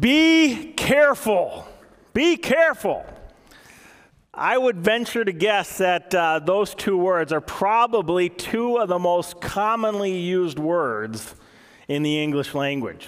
Be 0.00 0.72
careful. 0.76 1.66
Be 2.12 2.36
careful. 2.36 3.04
I 4.32 4.58
would 4.58 4.78
venture 4.78 5.24
to 5.24 5.32
guess 5.32 5.78
that 5.78 6.14
uh, 6.14 6.40
those 6.40 6.74
two 6.74 6.96
words 6.96 7.32
are 7.32 7.40
probably 7.40 8.28
two 8.28 8.78
of 8.78 8.88
the 8.88 8.98
most 8.98 9.40
commonly 9.40 10.18
used 10.18 10.58
words 10.58 11.34
in 11.86 12.02
the 12.02 12.20
English 12.22 12.54
language. 12.54 13.06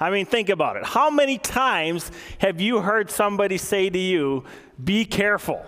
I 0.00 0.10
mean, 0.10 0.26
think 0.26 0.48
about 0.48 0.76
it. 0.76 0.84
How 0.84 1.10
many 1.10 1.38
times 1.38 2.10
have 2.38 2.60
you 2.60 2.80
heard 2.80 3.10
somebody 3.10 3.56
say 3.56 3.88
to 3.88 3.98
you, 3.98 4.44
be 4.82 5.04
careful? 5.04 5.64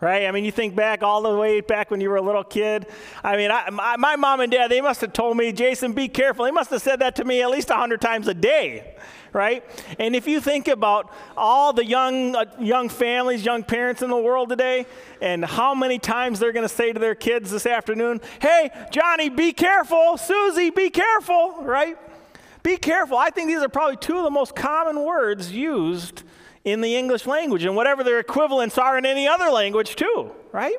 Right? 0.00 0.26
I 0.26 0.30
mean, 0.30 0.44
you 0.44 0.52
think 0.52 0.76
back 0.76 1.02
all 1.02 1.22
the 1.22 1.36
way 1.36 1.60
back 1.60 1.90
when 1.90 2.00
you 2.00 2.08
were 2.08 2.16
a 2.16 2.22
little 2.22 2.44
kid. 2.44 2.86
I 3.24 3.36
mean, 3.36 3.50
I, 3.50 3.68
my, 3.70 3.96
my, 3.96 4.16
mom 4.16 4.40
and 4.40 4.50
dad, 4.50 4.70
they 4.70 4.80
must 4.80 5.00
have 5.00 5.12
told 5.12 5.36
me, 5.36 5.52
Jason, 5.52 5.92
be 5.92 6.08
careful. 6.08 6.44
They 6.44 6.52
must 6.52 6.70
have 6.70 6.82
said 6.82 7.00
that 7.00 7.16
to 7.16 7.24
me 7.24 7.42
at 7.42 7.50
least 7.50 7.70
100 7.70 8.00
times 8.00 8.28
a 8.28 8.34
day, 8.34 8.94
right? 9.32 9.64
And 9.98 10.14
if 10.14 10.28
you 10.28 10.40
think 10.40 10.68
about 10.68 11.12
all 11.36 11.72
the 11.72 11.84
young, 11.84 12.36
uh, 12.36 12.44
young 12.60 12.88
families, 12.88 13.44
young 13.44 13.64
parents 13.64 14.00
in 14.00 14.10
the 14.10 14.16
world 14.16 14.50
today, 14.50 14.86
and 15.20 15.44
how 15.44 15.74
many 15.74 15.98
times 15.98 16.38
they're 16.38 16.52
going 16.52 16.68
to 16.68 16.74
say 16.74 16.92
to 16.92 17.00
their 17.00 17.16
kids 17.16 17.50
this 17.50 17.66
afternoon, 17.66 18.20
hey, 18.40 18.70
Johnny, 18.92 19.28
be 19.28 19.52
careful. 19.52 20.16
Susie, 20.16 20.70
be 20.70 20.90
careful, 20.90 21.56
right? 21.62 21.98
Be 22.62 22.76
careful. 22.76 23.16
I 23.16 23.30
think 23.30 23.48
these 23.48 23.62
are 23.62 23.68
probably 23.68 23.96
two 23.96 24.18
of 24.18 24.24
the 24.24 24.30
most 24.30 24.54
common 24.54 25.04
words 25.04 25.50
used 25.50 26.22
in 26.70 26.80
the 26.80 26.96
English 26.96 27.26
language 27.26 27.64
and 27.64 27.74
whatever 27.74 28.04
their 28.04 28.18
equivalents 28.18 28.78
are 28.78 28.98
in 28.98 29.06
any 29.06 29.26
other 29.26 29.50
language, 29.50 29.96
too, 29.96 30.30
right? 30.52 30.76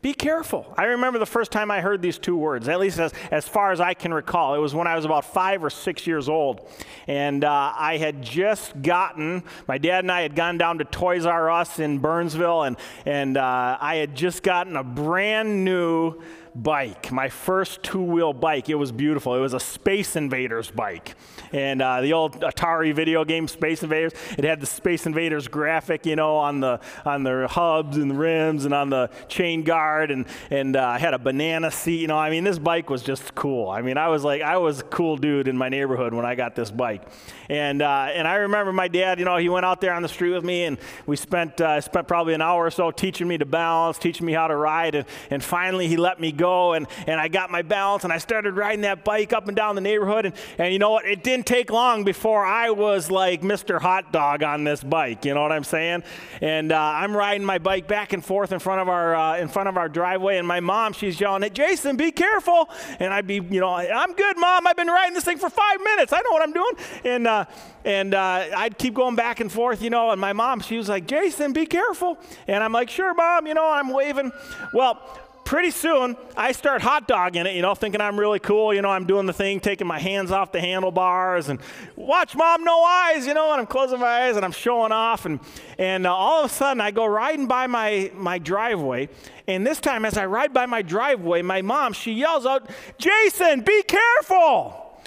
Be 0.00 0.14
careful. 0.14 0.72
I 0.76 0.84
remember 0.84 1.18
the 1.18 1.26
first 1.26 1.50
time 1.50 1.72
I 1.72 1.80
heard 1.80 2.02
these 2.02 2.18
two 2.18 2.36
words, 2.36 2.68
at 2.68 2.78
least 2.78 3.00
as, 3.00 3.12
as 3.32 3.48
far 3.48 3.72
as 3.72 3.80
I 3.80 3.94
can 3.94 4.14
recall. 4.14 4.54
It 4.54 4.58
was 4.58 4.72
when 4.72 4.86
I 4.86 4.94
was 4.94 5.04
about 5.04 5.24
five 5.24 5.64
or 5.64 5.70
six 5.70 6.06
years 6.06 6.28
old. 6.28 6.60
And 7.08 7.42
uh, 7.42 7.74
I 7.76 7.96
had 7.96 8.22
just 8.22 8.80
gotten, 8.80 9.42
my 9.66 9.76
dad 9.76 10.04
and 10.04 10.12
I 10.12 10.22
had 10.22 10.36
gone 10.36 10.56
down 10.56 10.78
to 10.78 10.84
Toys 10.84 11.26
R 11.26 11.50
Us 11.50 11.80
in 11.80 11.98
Burnsville, 11.98 12.62
and, 12.62 12.76
and 13.06 13.36
uh, 13.36 13.76
I 13.80 13.96
had 13.96 14.14
just 14.14 14.44
gotten 14.44 14.76
a 14.76 14.84
brand 14.84 15.64
new 15.64 16.22
bike, 16.62 17.12
my 17.12 17.28
first 17.28 17.82
two 17.82 18.02
wheel 18.02 18.32
bike. 18.32 18.68
It 18.68 18.74
was 18.74 18.92
beautiful. 18.92 19.34
It 19.34 19.40
was 19.40 19.54
a 19.54 19.60
Space 19.60 20.16
Invaders 20.16 20.70
bike. 20.70 21.14
And 21.52 21.80
uh, 21.80 22.00
the 22.00 22.12
old 22.12 22.40
Atari 22.40 22.94
video 22.94 23.24
game 23.24 23.48
Space 23.48 23.82
Invaders, 23.82 24.12
it 24.36 24.44
had 24.44 24.60
the 24.60 24.66
Space 24.66 25.06
Invaders 25.06 25.48
graphic, 25.48 26.04
you 26.04 26.16
know, 26.16 26.36
on 26.36 26.60
the, 26.60 26.80
on 27.04 27.22
the 27.22 27.46
hubs 27.48 27.96
and 27.96 28.10
the 28.10 28.14
rims 28.14 28.64
and 28.64 28.74
on 28.74 28.90
the 28.90 29.10
chain 29.28 29.62
guard. 29.62 30.10
And, 30.10 30.26
and 30.50 30.76
uh, 30.76 30.98
had 30.98 31.14
a 31.14 31.18
banana 31.18 31.70
seat. 31.70 32.00
You 32.00 32.08
know, 32.08 32.18
I 32.18 32.30
mean, 32.30 32.44
this 32.44 32.58
bike 32.58 32.90
was 32.90 33.02
just 33.02 33.34
cool. 33.34 33.70
I 33.70 33.82
mean, 33.82 33.96
I 33.96 34.08
was 34.08 34.24
like, 34.24 34.42
I 34.42 34.58
was 34.58 34.80
a 34.80 34.84
cool 34.84 35.16
dude 35.16 35.48
in 35.48 35.56
my 35.56 35.68
neighborhood 35.68 36.12
when 36.14 36.24
I 36.24 36.34
got 36.34 36.54
this 36.54 36.70
bike. 36.70 37.02
And, 37.48 37.80
uh, 37.80 38.08
and 38.12 38.28
I 38.28 38.36
remember 38.36 38.72
my 38.72 38.88
dad, 38.88 39.18
you 39.18 39.24
know, 39.24 39.36
he 39.36 39.48
went 39.48 39.64
out 39.64 39.80
there 39.80 39.94
on 39.94 40.02
the 40.02 40.08
street 40.08 40.34
with 40.34 40.44
me 40.44 40.64
and 40.64 40.78
we 41.06 41.16
spent, 41.16 41.60
uh, 41.60 41.80
spent 41.80 42.06
probably 42.06 42.34
an 42.34 42.42
hour 42.42 42.66
or 42.66 42.70
so 42.70 42.90
teaching 42.90 43.26
me 43.26 43.38
to 43.38 43.46
balance, 43.46 43.98
teaching 43.98 44.26
me 44.26 44.32
how 44.32 44.48
to 44.48 44.56
ride. 44.56 44.94
And, 44.94 45.06
and 45.30 45.42
finally, 45.42 45.88
he 45.88 45.96
let 45.96 46.20
me 46.20 46.32
go 46.32 46.47
and, 46.48 46.86
and 47.06 47.20
I 47.20 47.28
got 47.28 47.50
my 47.50 47.62
balance 47.62 48.04
and 48.04 48.12
I 48.12 48.18
started 48.18 48.56
riding 48.56 48.82
that 48.82 49.04
bike 49.04 49.32
up 49.32 49.48
and 49.48 49.56
down 49.56 49.74
the 49.74 49.80
neighborhood. 49.80 50.26
And, 50.26 50.34
and 50.58 50.72
you 50.72 50.78
know 50.78 50.90
what? 50.90 51.06
It 51.06 51.22
didn't 51.22 51.46
take 51.46 51.70
long 51.70 52.04
before 52.04 52.44
I 52.44 52.70
was 52.70 53.10
like 53.10 53.42
Mr. 53.42 53.80
Hot 53.80 54.12
Dog 54.12 54.42
on 54.42 54.64
this 54.64 54.82
bike. 54.82 55.24
You 55.24 55.34
know 55.34 55.42
what 55.42 55.52
I'm 55.52 55.64
saying? 55.64 56.02
And 56.40 56.72
uh, 56.72 56.78
I'm 56.78 57.16
riding 57.16 57.44
my 57.44 57.58
bike 57.58 57.86
back 57.86 58.12
and 58.12 58.24
forth 58.24 58.52
in 58.52 58.58
front 58.58 58.80
of 58.80 58.88
our, 58.88 59.14
uh, 59.14 59.38
in 59.38 59.48
front 59.48 59.68
of 59.68 59.76
our 59.76 59.88
driveway. 59.88 60.38
And 60.38 60.46
my 60.46 60.60
mom, 60.60 60.92
she's 60.92 61.20
yelling, 61.20 61.42
hey, 61.42 61.50
Jason, 61.50 61.96
be 61.96 62.10
careful. 62.10 62.68
And 62.98 63.12
I'd 63.12 63.26
be, 63.26 63.36
you 63.36 63.60
know, 63.60 63.74
I'm 63.74 64.12
good, 64.14 64.36
mom. 64.36 64.66
I've 64.66 64.76
been 64.76 64.88
riding 64.88 65.14
this 65.14 65.24
thing 65.24 65.38
for 65.38 65.50
five 65.50 65.80
minutes. 65.82 66.12
I 66.12 66.20
know 66.20 66.30
what 66.30 66.42
I'm 66.42 66.52
doing. 66.52 66.72
And, 67.04 67.26
uh, 67.26 67.44
and 67.84 68.14
uh, 68.14 68.46
I'd 68.56 68.78
keep 68.78 68.94
going 68.94 69.16
back 69.16 69.40
and 69.40 69.50
forth, 69.50 69.82
you 69.82 69.90
know. 69.90 70.10
And 70.10 70.20
my 70.20 70.32
mom, 70.32 70.60
she 70.60 70.76
was 70.76 70.88
like, 70.88 71.06
Jason, 71.06 71.52
be 71.52 71.66
careful. 71.66 72.18
And 72.46 72.62
I'm 72.62 72.72
like, 72.72 72.90
sure, 72.90 73.14
mom, 73.14 73.46
you 73.46 73.54
know, 73.54 73.70
I'm 73.70 73.88
waving. 73.88 74.32
Well, 74.72 75.00
pretty 75.48 75.70
soon 75.70 76.14
I 76.36 76.52
start 76.52 76.82
hot 76.82 77.08
dogging 77.08 77.46
it, 77.46 77.56
you 77.56 77.62
know, 77.62 77.74
thinking 77.74 78.02
I'm 78.02 78.20
really 78.20 78.38
cool. 78.38 78.74
You 78.74 78.82
know, 78.82 78.90
I'm 78.90 79.06
doing 79.06 79.24
the 79.24 79.32
thing, 79.32 79.60
taking 79.60 79.86
my 79.86 79.98
hands 79.98 80.30
off 80.30 80.52
the 80.52 80.60
handlebars 80.60 81.48
and 81.48 81.58
watch 81.96 82.36
mom, 82.36 82.64
no 82.64 82.82
eyes, 82.82 83.26
you 83.26 83.32
know, 83.32 83.50
and 83.52 83.62
I'm 83.62 83.66
closing 83.66 83.98
my 83.98 84.24
eyes 84.24 84.36
and 84.36 84.44
I'm 84.44 84.52
showing 84.52 84.92
off. 84.92 85.24
And, 85.24 85.40
and 85.78 86.06
uh, 86.06 86.14
all 86.14 86.44
of 86.44 86.50
a 86.50 86.54
sudden 86.54 86.82
I 86.82 86.90
go 86.90 87.06
riding 87.06 87.46
by 87.46 87.66
my, 87.66 88.12
my 88.14 88.38
driveway. 88.38 89.08
And 89.46 89.66
this 89.66 89.80
time, 89.80 90.04
as 90.04 90.18
I 90.18 90.26
ride 90.26 90.52
by 90.52 90.66
my 90.66 90.82
driveway, 90.82 91.40
my 91.40 91.62
mom, 91.62 91.94
she 91.94 92.12
yells 92.12 92.44
out, 92.44 92.68
Jason, 92.98 93.62
be 93.62 93.82
careful. 93.84 95.00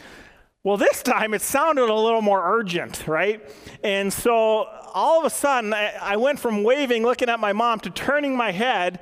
Well, 0.64 0.78
this 0.78 1.04
time 1.04 1.36
it 1.36 1.44
sounded 1.44 1.88
a 1.88 1.94
little 1.94 2.24
more 2.24 2.42
urgent, 2.58 3.08
right? 3.08 3.48
And 3.84 4.12
so 4.12 4.66
all 4.92 5.20
of 5.20 5.26
a 5.26 5.30
sudden, 5.30 5.72
I, 5.72 5.94
I 6.02 6.18
went 6.18 6.40
from 6.40 6.64
waving, 6.64 7.04
looking 7.04 7.30
at 7.30 7.40
my 7.40 7.54
mom, 7.54 7.80
to 7.82 7.92
turning 7.92 8.36
my 8.36 8.52
head, 8.52 9.00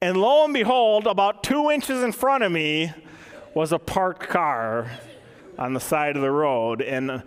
and 0.00 0.16
lo 0.16 0.44
and 0.44 0.54
behold, 0.54 1.06
about 1.06 1.42
two 1.42 1.70
inches 1.70 2.02
in 2.02 2.12
front 2.12 2.44
of 2.44 2.52
me 2.52 2.92
was 3.54 3.72
a 3.72 3.78
parked 3.78 4.28
car 4.28 4.90
on 5.58 5.72
the 5.72 5.80
side 5.80 6.14
of 6.14 6.22
the 6.22 6.30
road. 6.30 6.80
And 6.82 7.24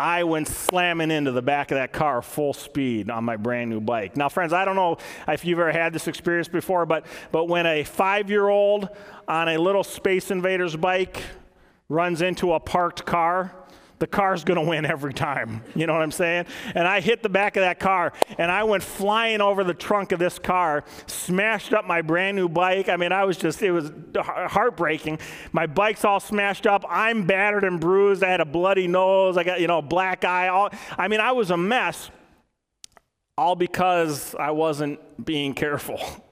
I 0.00 0.24
went 0.24 0.48
slamming 0.48 1.12
into 1.12 1.30
the 1.30 1.42
back 1.42 1.70
of 1.70 1.76
that 1.76 1.92
car 1.92 2.20
full 2.20 2.52
speed 2.52 3.08
on 3.08 3.22
my 3.22 3.36
brand 3.36 3.70
new 3.70 3.80
bike. 3.80 4.16
Now, 4.16 4.28
friends, 4.28 4.52
I 4.52 4.64
don't 4.64 4.74
know 4.74 4.96
if 5.28 5.44
you've 5.44 5.60
ever 5.60 5.70
had 5.70 5.92
this 5.92 6.08
experience 6.08 6.48
before, 6.48 6.86
but, 6.86 7.06
but 7.30 7.46
when 7.46 7.66
a 7.66 7.84
five 7.84 8.30
year 8.30 8.48
old 8.48 8.88
on 9.28 9.48
a 9.48 9.56
little 9.56 9.84
Space 9.84 10.32
Invaders 10.32 10.74
bike 10.74 11.22
runs 11.88 12.20
into 12.20 12.52
a 12.52 12.58
parked 12.58 13.06
car, 13.06 13.54
the 13.98 14.06
car's 14.06 14.44
going 14.44 14.60
to 14.60 14.68
win 14.68 14.86
every 14.86 15.12
time. 15.12 15.62
You 15.74 15.86
know 15.86 15.92
what 15.92 16.02
I'm 16.02 16.12
saying? 16.12 16.46
And 16.74 16.86
I 16.86 17.00
hit 17.00 17.22
the 17.22 17.28
back 17.28 17.56
of 17.56 17.62
that 17.62 17.80
car 17.80 18.12
and 18.38 18.50
I 18.50 18.64
went 18.64 18.82
flying 18.82 19.40
over 19.40 19.64
the 19.64 19.74
trunk 19.74 20.12
of 20.12 20.18
this 20.18 20.38
car, 20.38 20.84
smashed 21.06 21.72
up 21.72 21.84
my 21.84 22.02
brand 22.02 22.36
new 22.36 22.48
bike. 22.48 22.88
I 22.88 22.96
mean, 22.96 23.12
I 23.12 23.24
was 23.24 23.36
just, 23.36 23.62
it 23.62 23.72
was 23.72 23.90
heartbreaking. 24.16 25.18
My 25.52 25.66
bike's 25.66 26.04
all 26.04 26.20
smashed 26.20 26.66
up. 26.66 26.84
I'm 26.88 27.26
battered 27.26 27.64
and 27.64 27.80
bruised. 27.80 28.22
I 28.22 28.30
had 28.30 28.40
a 28.40 28.46
bloody 28.46 28.86
nose. 28.86 29.36
I 29.36 29.44
got, 29.44 29.60
you 29.60 29.66
know, 29.66 29.82
black 29.82 30.24
eye. 30.24 30.48
All, 30.48 30.70
I 30.96 31.08
mean, 31.08 31.20
I 31.20 31.32
was 31.32 31.50
a 31.50 31.56
mess, 31.56 32.10
all 33.36 33.56
because 33.56 34.34
I 34.34 34.50
wasn't 34.52 35.24
being 35.24 35.54
careful. 35.54 36.00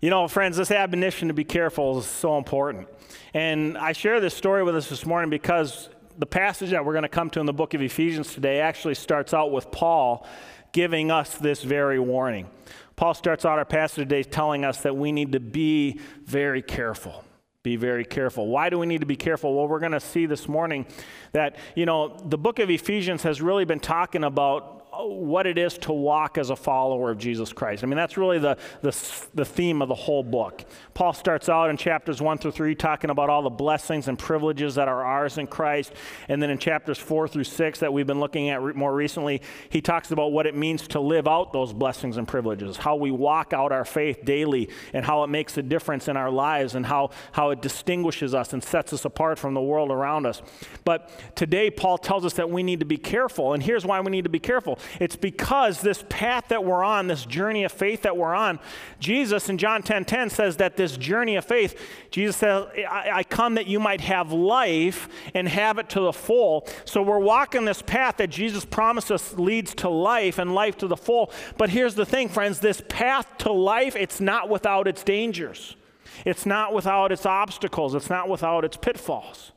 You 0.00 0.10
know, 0.10 0.28
friends, 0.28 0.56
this 0.56 0.70
admonition 0.70 1.26
to 1.26 1.34
be 1.34 1.42
careful 1.42 1.98
is 1.98 2.06
so 2.06 2.38
important. 2.38 2.86
And 3.34 3.76
I 3.76 3.90
share 3.90 4.20
this 4.20 4.32
story 4.32 4.62
with 4.62 4.76
us 4.76 4.88
this 4.88 5.04
morning 5.04 5.28
because 5.28 5.88
the 6.18 6.26
passage 6.26 6.70
that 6.70 6.84
we're 6.84 6.92
going 6.92 7.04
to 7.04 7.08
come 7.08 7.30
to 7.30 7.40
in 7.40 7.46
the 7.46 7.52
book 7.52 7.74
of 7.74 7.80
Ephesians 7.80 8.34
today 8.34 8.60
actually 8.60 8.96
starts 8.96 9.32
out 9.32 9.52
with 9.52 9.70
Paul 9.70 10.26
giving 10.72 11.10
us 11.12 11.36
this 11.36 11.62
very 11.62 12.00
warning. 12.00 12.50
Paul 12.96 13.14
starts 13.14 13.44
out 13.44 13.58
our 13.58 13.64
passage 13.64 14.02
today 14.02 14.24
telling 14.24 14.64
us 14.64 14.82
that 14.82 14.96
we 14.96 15.12
need 15.12 15.32
to 15.32 15.40
be 15.40 16.00
very 16.24 16.60
careful. 16.60 17.24
Be 17.62 17.76
very 17.76 18.04
careful. 18.04 18.48
Why 18.48 18.68
do 18.68 18.78
we 18.78 18.86
need 18.86 19.00
to 19.00 19.06
be 19.06 19.16
careful? 19.16 19.54
Well, 19.54 19.68
we're 19.68 19.78
going 19.78 19.92
to 19.92 20.00
see 20.00 20.26
this 20.26 20.48
morning 20.48 20.86
that, 21.32 21.56
you 21.76 21.86
know, 21.86 22.16
the 22.24 22.38
book 22.38 22.58
of 22.58 22.68
Ephesians 22.68 23.22
has 23.22 23.40
really 23.40 23.64
been 23.64 23.80
talking 23.80 24.24
about 24.24 24.77
what 25.06 25.46
it 25.46 25.58
is 25.58 25.78
to 25.78 25.92
walk 25.92 26.38
as 26.38 26.50
a 26.50 26.56
follower 26.56 27.10
of 27.10 27.18
Jesus 27.18 27.52
Christ. 27.52 27.84
I 27.84 27.86
mean, 27.86 27.96
that's 27.96 28.16
really 28.16 28.38
the, 28.38 28.58
the, 28.82 28.96
the, 29.34 29.44
theme 29.44 29.80
of 29.80 29.88
the 29.88 29.94
whole 29.94 30.24
book. 30.24 30.64
Paul 30.92 31.12
starts 31.12 31.48
out 31.48 31.70
in 31.70 31.76
chapters 31.76 32.20
1 32.20 32.38
through 32.38 32.50
3 32.50 32.74
talking 32.74 33.10
about 33.10 33.30
all 33.30 33.42
the 33.42 33.50
blessings 33.50 34.08
and 34.08 34.18
privileges 34.18 34.74
that 34.74 34.88
are 34.88 35.04
ours 35.04 35.38
in 35.38 35.46
Christ. 35.46 35.92
And 36.28 36.42
then 36.42 36.50
in 36.50 36.58
chapters 36.58 36.98
4 36.98 37.28
through 37.28 37.44
6 37.44 37.78
that 37.78 37.92
we've 37.92 38.06
been 38.06 38.18
looking 38.18 38.48
at 38.48 38.60
re- 38.60 38.72
more 38.72 38.92
recently, 38.92 39.40
he 39.68 39.80
talks 39.80 40.10
about 40.10 40.32
what 40.32 40.46
it 40.46 40.56
means 40.56 40.88
to 40.88 41.00
live 41.00 41.28
out 41.28 41.52
those 41.52 41.72
blessings 41.72 42.16
and 42.16 42.26
privileges, 42.26 42.76
how 42.76 42.96
we 42.96 43.12
walk 43.12 43.52
out 43.52 43.70
our 43.70 43.84
faith 43.84 44.24
daily, 44.24 44.68
and 44.92 45.04
how 45.04 45.22
it 45.22 45.28
makes 45.28 45.56
a 45.56 45.62
difference 45.62 46.08
in 46.08 46.16
our 46.16 46.30
lives, 46.30 46.74
and 46.74 46.84
how, 46.84 47.10
how 47.32 47.50
it 47.50 47.62
distinguishes 47.62 48.34
us 48.34 48.52
and 48.52 48.64
sets 48.64 48.92
us 48.92 49.04
apart 49.04 49.38
from 49.38 49.54
the 49.54 49.60
world 49.60 49.90
around 49.90 50.26
us. 50.26 50.42
But 50.84 51.10
today, 51.36 51.70
Paul 51.70 51.98
tells 51.98 52.24
us 52.24 52.34
that 52.34 52.50
we 52.50 52.64
need 52.64 52.80
to 52.80 52.86
be 52.86 52.96
careful. 52.96 53.52
And 53.52 53.62
here's 53.62 53.86
why 53.86 54.00
we 54.00 54.10
need 54.10 54.24
to 54.24 54.30
be 54.30 54.40
careful 54.40 54.78
it's 55.00 55.16
because 55.16 55.80
this 55.80 56.04
path 56.08 56.48
that 56.48 56.64
we're 56.64 56.84
on, 56.84 57.06
this 57.06 57.24
journey 57.24 57.64
of 57.64 57.72
faith 57.72 58.02
that 58.02 58.16
we're 58.16 58.34
on, 58.34 58.58
Jesus 59.00 59.48
in 59.48 59.58
John 59.58 59.82
10 59.82 60.04
10 60.04 60.30
says 60.30 60.56
that 60.56 60.76
this 60.76 60.96
journey 60.96 61.36
of 61.36 61.44
faith, 61.44 61.80
Jesus 62.10 62.36
says, 62.36 62.66
I, 62.88 63.10
I 63.12 63.24
come 63.24 63.54
that 63.54 63.66
you 63.66 63.80
might 63.80 64.00
have 64.00 64.32
life 64.32 65.08
and 65.34 65.48
have 65.48 65.78
it 65.78 65.88
to 65.90 66.00
the 66.00 66.12
full. 66.12 66.66
So 66.84 67.02
we're 67.02 67.18
walking 67.18 67.64
this 67.64 67.82
path 67.82 68.16
that 68.18 68.30
Jesus 68.30 68.64
promised 68.64 69.10
us 69.10 69.34
leads 69.34 69.74
to 69.76 69.88
life 69.88 70.38
and 70.38 70.54
life 70.54 70.76
to 70.78 70.86
the 70.86 70.96
full. 70.96 71.30
But 71.56 71.70
here's 71.70 71.94
the 71.94 72.06
thing, 72.06 72.28
friends 72.28 72.60
this 72.60 72.82
path 72.88 73.38
to 73.38 73.52
life, 73.52 73.96
it's 73.96 74.20
not 74.20 74.48
without 74.48 74.88
its 74.88 75.02
dangers. 75.02 75.76
It's 76.24 76.46
not 76.46 76.74
without 76.74 77.12
its 77.12 77.26
obstacles. 77.26 77.94
It's 77.94 78.10
not 78.10 78.28
without 78.28 78.64
its 78.64 78.76
pitfalls. 78.76 79.52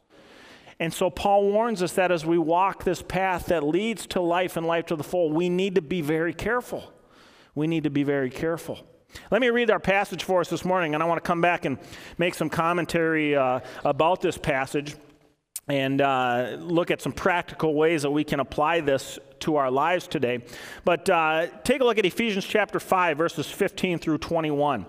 And 0.82 0.92
so 0.92 1.12
Paul 1.12 1.44
warns 1.44 1.84
us 1.84 1.94
that 1.94 2.12
as 2.12 2.26
we 2.26 2.40
walk 2.40 2.86
this 2.86 3.04
path 3.04 3.46
that 3.46 3.62
leads 3.62 4.08
to 4.08 4.20
life 4.20 4.58
and 4.58 4.66
life 4.66 4.88
to 4.88 4.96
the 4.96 5.04
full, 5.04 5.32
we 5.32 5.48
need 5.48 5.76
to 5.76 5.82
be 5.82 6.02
very 6.02 6.34
careful. 6.34 6.92
We 7.54 7.68
need 7.68 7.84
to 7.84 7.92
be 7.92 8.02
very 8.02 8.32
careful. 8.32 8.80
Let 9.30 9.42
me 9.42 9.52
read 9.52 9.70
our 9.70 9.80
passage 9.80 10.24
for 10.24 10.42
us 10.42 10.50
this 10.50 10.66
morning, 10.66 10.96
and 10.96 11.04
I 11.04 11.06
want 11.06 11.24
to 11.24 11.28
come 11.28 11.40
back 11.40 11.66
and 11.66 11.78
make 12.18 12.34
some 12.34 12.50
commentary 12.50 13.36
uh, 13.36 13.60
about 13.86 14.22
this 14.22 14.40
passage. 14.40 14.96
and 15.68 16.02
uh, 16.02 16.58
look 16.60 16.90
at 16.90 17.00
some 17.00 17.14
practical 17.14 17.76
ways 17.76 18.02
that 18.02 18.10
we 18.10 18.24
can 18.24 18.40
apply 18.40 18.80
this 18.80 19.20
to 19.42 19.58
our 19.58 19.70
lives 19.70 20.08
today. 20.08 20.44
But 20.84 21.08
uh, 21.12 21.46
take 21.64 21.82
a 21.82 21.84
look 21.84 22.00
at 22.00 22.08
Ephesians 22.08 22.44
chapter 22.44 22.80
5, 22.80 23.20
verses 23.20 23.46
15 23.46 24.00
through 24.00 24.18
21. 24.18 24.88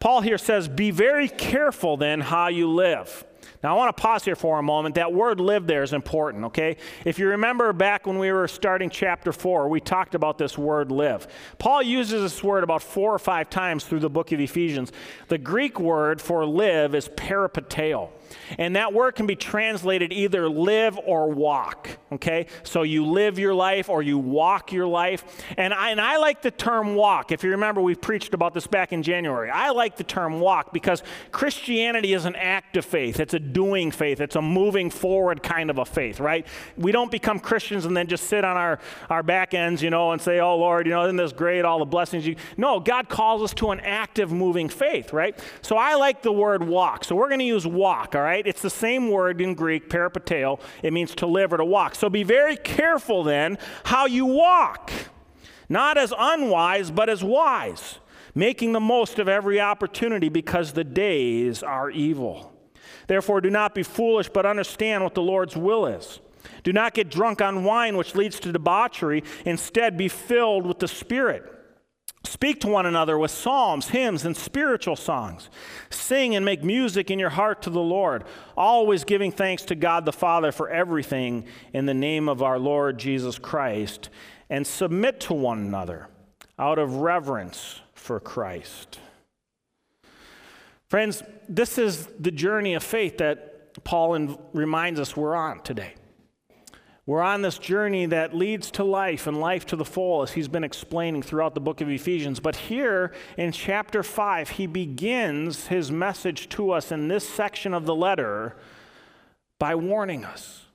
Paul 0.00 0.22
here 0.22 0.38
says, 0.38 0.66
Be 0.66 0.90
very 0.90 1.28
careful 1.28 1.96
then 1.96 2.20
how 2.20 2.48
you 2.48 2.68
live 2.68 3.24
now, 3.62 3.74
I 3.74 3.76
want 3.76 3.94
to 3.94 4.00
pause 4.00 4.24
here 4.24 4.36
for 4.36 4.58
a 4.58 4.62
moment. 4.62 4.94
That 4.94 5.12
word 5.12 5.38
live 5.38 5.66
there 5.66 5.82
is 5.82 5.92
important, 5.92 6.46
okay? 6.46 6.78
If 7.04 7.18
you 7.18 7.28
remember 7.28 7.74
back 7.74 8.06
when 8.06 8.18
we 8.18 8.32
were 8.32 8.48
starting 8.48 8.88
chapter 8.88 9.32
4, 9.32 9.68
we 9.68 9.80
talked 9.80 10.14
about 10.14 10.38
this 10.38 10.56
word 10.56 10.90
live. 10.90 11.28
Paul 11.58 11.82
uses 11.82 12.22
this 12.22 12.42
word 12.42 12.64
about 12.64 12.82
four 12.82 13.14
or 13.14 13.18
five 13.18 13.50
times 13.50 13.84
through 13.84 14.00
the 14.00 14.08
book 14.08 14.32
of 14.32 14.40
Ephesians. 14.40 14.92
The 15.28 15.36
Greek 15.36 15.78
word 15.78 16.22
for 16.22 16.46
live 16.46 16.94
is 16.94 17.08
peripateo. 17.10 18.08
And 18.58 18.76
that 18.76 18.92
word 18.92 19.14
can 19.14 19.26
be 19.26 19.36
translated 19.36 20.12
either 20.12 20.48
live 20.48 20.98
or 20.98 21.30
walk, 21.30 21.98
okay? 22.12 22.46
So 22.62 22.82
you 22.82 23.06
live 23.06 23.38
your 23.38 23.54
life 23.54 23.88
or 23.88 24.02
you 24.02 24.18
walk 24.18 24.72
your 24.72 24.86
life. 24.86 25.24
And 25.56 25.72
I, 25.72 25.90
and 25.90 26.00
I 26.00 26.18
like 26.18 26.42
the 26.42 26.50
term 26.50 26.94
walk. 26.94 27.32
If 27.32 27.44
you 27.44 27.50
remember, 27.50 27.80
we 27.80 27.94
preached 27.94 28.34
about 28.34 28.54
this 28.54 28.66
back 28.66 28.92
in 28.92 29.02
January. 29.02 29.50
I 29.50 29.70
like 29.70 29.96
the 29.96 30.04
term 30.04 30.40
walk 30.40 30.72
because 30.72 31.02
Christianity 31.32 32.12
is 32.12 32.24
an 32.24 32.36
active 32.36 32.84
faith, 32.84 33.20
it's 33.20 33.34
a 33.34 33.38
doing 33.38 33.90
faith, 33.90 34.20
it's 34.20 34.36
a 34.36 34.42
moving 34.42 34.90
forward 34.90 35.42
kind 35.42 35.70
of 35.70 35.78
a 35.78 35.84
faith, 35.84 36.20
right? 36.20 36.46
We 36.76 36.92
don't 36.92 37.10
become 37.10 37.38
Christians 37.40 37.84
and 37.84 37.96
then 37.96 38.06
just 38.06 38.24
sit 38.24 38.44
on 38.44 38.56
our, 38.56 38.78
our 39.08 39.22
back 39.22 39.54
ends, 39.54 39.82
you 39.82 39.90
know, 39.90 40.12
and 40.12 40.20
say, 40.20 40.40
oh, 40.40 40.56
Lord, 40.56 40.86
you 40.86 40.92
know, 40.92 41.04
isn't 41.04 41.16
this 41.16 41.32
great, 41.32 41.64
all 41.64 41.78
the 41.78 41.84
blessings 41.84 42.26
you. 42.26 42.36
No, 42.56 42.80
God 42.80 43.08
calls 43.08 43.42
us 43.42 43.54
to 43.54 43.70
an 43.70 43.80
active, 43.80 44.32
moving 44.32 44.68
faith, 44.68 45.12
right? 45.12 45.38
So 45.62 45.76
I 45.76 45.94
like 45.94 46.22
the 46.22 46.32
word 46.32 46.62
walk. 46.62 47.04
So 47.04 47.14
we're 47.14 47.28
going 47.28 47.40
to 47.40 47.44
use 47.44 47.66
walk, 47.66 48.14
all 48.20 48.26
right? 48.26 48.46
It's 48.46 48.62
the 48.62 48.70
same 48.70 49.10
word 49.10 49.40
in 49.40 49.54
Greek, 49.54 49.88
peripateo. 49.88 50.60
It 50.82 50.92
means 50.92 51.14
to 51.16 51.26
live 51.26 51.52
or 51.52 51.56
to 51.56 51.64
walk. 51.64 51.94
So 51.94 52.10
be 52.10 52.22
very 52.22 52.56
careful 52.56 53.24
then 53.24 53.58
how 53.84 54.06
you 54.06 54.26
walk, 54.26 54.92
not 55.68 55.96
as 55.96 56.12
unwise, 56.16 56.90
but 56.90 57.08
as 57.08 57.24
wise, 57.24 57.98
making 58.34 58.72
the 58.72 58.80
most 58.80 59.18
of 59.18 59.28
every 59.28 59.60
opportunity 59.60 60.28
because 60.28 60.72
the 60.72 60.84
days 60.84 61.62
are 61.62 61.90
evil. 61.90 62.52
Therefore, 63.06 63.40
do 63.40 63.50
not 63.50 63.74
be 63.74 63.82
foolish, 63.82 64.28
but 64.28 64.46
understand 64.46 65.02
what 65.02 65.14
the 65.14 65.22
Lord's 65.22 65.56
will 65.56 65.86
is. 65.86 66.20
Do 66.62 66.72
not 66.72 66.94
get 66.94 67.10
drunk 67.10 67.40
on 67.40 67.64
wine, 67.64 67.96
which 67.96 68.14
leads 68.14 68.38
to 68.40 68.52
debauchery. 68.52 69.24
Instead, 69.44 69.96
be 69.96 70.08
filled 70.08 70.66
with 70.66 70.78
the 70.78 70.88
Spirit 70.88 71.59
Speak 72.24 72.60
to 72.60 72.68
one 72.68 72.86
another 72.86 73.18
with 73.18 73.30
psalms, 73.30 73.88
hymns, 73.88 74.24
and 74.24 74.36
spiritual 74.36 74.96
songs. 74.96 75.48
Sing 75.88 76.34
and 76.34 76.44
make 76.44 76.62
music 76.62 77.10
in 77.10 77.18
your 77.18 77.30
heart 77.30 77.62
to 77.62 77.70
the 77.70 77.80
Lord, 77.80 78.24
always 78.56 79.04
giving 79.04 79.32
thanks 79.32 79.62
to 79.64 79.74
God 79.74 80.04
the 80.04 80.12
Father 80.12 80.52
for 80.52 80.68
everything 80.68 81.44
in 81.72 81.86
the 81.86 81.94
name 81.94 82.28
of 82.28 82.42
our 82.42 82.58
Lord 82.58 82.98
Jesus 82.98 83.38
Christ, 83.38 84.10
and 84.50 84.66
submit 84.66 85.20
to 85.20 85.34
one 85.34 85.58
another 85.58 86.08
out 86.58 86.78
of 86.78 86.96
reverence 86.96 87.80
for 87.94 88.20
Christ. 88.20 88.98
Friends, 90.88 91.22
this 91.48 91.78
is 91.78 92.08
the 92.18 92.30
journey 92.30 92.74
of 92.74 92.82
faith 92.82 93.18
that 93.18 93.82
Paul 93.84 94.38
reminds 94.52 95.00
us 95.00 95.16
we're 95.16 95.36
on 95.36 95.62
today. 95.62 95.94
We're 97.10 97.22
on 97.22 97.42
this 97.42 97.58
journey 97.58 98.06
that 98.06 98.36
leads 98.36 98.70
to 98.70 98.84
life 98.84 99.26
and 99.26 99.40
life 99.40 99.66
to 99.66 99.74
the 99.74 99.84
full, 99.84 100.22
as 100.22 100.30
he's 100.30 100.46
been 100.46 100.62
explaining 100.62 101.22
throughout 101.22 101.54
the 101.54 101.60
book 101.60 101.80
of 101.80 101.88
Ephesians. 101.88 102.38
But 102.38 102.54
here 102.54 103.10
in 103.36 103.50
chapter 103.50 104.04
5, 104.04 104.50
he 104.50 104.68
begins 104.68 105.66
his 105.66 105.90
message 105.90 106.48
to 106.50 106.70
us 106.70 106.92
in 106.92 107.08
this 107.08 107.28
section 107.28 107.74
of 107.74 107.84
the 107.84 107.96
letter 107.96 108.54
by 109.58 109.74
warning 109.74 110.24
us. 110.24 110.66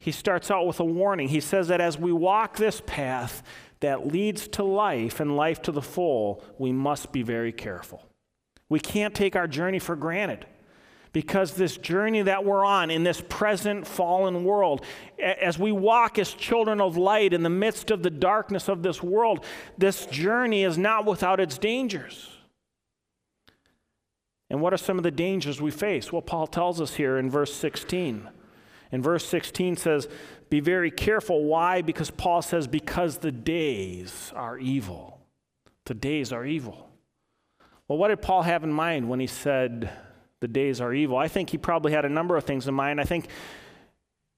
He 0.00 0.10
starts 0.10 0.50
out 0.50 0.66
with 0.66 0.80
a 0.80 0.84
warning. 0.84 1.28
He 1.28 1.38
says 1.38 1.68
that 1.68 1.80
as 1.80 1.96
we 1.96 2.10
walk 2.10 2.56
this 2.56 2.82
path 2.84 3.44
that 3.78 4.08
leads 4.08 4.48
to 4.48 4.64
life 4.64 5.20
and 5.20 5.36
life 5.36 5.62
to 5.62 5.70
the 5.70 5.80
full, 5.80 6.42
we 6.58 6.72
must 6.72 7.12
be 7.12 7.22
very 7.22 7.52
careful. 7.52 8.02
We 8.68 8.80
can't 8.80 9.14
take 9.14 9.36
our 9.36 9.46
journey 9.46 9.78
for 9.78 9.94
granted 9.94 10.46
because 11.12 11.54
this 11.54 11.76
journey 11.76 12.22
that 12.22 12.44
we're 12.44 12.64
on 12.64 12.90
in 12.90 13.02
this 13.02 13.22
present 13.28 13.86
fallen 13.86 14.44
world, 14.44 14.84
as 15.18 15.58
we 15.58 15.72
walk 15.72 16.18
as 16.18 16.32
children 16.32 16.80
of 16.80 16.96
light 16.96 17.32
in 17.32 17.42
the 17.42 17.50
midst 17.50 17.90
of 17.90 18.02
the 18.02 18.10
darkness 18.10 18.68
of 18.68 18.82
this 18.82 19.02
world, 19.02 19.44
this 19.76 20.06
journey 20.06 20.64
is 20.64 20.76
not 20.76 21.06
without 21.06 21.40
its 21.40 21.58
dangers. 21.58 22.30
And 24.50 24.60
what 24.60 24.72
are 24.72 24.78
some 24.78 24.96
of 24.96 25.04
the 25.04 25.10
dangers 25.10 25.60
we 25.60 25.70
face? 25.70 26.12
Well, 26.12 26.22
Paul 26.22 26.46
tells 26.46 26.80
us 26.80 26.94
here 26.94 27.18
in 27.18 27.30
verse 27.30 27.54
16. 27.54 28.28
In 28.90 29.02
verse 29.02 29.26
16 29.26 29.76
says, 29.76 30.08
Be 30.48 30.60
very 30.60 30.90
careful. 30.90 31.44
Why? 31.44 31.82
Because 31.82 32.10
Paul 32.10 32.40
says, 32.40 32.66
Because 32.66 33.18
the 33.18 33.32
days 33.32 34.32
are 34.34 34.58
evil. 34.58 35.20
The 35.84 35.94
days 35.94 36.32
are 36.32 36.46
evil. 36.46 36.88
Well, 37.86 37.98
what 37.98 38.08
did 38.08 38.22
Paul 38.22 38.42
have 38.42 38.64
in 38.64 38.72
mind 38.72 39.08
when 39.08 39.20
he 39.20 39.26
said, 39.26 39.90
the 40.40 40.48
days 40.48 40.80
are 40.80 40.92
evil. 40.92 41.16
I 41.16 41.28
think 41.28 41.50
he 41.50 41.58
probably 41.58 41.92
had 41.92 42.04
a 42.04 42.08
number 42.08 42.36
of 42.36 42.44
things 42.44 42.68
in 42.68 42.74
mind. 42.74 43.00
I 43.00 43.04
think 43.04 43.28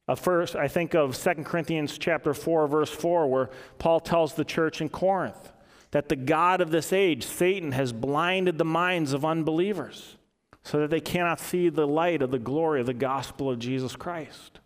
uh, 0.08 0.14
first, 0.14 0.56
I 0.56 0.66
think 0.66 0.94
of 0.94 1.16
2 1.16 1.44
Corinthians 1.44 1.96
chapter 1.96 2.34
4, 2.34 2.66
verse 2.66 2.90
4, 2.90 3.28
where 3.28 3.50
Paul 3.78 4.00
tells 4.00 4.34
the 4.34 4.44
church 4.44 4.80
in 4.80 4.88
Corinth 4.88 5.52
that 5.92 6.08
the 6.08 6.16
God 6.16 6.60
of 6.60 6.70
this 6.70 6.92
age, 6.92 7.24
Satan, 7.24 7.72
has 7.72 7.92
blinded 7.92 8.58
the 8.58 8.64
minds 8.64 9.12
of 9.12 9.24
unbelievers 9.24 10.16
so 10.62 10.80
that 10.80 10.90
they 10.90 11.00
cannot 11.00 11.40
see 11.40 11.68
the 11.68 11.86
light 11.86 12.22
of 12.22 12.30
the 12.30 12.38
glory 12.38 12.80
of 12.80 12.86
the 12.86 12.94
gospel 12.94 13.50
of 13.50 13.58
Jesus 13.58 13.96
Christ. 13.96 14.60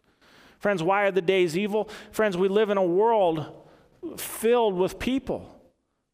Friends, 0.59 0.83
why 0.83 1.03
are 1.03 1.11
the 1.11 1.21
days 1.21 1.59
evil? 1.59 1.89
Friends, 2.11 2.37
we 2.37 2.49
live 2.49 2.71
in 2.71 2.79
a 2.79 2.83
world 2.83 3.47
filled 4.17 4.75
with 4.75 4.99
people 4.99 5.54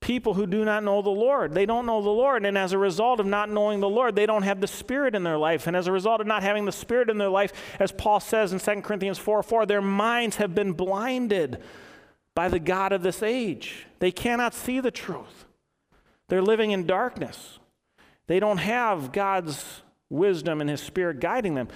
people 0.00 0.34
who 0.34 0.46
do 0.46 0.64
not 0.64 0.82
know 0.82 1.02
the 1.02 1.10
Lord. 1.10 1.52
They 1.52 1.66
don't 1.66 1.86
know 1.86 2.02
the 2.02 2.08
Lord. 2.08 2.44
And 2.46 2.56
as 2.56 2.72
a 2.72 2.78
result 2.78 3.20
of 3.20 3.26
not 3.26 3.50
knowing 3.50 3.80
the 3.80 3.88
Lord, 3.88 4.16
they 4.16 4.26
don't 4.26 4.42
have 4.42 4.60
the 4.60 4.66
Spirit 4.66 5.14
in 5.14 5.22
their 5.22 5.36
life. 5.36 5.66
And 5.66 5.76
as 5.76 5.86
a 5.86 5.92
result 5.92 6.20
of 6.20 6.26
not 6.26 6.42
having 6.42 6.64
the 6.64 6.72
Spirit 6.72 7.10
in 7.10 7.18
their 7.18 7.28
life, 7.28 7.52
as 7.78 7.92
Paul 7.92 8.20
says 8.20 8.52
in 8.52 8.58
2 8.58 8.82
Corinthians 8.82 9.18
4 9.18 9.42
4, 9.42 9.66
their 9.66 9.82
minds 9.82 10.36
have 10.36 10.54
been 10.54 10.72
blinded 10.72 11.62
by 12.34 12.48
the 12.48 12.58
God 12.58 12.92
of 12.92 13.02
this 13.02 13.22
age. 13.22 13.86
They 13.98 14.10
cannot 14.10 14.54
see 14.54 14.80
the 14.80 14.90
truth. 14.90 15.44
They're 16.28 16.42
living 16.42 16.70
in 16.70 16.86
darkness. 16.86 17.58
They 18.26 18.40
don't 18.40 18.58
have 18.58 19.12
God's 19.12 19.82
wisdom 20.08 20.60
and 20.60 20.70
His 20.70 20.80
Spirit 20.80 21.20
guiding 21.20 21.54
them. 21.54 21.68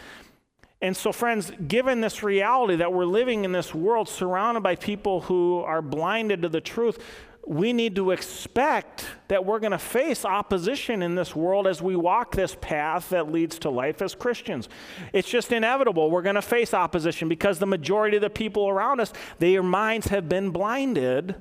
And 0.80 0.96
so, 0.96 1.12
friends, 1.12 1.50
given 1.66 2.00
this 2.00 2.22
reality 2.22 2.76
that 2.76 2.92
we're 2.92 3.06
living 3.06 3.44
in 3.44 3.52
this 3.52 3.74
world 3.74 4.08
surrounded 4.08 4.62
by 4.62 4.76
people 4.76 5.22
who 5.22 5.60
are 5.60 5.82
blinded 5.82 6.42
to 6.42 6.48
the 6.48 6.60
truth, 6.60 7.02
we 7.46 7.72
need 7.72 7.96
to 7.96 8.10
expect 8.10 9.06
that 9.28 9.44
we're 9.44 9.58
going 9.58 9.72
to 9.72 9.78
face 9.78 10.24
opposition 10.24 11.02
in 11.02 11.14
this 11.14 11.34
world 11.36 11.66
as 11.66 11.82
we 11.82 11.96
walk 11.96 12.34
this 12.34 12.56
path 12.60 13.10
that 13.10 13.30
leads 13.30 13.58
to 13.60 13.70
life 13.70 14.00
as 14.00 14.14
Christians. 14.14 14.68
It's 15.12 15.28
just 15.28 15.52
inevitable. 15.52 16.10
We're 16.10 16.22
going 16.22 16.34
to 16.36 16.42
face 16.42 16.72
opposition 16.72 17.28
because 17.28 17.58
the 17.58 17.66
majority 17.66 18.16
of 18.16 18.22
the 18.22 18.30
people 18.30 18.68
around 18.68 19.00
us, 19.00 19.12
their 19.38 19.62
minds 19.62 20.08
have 20.08 20.28
been 20.28 20.50
blinded 20.50 21.34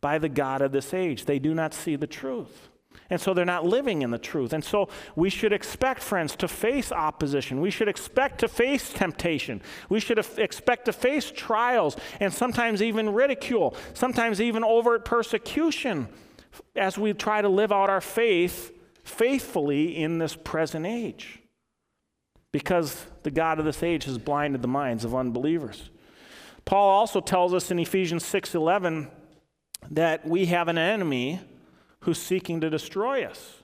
by 0.00 0.18
the 0.18 0.28
God 0.28 0.62
of 0.62 0.72
this 0.72 0.92
age. 0.92 1.24
They 1.24 1.38
do 1.38 1.54
not 1.54 1.74
see 1.74 1.96
the 1.96 2.06
truth. 2.06 2.67
And 3.10 3.20
so 3.20 3.32
they're 3.32 3.44
not 3.44 3.64
living 3.64 4.02
in 4.02 4.10
the 4.10 4.18
truth. 4.18 4.52
And 4.52 4.62
so 4.62 4.88
we 5.16 5.30
should 5.30 5.52
expect, 5.52 6.02
friends, 6.02 6.36
to 6.36 6.48
face 6.48 6.92
opposition. 6.92 7.60
We 7.60 7.70
should 7.70 7.88
expect 7.88 8.40
to 8.40 8.48
face 8.48 8.90
temptation. 8.92 9.62
We 9.88 10.00
should 10.00 10.18
expect 10.18 10.84
to 10.86 10.92
face 10.92 11.30
trials 11.34 11.96
and 12.20 12.32
sometimes 12.32 12.82
even 12.82 13.12
ridicule, 13.12 13.74
sometimes 13.94 14.40
even 14.40 14.62
overt 14.62 15.04
persecution 15.04 16.08
as 16.76 16.98
we 16.98 17.12
try 17.12 17.40
to 17.40 17.48
live 17.48 17.72
out 17.72 17.90
our 17.90 18.00
faith 18.00 18.72
faithfully 19.04 19.96
in 19.96 20.18
this 20.18 20.36
present 20.36 20.84
age. 20.86 21.40
Because 22.52 23.06
the 23.22 23.30
God 23.30 23.58
of 23.58 23.64
this 23.64 23.82
age 23.82 24.04
has 24.04 24.18
blinded 24.18 24.62
the 24.62 24.68
minds 24.68 25.04
of 25.04 25.14
unbelievers. 25.14 25.90
Paul 26.64 26.88
also 26.90 27.20
tells 27.20 27.54
us 27.54 27.70
in 27.70 27.78
Ephesians 27.78 28.24
6:11 28.24 29.10
that 29.90 30.26
we 30.26 30.46
have 30.46 30.68
an 30.68 30.76
enemy 30.76 31.40
who's 32.00 32.20
seeking 32.20 32.60
to 32.60 32.70
destroy 32.70 33.24
us. 33.24 33.62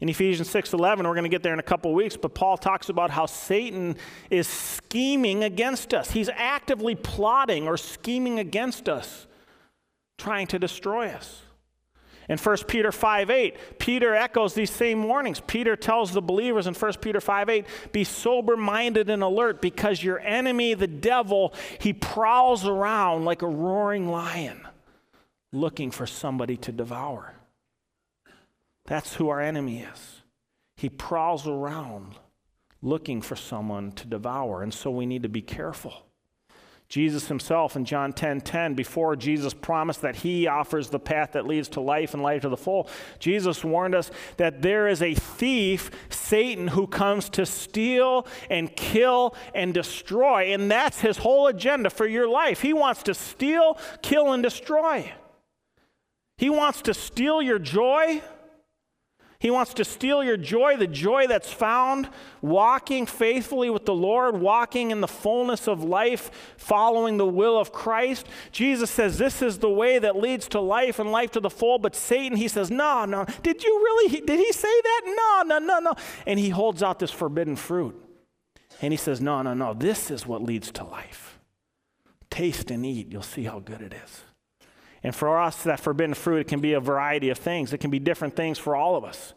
In 0.00 0.08
Ephesians 0.08 0.48
6:11, 0.48 0.98
we're 0.98 1.14
going 1.14 1.24
to 1.24 1.28
get 1.28 1.42
there 1.42 1.52
in 1.52 1.58
a 1.58 1.62
couple 1.62 1.92
weeks, 1.92 2.16
but 2.16 2.34
Paul 2.34 2.56
talks 2.56 2.88
about 2.88 3.10
how 3.10 3.26
Satan 3.26 3.96
is 4.30 4.46
scheming 4.46 5.42
against 5.42 5.92
us. 5.92 6.12
He's 6.12 6.28
actively 6.28 6.94
plotting 6.94 7.66
or 7.66 7.76
scheming 7.76 8.38
against 8.38 8.88
us, 8.88 9.26
trying 10.16 10.46
to 10.48 10.58
destroy 10.58 11.08
us. 11.08 11.42
In 12.28 12.38
1 12.38 12.68
Peter 12.68 12.92
5:8, 12.92 13.78
Peter 13.78 14.14
echoes 14.14 14.54
these 14.54 14.70
same 14.70 15.02
warnings. 15.02 15.40
Peter 15.40 15.74
tells 15.74 16.12
the 16.12 16.22
believers 16.22 16.66
in 16.66 16.74
1 16.74 17.00
Peter 17.00 17.20
5:8, 17.20 17.66
"Be 17.90 18.04
sober-minded 18.04 19.10
and 19.10 19.22
alert 19.22 19.60
because 19.60 20.04
your 20.04 20.20
enemy 20.20 20.74
the 20.74 20.86
devil, 20.86 21.54
he 21.80 21.92
prowls 21.92 22.66
around 22.66 23.24
like 23.24 23.42
a 23.42 23.48
roaring 23.48 24.10
lion, 24.10 24.68
looking 25.52 25.90
for 25.90 26.06
somebody 26.06 26.56
to 26.58 26.70
devour." 26.70 27.34
That's 28.88 29.14
who 29.14 29.28
our 29.28 29.40
enemy 29.40 29.80
is. 29.80 30.22
He 30.74 30.88
prowls 30.88 31.46
around 31.46 32.14
looking 32.80 33.20
for 33.20 33.36
someone 33.36 33.92
to 33.92 34.06
devour. 34.06 34.62
And 34.62 34.72
so 34.72 34.90
we 34.90 35.04
need 35.04 35.24
to 35.24 35.28
be 35.28 35.42
careful. 35.42 35.92
Jesus 36.88 37.28
himself 37.28 37.76
in 37.76 37.84
John 37.84 38.14
10 38.14 38.40
10, 38.40 38.72
before 38.72 39.14
Jesus 39.14 39.52
promised 39.52 40.00
that 40.00 40.16
he 40.16 40.46
offers 40.46 40.88
the 40.88 40.98
path 40.98 41.32
that 41.32 41.46
leads 41.46 41.68
to 41.70 41.82
life 41.82 42.14
and 42.14 42.22
life 42.22 42.42
to 42.42 42.48
the 42.48 42.56
full, 42.56 42.88
Jesus 43.18 43.62
warned 43.62 43.94
us 43.94 44.10
that 44.38 44.62
there 44.62 44.88
is 44.88 45.02
a 45.02 45.12
thief, 45.12 45.90
Satan, 46.08 46.68
who 46.68 46.86
comes 46.86 47.28
to 47.30 47.44
steal 47.44 48.26
and 48.48 48.74
kill 48.74 49.34
and 49.54 49.74
destroy. 49.74 50.54
And 50.54 50.70
that's 50.70 51.02
his 51.02 51.18
whole 51.18 51.46
agenda 51.48 51.90
for 51.90 52.06
your 52.06 52.26
life. 52.26 52.62
He 52.62 52.72
wants 52.72 53.02
to 53.02 53.12
steal, 53.12 53.76
kill, 54.00 54.32
and 54.32 54.42
destroy. 54.42 55.12
He 56.38 56.48
wants 56.48 56.80
to 56.82 56.94
steal 56.94 57.42
your 57.42 57.58
joy. 57.58 58.22
He 59.40 59.52
wants 59.52 59.72
to 59.74 59.84
steal 59.84 60.24
your 60.24 60.36
joy, 60.36 60.76
the 60.76 60.88
joy 60.88 61.28
that's 61.28 61.52
found 61.52 62.08
walking 62.42 63.06
faithfully 63.06 63.70
with 63.70 63.86
the 63.86 63.94
Lord, 63.94 64.40
walking 64.40 64.90
in 64.90 65.00
the 65.00 65.06
fullness 65.06 65.68
of 65.68 65.84
life, 65.84 66.54
following 66.56 67.18
the 67.18 67.26
will 67.26 67.56
of 67.56 67.70
Christ. 67.70 68.26
Jesus 68.50 68.90
says 68.90 69.16
this 69.16 69.40
is 69.40 69.58
the 69.58 69.70
way 69.70 70.00
that 70.00 70.16
leads 70.16 70.48
to 70.48 70.60
life 70.60 70.98
and 70.98 71.12
life 71.12 71.30
to 71.32 71.40
the 71.40 71.50
full, 71.50 71.78
but 71.78 71.94
Satan, 71.94 72.36
he 72.36 72.48
says, 72.48 72.68
No, 72.68 73.04
no. 73.04 73.26
Did 73.44 73.62
you 73.62 73.78
really? 73.78 74.20
Did 74.20 74.40
he 74.40 74.52
say 74.52 74.80
that? 74.82 75.02
No, 75.06 75.58
no, 75.58 75.64
no, 75.64 75.78
no. 75.78 75.94
And 76.26 76.40
he 76.40 76.48
holds 76.48 76.82
out 76.82 76.98
this 76.98 77.12
forbidden 77.12 77.54
fruit. 77.54 77.94
And 78.82 78.92
he 78.92 78.96
says, 78.96 79.20
No, 79.20 79.42
no, 79.42 79.54
no. 79.54 79.72
This 79.72 80.10
is 80.10 80.26
what 80.26 80.42
leads 80.42 80.72
to 80.72 80.84
life. 80.84 81.38
Taste 82.28 82.72
and 82.72 82.84
eat. 82.84 83.12
You'll 83.12 83.22
see 83.22 83.44
how 83.44 83.60
good 83.60 83.82
it 83.82 83.94
is. 83.94 84.24
And 85.08 85.16
for 85.16 85.40
us, 85.40 85.62
that 85.62 85.80
forbidden 85.80 86.12
fruit, 86.12 86.40
it 86.40 86.48
can 86.48 86.60
be 86.60 86.74
a 86.74 86.80
variety 86.80 87.30
of 87.30 87.38
things. 87.38 87.72
It 87.72 87.78
can 87.78 87.88
be 87.90 87.98
different 87.98 88.36
things 88.36 88.58
for 88.58 88.76
all 88.76 88.94
of 88.94 89.04
us. 89.04 89.32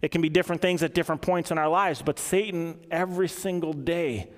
It 0.00 0.10
can 0.10 0.22
be 0.22 0.30
different 0.30 0.62
things 0.62 0.82
at 0.82 0.94
different 0.94 1.20
points 1.20 1.50
in 1.50 1.58
our 1.58 1.68
lives. 1.68 2.00
But 2.00 2.18
Satan, 2.18 2.80
every 2.90 3.28
single 3.28 3.74
day, 3.74 4.30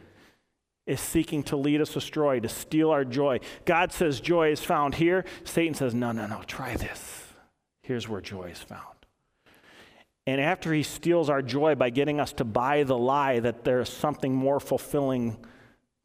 is 0.85 1.01
seeking 1.01 1.45
to 1.45 1.57
lead 1.57 1.81
us 1.81 1.95
astray, 1.95 2.41
to 2.41 2.49
steal 2.49 2.91
our 2.91 3.05
joy. 3.05 3.39
God 3.65 3.93
says 3.93 4.19
joy 4.19 4.51
is 4.51 4.65
found 4.65 4.97
here. 4.97 5.25
Satan 5.45 5.75
says, 5.75 5.95
no, 5.95 6.11
no, 6.11 6.27
no, 6.27 6.43
try 6.45 6.75
this. 6.75 7.23
Here's 7.85 8.09
where 8.09 8.21
joy 8.21 8.47
is 8.47 8.59
found. 8.59 8.83
And 10.27 10.41
after 10.41 10.75
he 10.75 10.83
steals 10.83 11.31
our 11.31 11.41
joy 11.41 11.77
by 11.77 11.91
getting 11.91 12.19
us 12.19 12.33
to 12.33 12.45
buy 12.45 12.83
the 12.83 12.99
lie 12.99 13.39
that 13.39 13.63
there's 13.63 13.91
something 13.91 14.35
more 14.35 14.59
fulfilling 14.59 15.37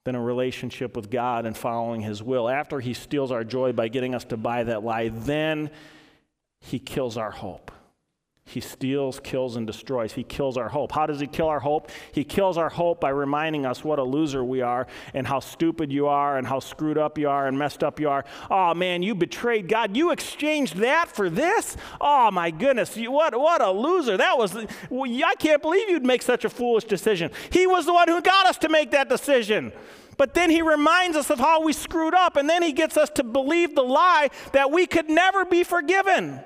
than 0.10 0.16
a 0.16 0.22
relationship 0.22 0.96
with 0.96 1.12
God 1.12 1.46
and 1.46 1.56
following 1.56 2.02
His 2.02 2.24
will. 2.24 2.50
After 2.50 2.80
He 2.80 2.96
steals 2.96 3.32
our 3.32 3.44
joy 3.44 3.74
by 3.74 3.90
getting 3.90 4.16
us 4.16 4.26
to 4.26 4.38
buy 4.38 4.64
that 4.64 4.84
lie, 4.84 5.10
then 5.10 5.70
He 6.60 6.80
kills 6.80 7.16
our 7.16 7.30
hope. 7.30 7.72
He 8.50 8.62
steals, 8.62 9.20
kills, 9.20 9.56
and 9.56 9.68
destroys. 9.68 10.14
He 10.14 10.24
kills 10.24 10.58
our 10.58 10.70
hope. 10.70 10.92
How 10.92 11.06
does 11.06 11.20
he 11.20 11.28
kill 11.28 11.48
our 11.48 11.60
hope? 11.60 11.92
He 12.12 12.24
kills 12.24 12.58
our 12.58 12.70
hope 12.70 13.00
by 13.00 13.10
reminding 13.10 13.66
us 13.66 13.84
what 13.84 14.00
a 14.00 14.04
loser 14.04 14.44
we 14.44 14.62
are 14.62 14.88
and 15.14 15.28
how 15.28 15.40
stupid 15.40 15.92
you 15.92 16.08
are 16.08 16.38
and 16.38 16.48
how 16.48 16.60
screwed 16.60 16.98
up 16.98 17.20
you 17.20 17.30
are 17.30 17.48
and 17.48 17.60
messed 17.60 17.84
up 17.84 18.00
you 18.00 18.10
are. 18.10 18.26
Oh 18.50 18.74
man, 18.74 19.04
you 19.04 19.14
betrayed 19.14 19.68
God. 19.68 19.96
You 19.96 20.12
exchanged 20.12 20.78
that 20.78 21.10
for 21.10 21.30
this? 21.30 21.78
Oh 22.02 22.32
my 22.32 22.50
goodness, 22.50 22.98
you, 22.98 23.12
what, 23.12 23.40
what 23.40 23.62
a 23.62 23.72
loser. 23.72 24.18
That 24.18 24.38
was, 24.38 24.56
I 24.56 25.36
can't 25.38 25.62
believe 25.62 25.88
you'd 25.88 26.06
make 26.06 26.24
such 26.24 26.44
a 26.44 26.50
foolish 26.50 26.86
decision. 26.86 27.30
He 27.52 27.68
was 27.68 27.86
the 27.86 27.94
one 27.94 28.08
who 28.08 28.20
got 28.20 28.48
us 28.48 28.58
to 28.60 28.70
make 28.70 28.90
that 28.92 29.10
decision. 29.10 29.72
But 30.20 30.34
then 30.34 30.50
he 30.50 30.62
reminds 30.62 31.16
us 31.16 31.30
of 31.30 31.40
how 31.40 31.62
we 31.64 31.72
screwed 31.72 32.14
up, 32.14 32.36
and 32.36 32.50
then 32.50 32.62
he 32.62 32.74
gets 32.74 32.98
us 32.98 33.10
to 33.12 33.24
believe 33.24 33.74
the 33.74 33.84
lie 33.84 34.30
that 34.52 34.70
we 34.70 34.86
could 34.86 35.10
never 35.10 35.46
be 35.46 35.64
forgiven. 35.64 36.42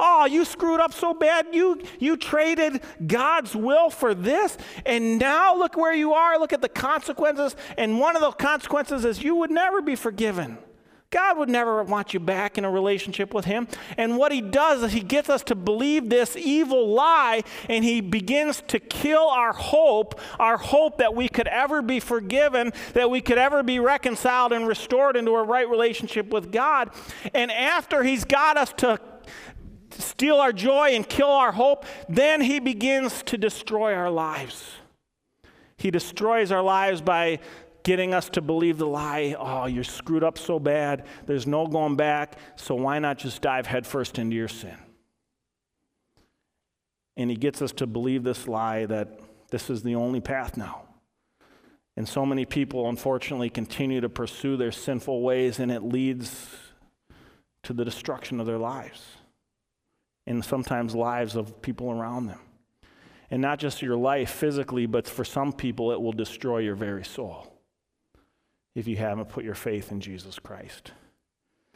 Oh, 0.00 0.24
you 0.24 0.46
screwed 0.46 0.80
up 0.80 0.94
so 0.94 1.12
bad. 1.12 1.48
You, 1.52 1.82
you 1.98 2.16
traded 2.16 2.80
God's 3.06 3.54
will 3.54 3.90
for 3.90 4.14
this. 4.14 4.56
And 4.86 5.18
now 5.18 5.54
look 5.54 5.76
where 5.76 5.92
you 5.92 6.14
are. 6.14 6.38
Look 6.38 6.54
at 6.54 6.62
the 6.62 6.70
consequences. 6.70 7.54
And 7.76 8.00
one 8.00 8.16
of 8.16 8.22
the 8.22 8.30
consequences 8.32 9.04
is 9.04 9.22
you 9.22 9.36
would 9.36 9.50
never 9.50 9.82
be 9.82 9.94
forgiven. 9.94 10.56
God 11.12 11.38
would 11.38 11.48
never 11.48 11.84
want 11.84 12.12
you 12.12 12.18
back 12.18 12.58
in 12.58 12.64
a 12.64 12.70
relationship 12.70 13.32
with 13.32 13.44
Him. 13.44 13.68
And 13.96 14.16
what 14.16 14.32
He 14.32 14.40
does 14.40 14.82
is 14.82 14.92
He 14.92 15.00
gets 15.00 15.28
us 15.28 15.44
to 15.44 15.54
believe 15.54 16.08
this 16.08 16.36
evil 16.36 16.92
lie 16.92 17.44
and 17.68 17.84
He 17.84 18.00
begins 18.00 18.62
to 18.68 18.80
kill 18.80 19.28
our 19.28 19.52
hope, 19.52 20.18
our 20.40 20.56
hope 20.56 20.98
that 20.98 21.14
we 21.14 21.28
could 21.28 21.46
ever 21.46 21.82
be 21.82 22.00
forgiven, 22.00 22.72
that 22.94 23.10
we 23.10 23.20
could 23.20 23.38
ever 23.38 23.62
be 23.62 23.78
reconciled 23.78 24.52
and 24.52 24.66
restored 24.66 25.16
into 25.16 25.32
a 25.32 25.42
right 25.44 25.68
relationship 25.68 26.32
with 26.32 26.50
God. 26.50 26.90
And 27.34 27.52
after 27.52 28.02
He's 28.02 28.24
got 28.24 28.56
us 28.56 28.72
to 28.78 28.98
steal 29.98 30.36
our 30.36 30.52
joy 30.52 30.90
and 30.90 31.08
kill 31.08 31.30
our 31.30 31.52
hope, 31.52 31.84
then 32.08 32.40
he 32.40 32.58
begins 32.58 33.22
to 33.24 33.36
destroy 33.36 33.94
our 33.94 34.10
lives. 34.10 34.72
He 35.76 35.90
destroys 35.90 36.52
our 36.52 36.62
lives 36.62 37.00
by 37.00 37.40
getting 37.82 38.14
us 38.14 38.28
to 38.30 38.40
believe 38.40 38.78
the 38.78 38.86
lie 38.86 39.34
oh, 39.38 39.66
you're 39.66 39.84
screwed 39.84 40.24
up 40.24 40.38
so 40.38 40.58
bad, 40.58 41.06
there's 41.26 41.46
no 41.46 41.66
going 41.66 41.96
back, 41.96 42.38
so 42.56 42.74
why 42.74 42.98
not 42.98 43.18
just 43.18 43.42
dive 43.42 43.66
headfirst 43.66 44.18
into 44.18 44.36
your 44.36 44.48
sin? 44.48 44.76
And 47.16 47.30
he 47.30 47.36
gets 47.36 47.60
us 47.60 47.72
to 47.72 47.86
believe 47.86 48.24
this 48.24 48.48
lie 48.48 48.86
that 48.86 49.20
this 49.50 49.68
is 49.68 49.82
the 49.82 49.94
only 49.94 50.20
path 50.20 50.56
now. 50.56 50.82
And 51.96 52.08
so 52.08 52.24
many 52.24 52.46
people, 52.46 52.88
unfortunately, 52.88 53.50
continue 53.50 54.00
to 54.00 54.08
pursue 54.08 54.56
their 54.56 54.72
sinful 54.72 55.20
ways, 55.20 55.58
and 55.58 55.70
it 55.70 55.82
leads 55.82 56.48
to 57.64 57.74
the 57.74 57.84
destruction 57.84 58.40
of 58.40 58.46
their 58.46 58.58
lives 58.58 59.04
and 60.26 60.42
sometimes 60.42 60.94
lives 60.94 61.36
of 61.36 61.60
people 61.60 61.90
around 61.90 62.28
them. 62.28 62.38
And 63.30 63.42
not 63.42 63.58
just 63.58 63.82
your 63.82 63.96
life 63.96 64.30
physically, 64.30 64.86
but 64.86 65.06
for 65.06 65.24
some 65.24 65.52
people, 65.52 65.92
it 65.92 66.00
will 66.00 66.12
destroy 66.12 66.58
your 66.58 66.74
very 66.74 67.04
soul 67.04 67.51
if 68.74 68.86
you 68.86 68.96
haven't 68.96 69.28
put 69.28 69.44
your 69.44 69.54
faith 69.54 69.92
in 69.92 70.00
Jesus 70.00 70.38
Christ. 70.38 70.92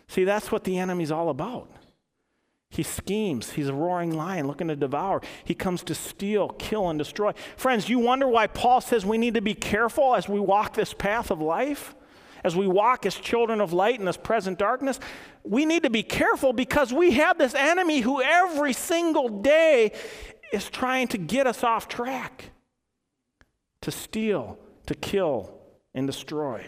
See, 0.09 0.25
that's 0.25 0.53
what 0.53 0.65
the 0.65 0.79
enemy's 0.79 1.11
all 1.11 1.29
about. 1.29 1.71
He 2.71 2.83
schemes. 2.83 3.53
He's 3.53 3.69
a 3.69 3.75
roaring 3.75 4.15
lion 4.15 4.47
looking 4.47 4.69
to 4.69 4.77
devour. 4.77 5.23
He 5.45 5.55
comes 5.55 5.83
to 5.85 5.95
steal, 5.95 6.49
kill, 6.51 6.89
and 6.89 6.99
destroy. 6.99 7.33
Friends, 7.57 7.89
you 7.89 7.99
wonder 7.99 8.27
why 8.27 8.47
Paul 8.49 8.81
says 8.81 9.07
we 9.07 9.19
need 9.19 9.35
to 9.35 9.41
be 9.41 9.55
careful 9.55 10.15
as 10.15 10.29
we 10.29 10.41
walk 10.41 10.75
this 10.75 10.93
path 10.93 11.31
of 11.31 11.41
life? 11.41 11.95
as 12.47 12.55
we 12.55 12.69
walk 12.69 13.05
as 13.05 13.17
children 13.17 13.61
of 13.61 13.73
light 13.73 13.99
in 13.99 14.05
this 14.05 14.17
present 14.17 14.57
darkness, 14.57 15.01
we 15.43 15.65
need 15.65 15.83
to 15.83 15.91
be 15.91 16.05
careful 16.05 16.53
because 16.53 16.93
we 16.93 17.11
have 17.11 17.37
this 17.39 17.57
enemy 17.57 18.01
who 18.01 18.23
every 18.23 18.73
single 18.73 19.29
day 19.29 19.91
is 20.53 20.71
trying 20.71 21.09
to 21.09 21.19
get 21.19 21.49
us 21.49 21.65
off 21.65 21.89
track, 21.89 22.51
to 23.81 23.91
steal, 23.91 24.61
to 24.87 24.95
kill, 24.95 25.59
and 25.93 26.07
destroy. 26.07 26.65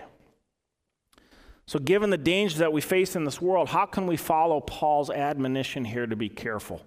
So, 1.68 1.78
given 1.78 2.08
the 2.08 2.16
dangers 2.16 2.60
that 2.60 2.72
we 2.72 2.80
face 2.80 3.14
in 3.14 3.25
this 3.25 3.42
world, 3.42 3.68
how 3.68 3.84
can 3.84 4.06
we 4.06 4.16
follow 4.16 4.58
Paul's 4.58 5.10
admonition 5.10 5.84
here 5.84 6.06
to 6.06 6.16
be 6.16 6.30
careful? 6.30 6.80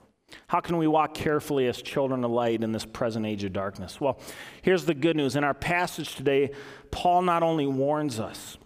How 0.48 0.60
can 0.60 0.78
we 0.78 0.88
walk 0.88 1.14
carefully 1.14 1.68
as 1.68 1.84
children 1.84 2.24
of 2.24 2.32
light 2.32 2.64
in 2.64 2.72
this 2.72 2.84
present 2.84 3.28
age 3.28 3.44
of 3.44 3.54
darkness? 3.54 4.02
Well, 4.02 4.20
here's 4.64 4.86
the 4.86 4.96
good 4.96 5.16
news. 5.16 5.36
In 5.36 5.44
our 5.44 5.54
passage 5.54 6.16
today, 6.16 6.50
Paul 6.90 7.22
not 7.22 7.44
only 7.44 7.68
warns 7.68 8.20
us, 8.20 8.58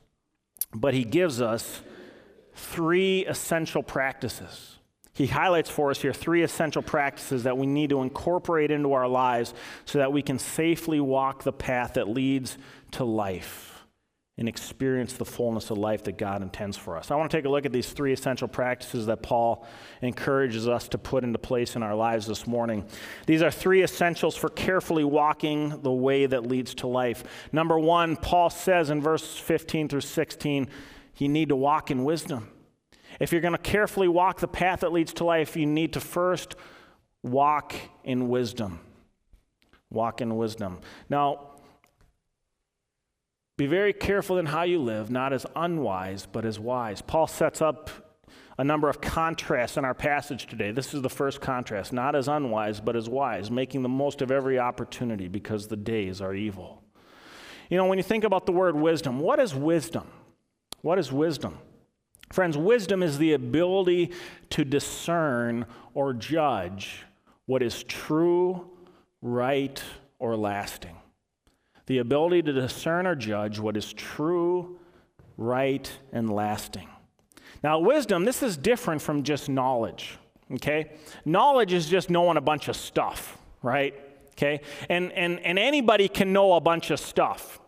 but 0.74 0.94
he 0.94 1.04
gives 1.04 1.42
us 1.42 1.82
three 2.54 3.26
essential 3.26 3.84
practices. 3.84 4.78
He 5.12 5.28
highlights 5.28 5.70
for 5.70 5.92
us 5.92 6.02
here 6.02 6.14
three 6.14 6.44
essential 6.44 6.82
practices 6.82 7.44
that 7.44 7.58
we 7.58 7.66
need 7.66 7.90
to 7.90 8.02
incorporate 8.02 8.72
into 8.72 8.94
our 8.94 9.10
lives 9.10 9.54
so 9.84 9.98
that 9.98 10.14
we 10.14 10.22
can 10.22 10.40
safely 10.40 11.02
walk 11.02 11.44
the 11.44 11.52
path 11.52 11.96
that 11.96 12.08
leads 12.08 12.58
to 12.92 13.04
life 13.04 13.75
and 14.38 14.50
experience 14.50 15.14
the 15.14 15.24
fullness 15.24 15.70
of 15.70 15.78
life 15.78 16.04
that 16.04 16.18
God 16.18 16.42
intends 16.42 16.76
for 16.76 16.98
us. 16.98 17.10
I 17.10 17.16
want 17.16 17.32
to 17.32 17.38
take 17.38 17.46
a 17.46 17.50
look 17.50 17.66
at 17.66 17.72
these 17.72 17.92
three 17.92 18.12
essential 18.12 18.50
practices 18.50 19.06
that 19.06 19.24
Paul 19.24 19.66
encourages 20.02 20.68
us 20.68 20.90
to 20.90 20.98
put 20.98 21.24
into 21.24 21.40
place 21.40 21.78
in 21.78 21.84
our 21.84 21.96
lives 21.96 22.28
this 22.28 22.46
morning. 22.46 22.86
These 23.28 23.42
are 23.42 23.52
three 23.52 23.82
essentials 23.82 24.36
for 24.36 24.50
carefully 24.50 25.06
walking 25.06 25.82
the 25.82 25.92
way 25.92 26.26
that 26.26 26.46
leads 26.46 26.76
to 26.76 26.88
life. 26.88 27.24
Number 27.54 27.80
one, 27.80 28.18
Paul 28.18 28.50
says 28.50 28.90
in 28.90 29.02
verse 29.02 29.38
15 29.38 29.88
through 29.88 30.02
16, 30.02 30.68
you 31.18 31.30
need 31.30 31.48
to 31.48 31.56
walk 31.56 31.90
in 31.90 32.04
wisdom. 32.04 32.50
If 33.22 33.32
you're 33.32 33.40
going 33.40 33.54
to 33.54 33.58
carefully 33.58 34.10
walk 34.10 34.42
the 34.42 34.50
path 34.50 34.82
that 34.82 34.92
leads 34.92 35.14
to 35.14 35.24
life, 35.24 35.56
you 35.56 35.66
need 35.66 35.94
to 35.94 36.02
first 36.02 36.56
walk 37.24 37.74
in 38.04 38.28
wisdom. 38.28 38.82
Walk 39.90 40.20
in 40.20 40.36
wisdom. 40.36 40.82
Now, 41.10 41.52
be 43.58 43.68
very 43.68 43.94
careful 43.94 44.38
in 44.38 44.48
how 44.48 44.64
you 44.64 44.80
live, 44.80 45.10
not 45.10 45.32
as 45.32 45.46
unwise, 45.56 46.26
but 46.26 46.46
as 46.46 46.60
wise. 46.60 47.02
Paul 47.02 47.28
sets 47.28 47.62
up 47.62 47.90
a 48.58 48.64
number 48.64 48.90
of 48.90 49.02
contrasts 49.02 49.78
in 49.78 49.86
our 49.86 49.94
passage 49.94 50.48
today. 50.48 50.72
This 50.72 50.94
is 50.94 51.02
the 51.02 51.10
first 51.10 51.42
contrast 51.42 51.94
not 51.94 52.16
as 52.16 52.28
unwise, 52.28 52.80
but 52.80 52.96
as 52.96 53.10
wise, 53.10 53.52
making 53.52 53.82
the 53.82 53.90
most 53.90 54.22
of 54.22 54.32
every 54.32 54.60
opportunity 54.60 55.28
because 55.28 55.68
the 55.68 55.78
days 55.78 56.22
are 56.22 56.34
evil. 56.34 56.84
You 57.70 57.78
know, 57.78 57.86
when 57.86 57.98
you 57.98 58.04
think 58.04 58.24
about 58.24 58.46
the 58.46 58.52
word 58.52 58.76
wisdom, 58.76 59.20
what 59.20 59.40
is 59.40 59.56
wisdom? 59.56 60.08
What 60.82 61.00
is 61.00 61.12
wisdom? 61.12 61.58
Friends, 62.32 62.58
wisdom 62.58 63.04
is 63.04 63.18
the 63.18 63.34
ability 63.34 64.12
to 64.52 64.66
discern 64.66 65.66
or 65.94 66.14
judge 66.14 67.06
what 67.46 67.62
is 67.62 67.84
true, 67.84 68.70
right, 69.22 69.82
or 70.20 70.36
lasting. 70.36 70.96
The 71.88 72.00
ability 72.00 72.42
to 72.44 72.54
discern 72.54 73.06
or 73.08 73.16
judge 73.16 73.60
what 73.60 73.78
is 73.78 73.94
true, 73.94 74.80
right, 75.38 75.90
and 76.12 76.34
lasting. 76.34 76.90
Now, 77.64 77.80
wisdom, 77.80 78.26
this 78.26 78.44
is 78.44 78.58
different 78.58 79.02
from 79.02 79.24
just 79.24 79.50
knowledge, 79.50 80.18
okay? 80.54 80.92
Knowledge 81.26 81.74
is 81.74 81.88
just 81.88 82.10
knowing 82.10 82.38
a 82.38 82.42
bunch 82.42 82.68
of 82.68 82.76
stuff, 82.76 83.38
right? 83.62 83.96
Okay? 84.32 84.62
And, 84.90 85.12
and, 85.14 85.40
and 85.40 85.58
anybody 85.58 86.08
can 86.08 86.34
know 86.34 86.54
a 86.54 86.62
bunch 86.62 86.92
of 86.92 87.00
stuff. 87.00 87.60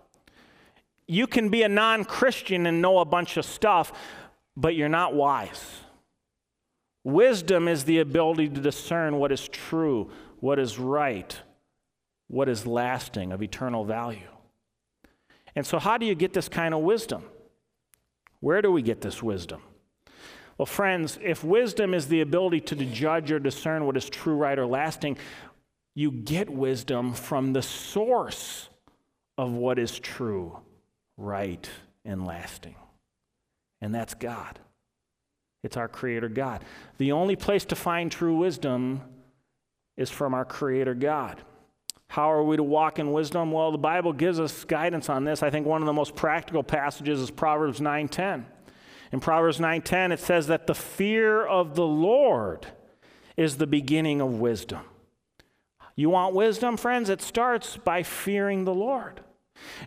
You 1.07 1.25
can 1.25 1.49
be 1.49 1.63
a 1.63 1.69
non 1.69 2.03
Christian 2.03 2.65
and 2.65 2.81
know 2.81 2.99
a 2.99 3.05
bunch 3.05 3.37
of 3.37 3.45
stuff, 3.45 3.93
but 4.57 4.75
you're 4.75 4.89
not 4.89 5.15
wise. 5.15 5.63
Wisdom 7.03 7.69
is 7.69 7.85
the 7.85 7.99
ability 7.99 8.49
to 8.49 8.59
discern 8.59 9.17
what 9.17 9.31
is 9.31 9.47
true, 9.47 10.09
what 10.41 10.59
is 10.59 10.77
right, 10.77 11.39
what 12.27 12.49
is 12.49 12.65
lasting, 12.65 13.31
of 13.31 13.41
eternal 13.41 13.85
value. 13.85 14.29
And 15.55 15.65
so, 15.65 15.79
how 15.79 15.97
do 15.97 16.05
you 16.05 16.15
get 16.15 16.33
this 16.33 16.49
kind 16.49 16.73
of 16.73 16.81
wisdom? 16.81 17.23
Where 18.39 18.61
do 18.61 18.71
we 18.71 18.81
get 18.81 19.01
this 19.01 19.23
wisdom? 19.23 19.61
Well, 20.57 20.65
friends, 20.65 21.19
if 21.21 21.43
wisdom 21.43 21.93
is 21.93 22.07
the 22.07 22.21
ability 22.21 22.61
to 22.61 22.75
judge 22.75 23.31
or 23.31 23.39
discern 23.39 23.85
what 23.85 23.97
is 23.97 24.09
true, 24.09 24.35
right, 24.35 24.57
or 24.57 24.65
lasting, 24.65 25.17
you 25.93 26.11
get 26.11 26.49
wisdom 26.49 27.13
from 27.13 27.53
the 27.53 27.61
source 27.61 28.69
of 29.37 29.51
what 29.51 29.77
is 29.79 29.99
true, 29.99 30.59
right, 31.15 31.69
and 32.05 32.25
lasting. 32.25 32.75
And 33.81 33.93
that's 33.93 34.13
God. 34.15 34.59
It's 35.63 35.77
our 35.77 35.87
Creator 35.87 36.29
God. 36.29 36.63
The 36.97 37.11
only 37.11 37.35
place 37.35 37.65
to 37.65 37.75
find 37.75 38.11
true 38.11 38.37
wisdom 38.37 39.01
is 39.95 40.09
from 40.09 40.33
our 40.33 40.45
Creator 40.45 40.95
God. 40.95 41.41
How 42.09 42.31
are 42.31 42.43
we 42.43 42.57
to 42.57 42.63
walk 42.63 42.99
in 42.99 43.11
wisdom? 43.11 43.51
Well, 43.51 43.71
the 43.71 43.77
Bible 43.77 44.13
gives 44.13 44.39
us 44.39 44.63
guidance 44.63 45.09
on 45.09 45.23
this. 45.23 45.43
I 45.43 45.49
think 45.49 45.67
one 45.67 45.81
of 45.81 45.85
the 45.85 45.93
most 45.93 46.15
practical 46.15 46.63
passages 46.63 47.19
is 47.19 47.31
Proverbs 47.31 47.79
9:10. 47.79 48.45
In 49.11 49.19
Proverbs 49.19 49.59
9:10 49.59 50.11
it 50.11 50.19
says 50.19 50.47
that 50.47 50.67
the 50.67 50.75
fear 50.75 51.45
of 51.45 51.75
the 51.75 51.85
Lord 51.85 52.67
is 53.35 53.57
the 53.57 53.67
beginning 53.67 54.21
of 54.21 54.39
wisdom. 54.39 54.81
You 55.95 56.09
want 56.09 56.35
wisdom, 56.35 56.77
friends? 56.77 57.09
It 57.09 57.21
starts 57.21 57.77
by 57.77 58.03
fearing 58.03 58.65
the 58.65 58.73
Lord. 58.73 59.21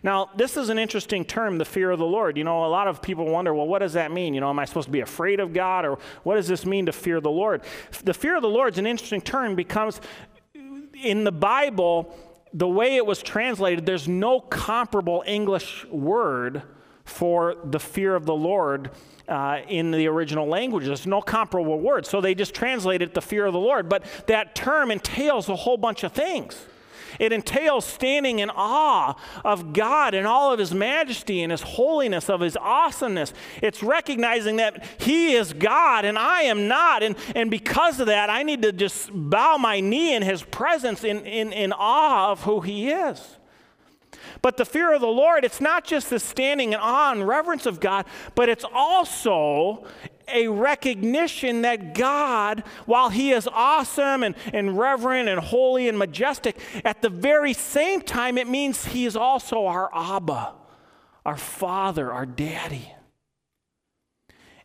Now, 0.03 0.29
this 0.35 0.57
is 0.57 0.69
an 0.69 0.77
interesting 0.77 1.23
term, 1.23 1.57
the 1.57 1.65
fear 1.65 1.91
of 1.91 1.99
the 1.99 2.05
Lord. 2.05 2.37
You 2.37 2.43
know, 2.43 2.65
a 2.65 2.67
lot 2.67 2.87
of 2.87 3.01
people 3.01 3.25
wonder, 3.25 3.53
well, 3.53 3.67
what 3.67 3.79
does 3.79 3.93
that 3.93 4.11
mean? 4.11 4.33
You 4.33 4.41
know, 4.41 4.49
am 4.49 4.59
I 4.59 4.65
supposed 4.65 4.87
to 4.87 4.91
be 4.91 4.99
afraid 4.99 5.39
of 5.39 5.53
God? 5.53 5.85
Or 5.85 5.97
what 6.23 6.35
does 6.35 6.49
this 6.49 6.65
mean 6.65 6.85
to 6.87 6.91
fear 6.91 7.21
the 7.21 7.31
Lord? 7.31 7.61
The 8.03 8.13
fear 8.13 8.35
of 8.35 8.41
the 8.41 8.49
Lord 8.49 8.73
is 8.73 8.79
an 8.79 8.85
interesting 8.85 9.21
term 9.21 9.55
because 9.55 10.01
in 11.03 11.23
the 11.23 11.31
Bible, 11.31 12.15
the 12.53 12.67
way 12.67 12.95
it 12.95 13.05
was 13.05 13.21
translated, 13.21 13.85
there's 13.85 14.07
no 14.07 14.39
comparable 14.39 15.23
English 15.25 15.85
word 15.87 16.63
for 17.03 17.55
the 17.63 17.79
fear 17.79 18.15
of 18.15 18.25
the 18.25 18.35
Lord 18.35 18.91
uh, 19.27 19.59
in 19.67 19.91
the 19.91 20.07
original 20.07 20.47
language. 20.47 20.85
There's 20.85 21.07
no 21.07 21.21
comparable 21.21 21.79
word. 21.79 22.05
So 22.05 22.21
they 22.21 22.35
just 22.35 22.53
translated 22.53 23.13
the 23.13 23.21
fear 23.21 23.45
of 23.45 23.53
the 23.53 23.59
Lord. 23.59 23.89
But 23.89 24.03
that 24.27 24.55
term 24.55 24.91
entails 24.91 25.49
a 25.49 25.55
whole 25.55 25.77
bunch 25.77 26.03
of 26.03 26.11
things. 26.11 26.65
It 27.21 27.31
entails 27.31 27.85
standing 27.85 28.39
in 28.39 28.49
awe 28.49 29.13
of 29.45 29.73
God 29.73 30.15
and 30.15 30.25
all 30.25 30.51
of 30.51 30.57
His 30.57 30.73
majesty 30.73 31.43
and 31.43 31.51
His 31.51 31.61
holiness, 31.61 32.31
of 32.31 32.41
His 32.41 32.57
awesomeness. 32.57 33.31
It's 33.61 33.83
recognizing 33.83 34.55
that 34.55 34.83
He 34.97 35.33
is 35.33 35.53
God 35.53 36.03
and 36.03 36.17
I 36.17 36.41
am 36.41 36.67
not. 36.67 37.03
And, 37.03 37.15
and 37.35 37.51
because 37.51 37.99
of 37.99 38.07
that, 38.07 38.31
I 38.31 38.41
need 38.41 38.63
to 38.63 38.71
just 38.71 39.11
bow 39.13 39.57
my 39.57 39.81
knee 39.81 40.15
in 40.15 40.23
His 40.23 40.41
presence 40.41 41.03
in, 41.03 41.23
in, 41.27 41.53
in 41.53 41.73
awe 41.73 42.31
of 42.31 42.41
who 42.41 42.61
He 42.61 42.89
is. 42.89 43.37
But 44.41 44.57
the 44.57 44.65
fear 44.65 44.91
of 44.91 45.01
the 45.01 45.07
Lord, 45.07 45.45
it's 45.45 45.61
not 45.61 45.85
just 45.85 46.09
the 46.09 46.19
standing 46.19 46.73
in 46.73 46.79
awe 46.79 47.11
and 47.11 47.27
reverence 47.27 47.67
of 47.67 47.79
God, 47.79 48.07
but 48.33 48.49
it's 48.49 48.65
also 48.73 49.85
a 50.33 50.47
recognition 50.47 51.61
that 51.63 51.93
God, 51.93 52.63
while 52.85 53.09
He 53.09 53.31
is 53.31 53.47
awesome 53.51 54.23
and, 54.23 54.35
and 54.53 54.77
reverent 54.77 55.29
and 55.29 55.39
holy 55.39 55.87
and 55.87 55.97
majestic, 55.97 56.57
at 56.83 57.01
the 57.01 57.09
very 57.09 57.53
same 57.53 58.01
time, 58.01 58.37
it 58.37 58.47
means 58.47 58.85
He 58.85 59.05
is 59.05 59.15
also 59.15 59.65
our 59.65 59.89
Abba, 59.93 60.53
our 61.25 61.37
Father, 61.37 62.11
our 62.11 62.25
Daddy. 62.25 62.93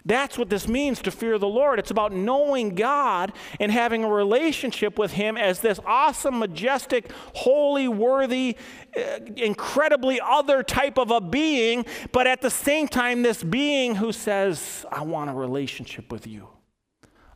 That's 0.07 0.39
what 0.39 0.51
this 0.51 0.69
means 0.69 1.03
to 1.03 1.11
fear 1.11 1.37
the 1.37 1.49
Lord. 1.49 1.81
It's 1.81 1.91
about 1.91 2.13
knowing 2.13 2.77
God 2.77 3.33
and 3.59 3.73
having 3.73 4.05
a 4.05 4.09
relationship 4.09 5.01
with 5.01 5.13
Him 5.13 5.37
as 5.37 5.59
this 5.59 5.81
awesome, 5.85 6.39
majestic, 6.39 7.11
holy, 7.35 7.89
worthy, 7.89 8.57
uh, 8.97 9.19
incredibly 9.35 10.21
other 10.21 10.63
type 10.63 10.97
of 10.97 11.11
a 11.11 11.21
being, 11.21 11.85
but 12.13 12.29
at 12.29 12.41
the 12.41 12.51
same 12.51 12.87
time, 12.87 13.23
this 13.23 13.43
being 13.43 13.97
who 13.97 14.13
says, 14.13 14.87
I 14.93 15.03
want 15.03 15.29
a 15.29 15.35
relationship 15.35 16.13
with 16.13 16.25
you. 16.25 16.49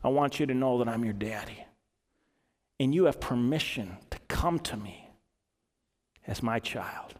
I 0.01 0.07
want 0.07 0.39
you 0.39 0.45
to 0.45 0.53
know 0.53 0.77
that 0.77 0.87
I'm 0.87 1.03
your 1.03 1.13
daddy. 1.13 1.65
And 2.79 2.95
you 2.95 3.03
have 3.03 3.19
permission 3.19 3.97
to 4.11 4.17
come 4.29 4.59
to 4.59 4.77
me 4.77 5.09
as 6.25 6.41
my 6.41 6.59
child 6.59 7.15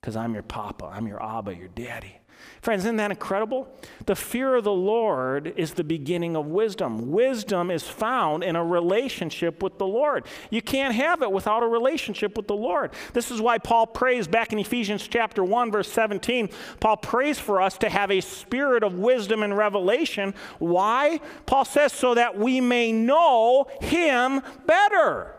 because 0.00 0.16
I'm 0.16 0.32
your 0.32 0.42
papa, 0.42 0.86
I'm 0.86 1.06
your 1.06 1.22
Abba, 1.22 1.54
your 1.54 1.68
daddy. 1.68 2.19
Friends, 2.62 2.84
isn't 2.84 2.96
that 2.96 3.10
incredible? 3.10 3.68
The 4.06 4.14
fear 4.14 4.56
of 4.56 4.64
the 4.64 4.72
Lord 4.72 5.54
is 5.56 5.74
the 5.74 5.84
beginning 5.84 6.36
of 6.36 6.46
wisdom. 6.46 7.10
Wisdom 7.10 7.70
is 7.70 7.84
found 7.84 8.44
in 8.44 8.54
a 8.54 8.64
relationship 8.64 9.62
with 9.62 9.78
the 9.78 9.86
Lord. 9.86 10.26
You 10.50 10.60
can't 10.60 10.94
have 10.94 11.22
it 11.22 11.32
without 11.32 11.62
a 11.62 11.66
relationship 11.66 12.36
with 12.36 12.46
the 12.46 12.56
Lord. 12.56 12.92
This 13.14 13.30
is 13.30 13.40
why 13.40 13.58
Paul 13.58 13.86
prays 13.86 14.28
back 14.28 14.52
in 14.52 14.58
Ephesians 14.58 15.08
chapter 15.08 15.42
1 15.42 15.70
verse 15.70 15.90
17. 15.90 16.50
Paul 16.80 16.98
prays 16.98 17.38
for 17.38 17.62
us 17.62 17.78
to 17.78 17.88
have 17.88 18.10
a 18.10 18.20
spirit 18.20 18.82
of 18.82 18.98
wisdom 18.98 19.42
and 19.42 19.56
revelation. 19.56 20.34
Why? 20.58 21.20
Paul 21.46 21.64
says 21.64 21.92
so 21.92 22.14
that 22.14 22.38
we 22.38 22.60
may 22.60 22.92
know 22.92 23.66
him 23.80 24.42
better. 24.66 25.34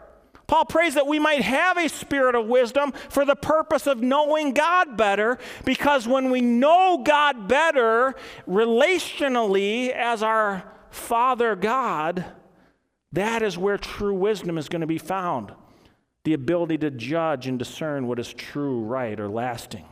Paul 0.52 0.66
prays 0.66 0.96
that 0.96 1.08
we 1.08 1.18
might 1.18 1.44
have 1.44 1.78
a 1.78 1.88
spirit 1.88 2.36
of 2.36 2.46
wisdom 2.46 2.92
for 3.08 3.24
the 3.24 3.38
purpose 3.38 3.88
of 3.88 4.02
knowing 4.02 4.52
God 4.52 4.98
better, 4.98 5.40
because 5.64 6.10
when 6.10 6.30
we 6.30 6.42
know 6.42 7.02
God 7.06 7.48
better 7.48 8.16
relationally 8.46 9.94
as 9.94 10.22
our 10.22 10.70
Father 10.90 11.56
God, 11.56 12.26
that 13.14 13.42
is 13.42 13.58
where 13.58 13.78
true 13.78 14.14
wisdom 14.14 14.58
is 14.58 14.68
going 14.68 14.82
to 14.82 14.88
be 14.88 14.98
found. 14.98 15.54
The 16.26 16.34
ability 16.34 16.80
to 16.80 16.92
judge 16.92 17.48
and 17.48 17.58
discern 17.58 18.08
what 18.08 18.20
is 18.20 18.34
true, 18.34 18.82
right, 18.82 19.18
or 19.18 19.30
lasting. 19.30 19.86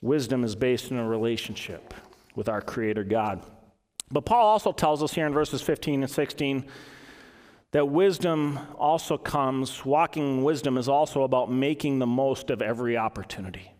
Wisdom 0.00 0.44
is 0.44 0.54
based 0.54 0.92
in 0.92 0.98
a 0.98 1.08
relationship 1.08 1.94
with 2.36 2.48
our 2.48 2.60
Creator 2.60 3.02
God. 3.02 3.42
But 4.08 4.24
Paul 4.24 4.46
also 4.46 4.70
tells 4.70 5.02
us 5.02 5.14
here 5.14 5.26
in 5.26 5.32
verses 5.32 5.62
15 5.62 6.04
and 6.04 6.10
16 6.12 6.64
that 7.74 7.86
wisdom 7.86 8.60
also 8.78 9.18
comes, 9.18 9.84
walking 9.84 10.44
wisdom 10.44 10.78
is 10.78 10.88
also 10.88 11.24
about 11.24 11.50
making 11.50 11.98
the 11.98 12.06
most 12.06 12.48
of 12.48 12.62
every 12.62 12.96
opportunity. 12.96 13.72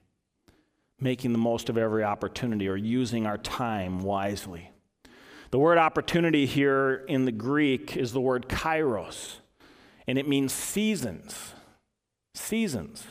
Making 0.98 1.30
the 1.30 1.38
most 1.38 1.68
of 1.68 1.78
every 1.78 2.02
opportunity 2.02 2.68
or 2.68 2.76
using 2.76 3.24
our 3.24 3.38
time 3.38 4.00
wisely. 4.00 4.72
The 5.52 5.60
word 5.60 5.78
opportunity 5.78 6.44
here 6.44 7.04
in 7.06 7.24
the 7.24 7.30
Greek 7.30 7.96
is 7.96 8.12
the 8.12 8.20
word 8.20 8.48
kairos, 8.48 9.36
and 10.08 10.18
it 10.18 10.26
means 10.26 10.52
seasons. 10.52 11.54
Seasons. 12.34 13.06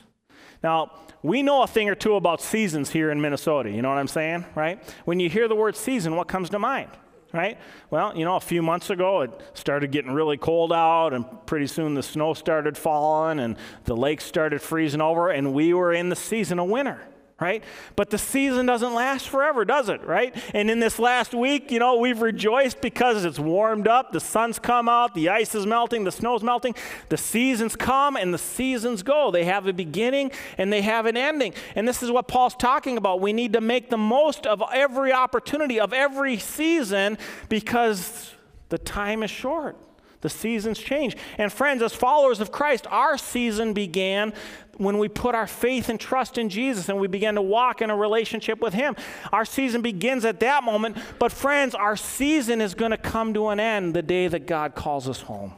Now, 0.62 0.92
we 1.22 1.44
know 1.44 1.62
a 1.62 1.68
thing 1.68 1.88
or 1.88 1.96
two 1.96 2.16
about 2.16 2.42
seasons 2.42 2.90
here 2.90 3.10
in 3.10 3.22
Minnesota. 3.22 3.72
You 3.72 3.82
know 3.82 3.88
what 3.88 4.00
I'm 4.00 4.10
saying, 4.10 4.44
right? 4.54 4.84
When 5.06 5.22
you 5.22 5.30
hear 5.30 5.48
the 5.48 5.56
word 5.56 5.78
season, 5.78 6.18
what 6.18 6.28
comes 6.28 6.50
to 6.50 6.60
mind? 6.60 6.90
Right? 7.34 7.58
Well, 7.90 8.16
you 8.16 8.24
know, 8.24 8.36
a 8.36 8.40
few 8.42 8.62
months 8.62 8.90
ago 8.90 9.22
it 9.22 9.32
started 9.54 9.92
getting 9.92 10.12
really 10.12 10.38
cold 10.38 10.72
out, 10.72 11.14
and 11.14 11.26
pretty 11.46 11.68
soon 11.68 11.96
the 11.96 12.04
snow 12.04 12.34
started 12.34 12.78
falling, 12.78 13.40
and 13.40 13.58
the 13.84 13.98
lakes 13.98 14.24
started 14.24 14.62
freezing 14.62 15.02
over, 15.02 15.30
and 15.30 15.54
we 15.54 15.74
were 15.74 15.92
in 15.92 16.10
the 16.10 16.16
season 16.16 16.60
of 16.60 16.70
winter 16.70 17.02
right? 17.44 17.62
But 17.98 18.10
the 18.10 18.18
season 18.18 18.66
doesn't 18.66 18.94
last 18.94 19.28
forever, 19.28 19.66
does 19.66 19.90
it, 19.90 20.02
right? 20.06 20.34
And 20.54 20.72
in 20.72 20.80
this 20.80 20.98
last 20.98 21.34
week, 21.34 21.72
you 21.72 21.80
know, 21.80 21.98
we've 21.98 22.22
rejoiced 22.22 22.80
because 22.80 23.26
it's 23.26 23.38
warmed 23.38 23.86
up, 23.86 24.14
the 24.14 24.22
sun's 24.22 24.60
come 24.60 24.88
out, 24.88 25.14
the 25.14 25.28
ice 25.28 25.54
is 25.54 25.66
melting, 25.66 26.06
the 26.06 26.12
snow's 26.12 26.42
melting. 26.42 26.74
The 27.10 27.18
seasons 27.18 27.76
come 27.76 28.16
and 28.16 28.34
the 28.34 28.38
seasons 28.38 29.04
go. 29.04 29.30
They 29.30 29.44
have 29.44 29.68
a 29.68 29.74
beginning 29.74 30.32
and 30.58 30.72
they 30.72 30.84
have 30.84 31.06
an 31.06 31.18
ending. 31.18 31.54
And 31.76 31.86
this 31.86 32.02
is 32.02 32.10
what 32.10 32.30
Paul's 32.30 32.56
talking 32.56 32.96
about. 32.96 33.20
We 33.20 33.34
need 33.34 33.52
to 33.54 33.62
make 33.62 33.90
the 33.90 33.98
most 33.98 34.48
of 34.48 34.64
every 34.74 35.12
opportunity, 35.12 35.82
of 35.82 35.92
every 35.92 36.38
season, 36.38 37.18
because 37.50 38.34
the 38.70 38.78
time 38.78 39.22
is 39.22 39.32
short. 39.32 39.76
The 40.24 40.30
seasons 40.30 40.80
change. 40.80 41.18
And 41.38 41.52
friends, 41.52 41.82
as 41.82 41.94
followers 41.94 42.40
of 42.40 42.50
Christ, 42.50 42.88
our 42.90 43.18
season 43.18 43.74
began 43.74 44.34
when 44.78 44.98
we 44.98 45.08
put 45.08 45.36
our 45.36 45.48
faith 45.48 45.90
and 45.90 46.00
trust 46.00 46.38
in 46.38 46.50
Jesus 46.50 46.90
and 46.90 47.00
we 47.00 47.08
begin 47.08 47.36
to 47.36 47.42
walk 47.42 47.82
in 47.82 47.90
a 47.90 47.96
relationship 47.96 48.60
with 48.62 48.74
Him. 48.74 48.96
Our 49.32 49.46
season 49.46 49.82
begins 49.82 50.26
at 50.26 50.40
that 50.40 50.64
moment. 50.64 50.98
But, 51.20 51.32
friends, 51.32 51.76
our 51.76 51.96
season 51.96 52.62
is 52.62 52.74
going 52.74 52.92
to 52.92 52.98
come 52.98 53.34
to 53.34 53.50
an 53.50 53.60
end 53.60 53.94
the 53.94 54.02
day 54.02 54.28
that 54.28 54.48
God 54.48 54.76
calls 54.76 55.08
us 55.08 55.22
home. 55.22 55.54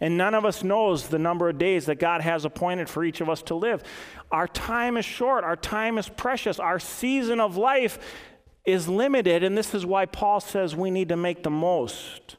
And 0.00 0.18
none 0.18 0.34
of 0.34 0.44
us 0.44 0.62
knows 0.62 1.08
the 1.08 1.18
number 1.18 1.48
of 1.48 1.58
days 1.58 1.86
that 1.86 1.98
God 1.98 2.20
has 2.20 2.44
appointed 2.44 2.88
for 2.88 3.02
each 3.02 3.20
of 3.20 3.28
us 3.28 3.42
to 3.42 3.54
live. 3.54 3.82
Our 4.30 4.46
time 4.46 4.96
is 4.96 5.04
short, 5.04 5.44
our 5.44 5.56
time 5.56 5.96
is 5.98 6.08
precious, 6.08 6.58
our 6.58 6.78
season 6.78 7.40
of 7.40 7.56
life 7.56 7.98
is 8.66 8.88
limited, 8.88 9.42
and 9.42 9.56
this 9.56 9.74
is 9.74 9.86
why 9.86 10.04
Paul 10.04 10.40
says 10.40 10.76
we 10.76 10.90
need 10.90 11.08
to 11.08 11.16
make 11.16 11.42
the 11.42 11.50
most 11.50 12.36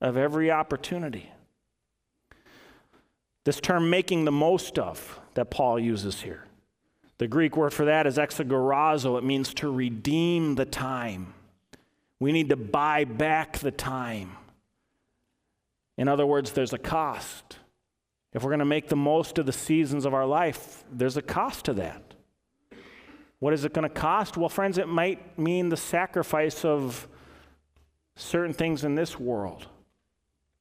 of 0.00 0.16
every 0.16 0.50
opportunity. 0.50 1.30
This 3.50 3.60
term 3.60 3.90
making 3.90 4.26
the 4.26 4.30
most 4.30 4.78
of 4.78 5.18
that 5.34 5.50
Paul 5.50 5.80
uses 5.80 6.20
here. 6.20 6.44
The 7.18 7.26
Greek 7.26 7.56
word 7.56 7.72
for 7.72 7.84
that 7.86 8.06
is 8.06 8.16
exagorazo. 8.16 9.18
It 9.18 9.24
means 9.24 9.52
to 9.54 9.68
redeem 9.68 10.54
the 10.54 10.64
time. 10.64 11.34
We 12.20 12.30
need 12.30 12.50
to 12.50 12.56
buy 12.56 13.02
back 13.02 13.58
the 13.58 13.72
time. 13.72 14.36
In 15.98 16.06
other 16.06 16.24
words, 16.24 16.52
there's 16.52 16.72
a 16.72 16.78
cost. 16.78 17.58
If 18.32 18.44
we're 18.44 18.50
going 18.50 18.60
to 18.60 18.64
make 18.64 18.88
the 18.88 18.94
most 18.94 19.36
of 19.36 19.46
the 19.46 19.52
seasons 19.52 20.04
of 20.04 20.14
our 20.14 20.26
life, 20.26 20.84
there's 20.92 21.16
a 21.16 21.22
cost 21.22 21.64
to 21.64 21.72
that. 21.72 22.14
What 23.40 23.52
is 23.52 23.64
it 23.64 23.74
going 23.74 23.82
to 23.82 23.92
cost? 23.92 24.36
Well, 24.36 24.48
friends, 24.48 24.78
it 24.78 24.86
might 24.86 25.36
mean 25.36 25.70
the 25.70 25.76
sacrifice 25.76 26.64
of 26.64 27.08
certain 28.14 28.52
things 28.52 28.84
in 28.84 28.94
this 28.94 29.18
world 29.18 29.66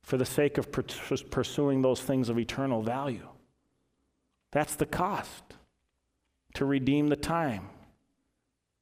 for 0.02 0.18
the 0.18 0.26
sake 0.26 0.58
of 0.58 0.72
pursuing 0.72 1.82
those 1.82 2.02
things 2.02 2.30
of 2.30 2.40
eternal 2.40 2.82
value. 2.82 3.28
That's 4.52 4.76
the 4.76 4.86
cost 4.86 5.44
to 6.56 6.66
redeem 6.66 7.10
the 7.10 7.16
time. 7.16 7.70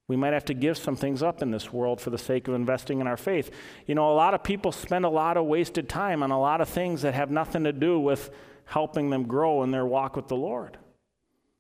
We 0.08 0.16
might 0.16 0.32
have 0.32 0.46
to 0.46 0.54
give 0.54 0.78
some 0.78 0.96
things 0.96 1.22
up 1.22 1.42
in 1.42 1.52
this 1.52 1.74
world 1.74 2.00
for 2.00 2.12
the 2.12 2.18
sake 2.18 2.48
of 2.48 2.54
investing 2.54 3.02
in 3.02 3.08
our 3.08 3.18
faith. 3.18 3.52
You 3.86 3.96
know, 3.96 4.10
a 4.10 4.16
lot 4.16 4.34
of 4.34 4.42
people 4.42 4.72
spend 4.72 5.04
a 5.04 5.10
lot 5.10 5.36
of 5.36 5.46
wasted 5.46 5.90
time 5.90 6.24
on 6.24 6.32
a 6.32 6.40
lot 6.40 6.62
of 6.62 6.70
things 6.70 7.02
that 7.02 7.14
have 7.14 7.30
nothing 7.30 7.66
to 7.66 7.74
do 7.74 8.00
with 8.00 8.30
helping 8.64 9.10
them 9.10 9.24
grow 9.24 9.64
in 9.64 9.72
their 9.72 9.86
walk 9.86 10.16
with 10.16 10.30
the 10.30 10.38
Lord. 10.38 10.78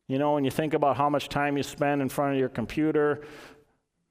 You 0.07 0.17
know, 0.17 0.35
when 0.35 0.45
you 0.45 0.51
think 0.51 0.73
about 0.73 0.95
how 0.95 1.09
much 1.09 1.27
time 1.27 1.57
you 1.57 1.63
spend 1.63 2.01
in 2.01 2.07
front 2.07 2.35
of 2.35 2.39
your 2.39 2.47
computer, 2.47 3.27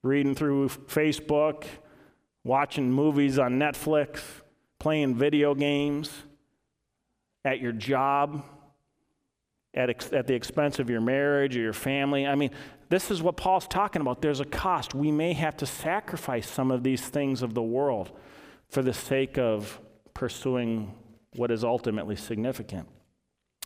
reading 0.02 0.34
through 0.34 0.68
Facebook, 0.68 1.64
watching 2.44 2.92
movies 2.92 3.38
on 3.38 3.58
Netflix, 3.58 4.20
playing 4.78 5.14
video 5.14 5.54
games, 5.54 6.10
at 7.44 7.60
your 7.60 7.72
job, 7.72 8.44
at, 9.72 9.88
ex- 9.88 10.12
at 10.12 10.26
the 10.26 10.34
expense 10.34 10.78
of 10.78 10.90
your 10.90 11.00
marriage 11.00 11.56
or 11.56 11.60
your 11.60 11.72
family. 11.72 12.26
I 12.26 12.34
mean, 12.34 12.50
this 12.88 13.10
is 13.10 13.22
what 13.22 13.36
Paul's 13.36 13.68
talking 13.68 14.02
about. 14.02 14.20
There's 14.20 14.40
a 14.40 14.44
cost. 14.44 14.94
We 14.94 15.12
may 15.12 15.32
have 15.34 15.56
to 15.58 15.66
sacrifice 15.66 16.48
some 16.48 16.70
of 16.70 16.82
these 16.82 17.06
things 17.06 17.42
of 17.42 17.54
the 17.54 17.62
world 17.62 18.10
for 18.68 18.82
the 18.82 18.92
sake 18.92 19.38
of 19.38 19.80
pursuing 20.12 20.94
what 21.36 21.50
is 21.50 21.62
ultimately 21.62 22.16
significant. 22.16 22.88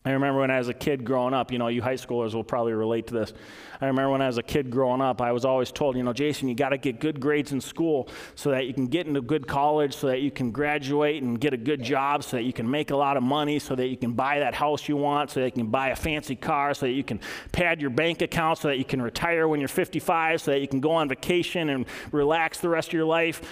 I 0.03 0.13
remember 0.13 0.41
when 0.41 0.51
I 0.51 0.57
was 0.57 0.69
a 0.69 0.75
kid 0.75 1.05
growing 1.05 1.35
up, 1.35 1.53
you 1.53 1.59
know, 1.59 1.69
you 1.69 1.83
high 1.83 1.95
schoolers 1.95 2.33
will 2.33 2.43
probably 2.43 2.73
relate 2.73 3.07
to 3.09 3.15
this. 3.15 3.35
I 3.83 3.87
remember 3.87 4.13
when 4.13 4.23
I 4.23 4.29
was 4.29 4.39
a 4.39 4.43
kid 4.43 4.71
growing 4.71 5.03
up, 5.03 5.21
I 5.21 5.31
was 5.31 5.45
always 5.45 5.71
told, 5.71 5.95
you 5.95 6.03
know, 6.03 6.15
Jason, 6.15 6.49
you 6.49 6.55
got 6.55 6.71
to 6.71 6.79
get 6.79 7.01
good 7.01 7.21
grades 7.21 7.53
in 7.53 7.61
school 7.61 8.09
so 8.35 8.51
that 8.51 8.67
you 8.67 8.73
can 8.73 8.87
get 8.87 9.07
into 9.07 9.21
good 9.21 9.47
college, 9.47 9.95
so 9.95 10.07
that 10.07 10.23
you 10.23 10.31
can 10.31 10.53
graduate 10.53 11.23
and 11.23 11.39
get 11.39 11.53
a 11.53 11.59
good 11.59 11.83
job, 11.83 12.25
so 12.25 12.39
that 12.39 12.45
you 12.45 12.53
can 12.55 12.71
make 12.71 12.91
a 12.91 12.97
lot 12.97 13.19
of 13.19 13.23
money, 13.23 13.59
so 13.59 13.75
that 13.75 13.89
you 13.89 13.97
can 13.97 14.13
buy 14.13 14.39
that 14.39 14.55
house 14.55 14.89
you 14.89 14.97
want, 14.97 15.33
so 15.33 15.41
that 15.41 15.47
you 15.47 15.63
can 15.65 15.71
buy 15.71 15.89
a 15.89 15.97
fancy 15.97 16.35
car, 16.35 16.73
so 16.73 16.87
that 16.87 16.93
you 16.93 17.05
can 17.05 17.21
pad 17.53 17.83
your 17.83 17.91
bank 17.91 18.23
account, 18.23 18.57
so 18.57 18.69
that 18.69 18.79
you 18.79 18.87
can 18.87 19.03
retire 19.03 19.49
when 19.49 19.61
you're 19.61 19.69
55, 19.69 20.41
so 20.41 20.53
that 20.53 20.61
you 20.61 20.69
can 20.69 20.81
go 20.81 20.93
on 20.93 21.11
vacation 21.11 21.69
and 21.69 21.85
relax 22.11 22.59
the 22.59 22.71
rest 22.71 22.89
of 22.89 22.95
your 22.95 23.05
life. 23.05 23.43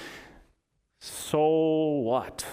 So 0.99 1.41
what? 1.41 2.47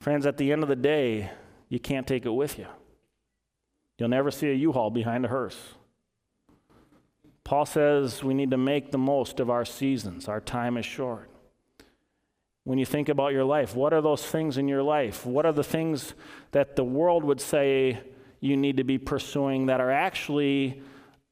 Friends, 0.00 0.24
at 0.24 0.38
the 0.38 0.50
end 0.50 0.62
of 0.62 0.68
the 0.68 0.76
day, 0.76 1.30
you 1.68 1.78
can't 1.78 2.06
take 2.06 2.24
it 2.24 2.30
with 2.30 2.58
you. 2.58 2.66
You'll 3.98 4.08
never 4.08 4.30
see 4.30 4.48
a 4.48 4.54
U 4.54 4.72
Haul 4.72 4.90
behind 4.90 5.26
a 5.26 5.28
hearse. 5.28 5.74
Paul 7.44 7.66
says 7.66 8.24
we 8.24 8.32
need 8.32 8.50
to 8.50 8.56
make 8.56 8.92
the 8.92 8.98
most 8.98 9.40
of 9.40 9.50
our 9.50 9.64
seasons. 9.64 10.26
Our 10.26 10.40
time 10.40 10.78
is 10.78 10.86
short. 10.86 11.28
When 12.64 12.78
you 12.78 12.86
think 12.86 13.08
about 13.08 13.32
your 13.32 13.44
life, 13.44 13.74
what 13.74 13.92
are 13.92 14.00
those 14.00 14.24
things 14.24 14.56
in 14.56 14.68
your 14.68 14.82
life? 14.82 15.26
What 15.26 15.44
are 15.44 15.52
the 15.52 15.64
things 15.64 16.14
that 16.52 16.76
the 16.76 16.84
world 16.84 17.24
would 17.24 17.40
say 17.40 18.00
you 18.40 18.56
need 18.56 18.78
to 18.78 18.84
be 18.84 18.96
pursuing 18.96 19.66
that 19.66 19.80
are 19.80 19.90
actually 19.90 20.80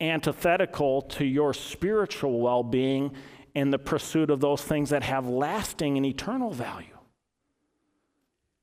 antithetical 0.01 1.03
to 1.03 1.25
your 1.25 1.55
spiritual 1.55 2.41
well 2.41 2.63
being 2.63 3.13
in 3.55 3.71
the 3.71 3.79
pursuit 3.79 4.31
of 4.31 4.41
those 4.41 4.63
things 4.63 4.91
that 4.91 5.05
have 5.05 5.27
lasting 5.27 5.97
and 5.97 6.05
eternal 6.05 6.51
value? 6.51 6.98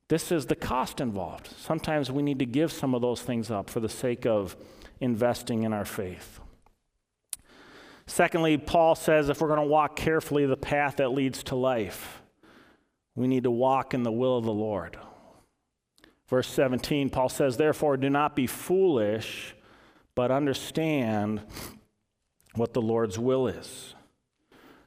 This 0.08 0.30
is 0.30 0.46
the 0.46 0.54
cost 0.54 1.00
involved. 1.00 1.48
Sometimes 1.58 2.10
we 2.12 2.22
need 2.22 2.38
to 2.38 2.46
give 2.46 2.70
some 2.70 2.94
of 2.94 3.02
those 3.02 3.22
things 3.22 3.50
up 3.50 3.68
for 3.68 3.80
the 3.80 3.88
sake 3.88 4.24
of 4.24 4.56
investing 5.00 5.64
in 5.64 5.72
our 5.72 5.84
faith. 5.84 6.40
Secondly, 8.06 8.56
Paul 8.56 8.94
says 8.94 9.28
if 9.28 9.40
we're 9.40 9.48
going 9.48 9.60
to 9.60 9.66
walk 9.66 9.96
carefully 9.96 10.46
the 10.46 10.56
path 10.56 10.96
that 10.96 11.08
leads 11.08 11.42
to 11.44 11.56
life, 11.56 12.22
we 13.16 13.26
need 13.26 13.42
to 13.44 13.50
walk 13.50 13.94
in 13.94 14.04
the 14.04 14.12
will 14.12 14.38
of 14.38 14.44
the 14.44 14.52
Lord. 14.52 14.96
Verse 16.28 16.48
17, 16.48 17.10
Paul 17.10 17.28
says, 17.28 17.56
Therefore, 17.56 17.96
do 17.96 18.10
not 18.10 18.36
be 18.36 18.46
foolish, 18.46 19.54
but 20.14 20.30
understand 20.30 21.40
what 22.54 22.74
the 22.74 22.82
Lord's 22.82 23.18
will 23.18 23.48
is. 23.48 23.94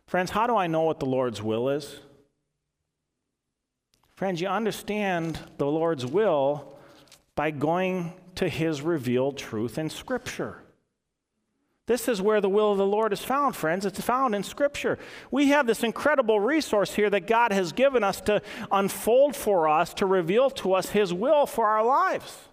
Friends, 0.08 0.32
how 0.32 0.48
do 0.48 0.56
I 0.56 0.68
know 0.68 0.82
what 0.82 1.00
the 1.00 1.06
Lord's 1.06 1.42
will 1.42 1.70
is? 1.70 2.00
Friends, 4.20 4.42
you 4.42 4.50
understand 4.50 5.40
the 5.60 5.66
Lord's 5.66 6.06
will 6.06 6.74
by 7.36 7.52
going 7.52 8.12
to 8.36 8.50
his 8.50 8.82
revealed 8.82 9.38
truth 9.38 9.78
in 9.78 9.90
Scripture. 9.90 10.62
This 11.86 12.10
is 12.10 12.22
where 12.22 12.42
the 12.42 12.50
will 12.50 12.74
of 12.74 12.78
the 12.78 12.86
Lord 12.86 13.14
is 13.14 13.24
found, 13.24 13.56
friends. 13.56 13.86
It's 13.86 14.02
found 14.02 14.36
in 14.36 14.44
Scripture. 14.44 15.00
We 15.32 15.48
have 15.52 15.68
this 15.68 15.86
incredible 15.86 16.42
resource 16.42 16.94
here 16.94 17.10
that 17.10 17.28
God 17.28 17.54
has 17.54 17.72
given 17.72 18.04
us 18.04 18.20
to 18.24 18.42
unfold 18.70 19.38
for 19.38 19.70
us, 19.70 19.94
to 19.94 20.06
reveal 20.06 20.50
to 20.50 20.74
us 20.74 20.90
His 20.90 21.14
will 21.14 21.46
for 21.46 21.68
our 21.68 21.86
lives. 21.86 22.49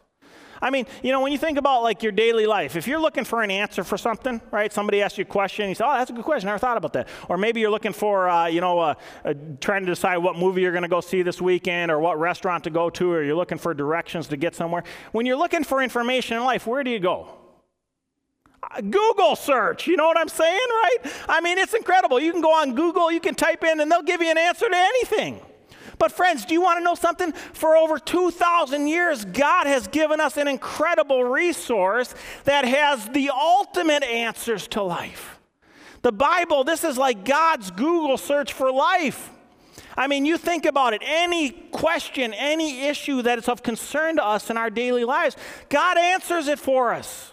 I 0.60 0.70
mean, 0.70 0.86
you 1.02 1.12
know, 1.12 1.20
when 1.20 1.32
you 1.32 1.38
think 1.38 1.58
about 1.58 1.82
like 1.82 2.02
your 2.02 2.12
daily 2.12 2.46
life, 2.46 2.76
if 2.76 2.86
you're 2.86 3.00
looking 3.00 3.24
for 3.24 3.42
an 3.42 3.50
answer 3.50 3.84
for 3.84 3.98
something, 3.98 4.40
right? 4.50 4.72
Somebody 4.72 5.02
asks 5.02 5.18
you 5.18 5.22
a 5.22 5.26
question, 5.26 5.68
you 5.68 5.74
say, 5.74 5.84
"Oh, 5.86 5.92
that's 5.92 6.10
a 6.10 6.14
good 6.14 6.24
question. 6.24 6.48
I 6.48 6.52
never 6.52 6.58
thought 6.58 6.76
about 6.76 6.92
that." 6.94 7.08
Or 7.28 7.36
maybe 7.36 7.60
you're 7.60 7.70
looking 7.70 7.92
for, 7.92 8.28
uh, 8.28 8.46
you 8.46 8.60
know, 8.60 8.78
uh, 8.78 8.94
uh, 9.24 9.34
trying 9.60 9.82
to 9.82 9.92
decide 9.92 10.18
what 10.18 10.36
movie 10.36 10.62
you're 10.62 10.72
going 10.72 10.82
to 10.82 10.88
go 10.88 11.00
see 11.00 11.22
this 11.22 11.40
weekend, 11.40 11.90
or 11.90 11.98
what 11.98 12.18
restaurant 12.18 12.64
to 12.64 12.70
go 12.70 12.90
to, 12.90 13.12
or 13.12 13.22
you're 13.22 13.36
looking 13.36 13.58
for 13.58 13.74
directions 13.74 14.28
to 14.28 14.36
get 14.36 14.54
somewhere. 14.54 14.84
When 15.12 15.26
you're 15.26 15.36
looking 15.36 15.64
for 15.64 15.82
information 15.82 16.36
in 16.36 16.44
life, 16.44 16.66
where 16.66 16.82
do 16.82 16.90
you 16.90 17.00
go? 17.00 17.28
Uh, 18.62 18.80
Google 18.80 19.36
search, 19.36 19.86
you 19.86 19.96
know 19.96 20.06
what 20.06 20.18
I'm 20.18 20.28
saying, 20.28 20.68
right? 20.70 20.98
I 21.28 21.40
mean, 21.40 21.58
it's 21.58 21.74
incredible. 21.74 22.18
You 22.18 22.32
can 22.32 22.40
go 22.40 22.52
on 22.52 22.74
Google, 22.74 23.12
you 23.12 23.20
can 23.20 23.34
type 23.34 23.62
in, 23.62 23.80
and 23.80 23.90
they'll 23.90 24.02
give 24.02 24.22
you 24.22 24.30
an 24.30 24.38
answer 24.38 24.68
to 24.68 24.76
anything. 24.76 25.40
But, 25.98 26.12
friends, 26.12 26.44
do 26.44 26.54
you 26.54 26.60
want 26.60 26.78
to 26.78 26.84
know 26.84 26.94
something? 26.94 27.32
For 27.32 27.76
over 27.76 27.98
2,000 27.98 28.86
years, 28.86 29.24
God 29.24 29.66
has 29.66 29.88
given 29.88 30.20
us 30.20 30.36
an 30.36 30.48
incredible 30.48 31.24
resource 31.24 32.14
that 32.44 32.64
has 32.64 33.08
the 33.08 33.30
ultimate 33.30 34.02
answers 34.02 34.68
to 34.68 34.82
life. 34.82 35.38
The 36.02 36.12
Bible, 36.12 36.64
this 36.64 36.84
is 36.84 36.98
like 36.98 37.24
God's 37.24 37.70
Google 37.70 38.18
search 38.18 38.52
for 38.52 38.70
life. 38.70 39.30
I 39.96 40.06
mean, 40.06 40.26
you 40.26 40.36
think 40.36 40.66
about 40.66 40.92
it 40.92 41.02
any 41.04 41.50
question, 41.50 42.34
any 42.34 42.86
issue 42.86 43.22
that 43.22 43.38
is 43.38 43.48
of 43.48 43.62
concern 43.62 44.16
to 44.16 44.24
us 44.24 44.50
in 44.50 44.56
our 44.56 44.68
daily 44.68 45.04
lives, 45.04 45.36
God 45.68 45.96
answers 45.96 46.48
it 46.48 46.58
for 46.58 46.92
us. 46.92 47.32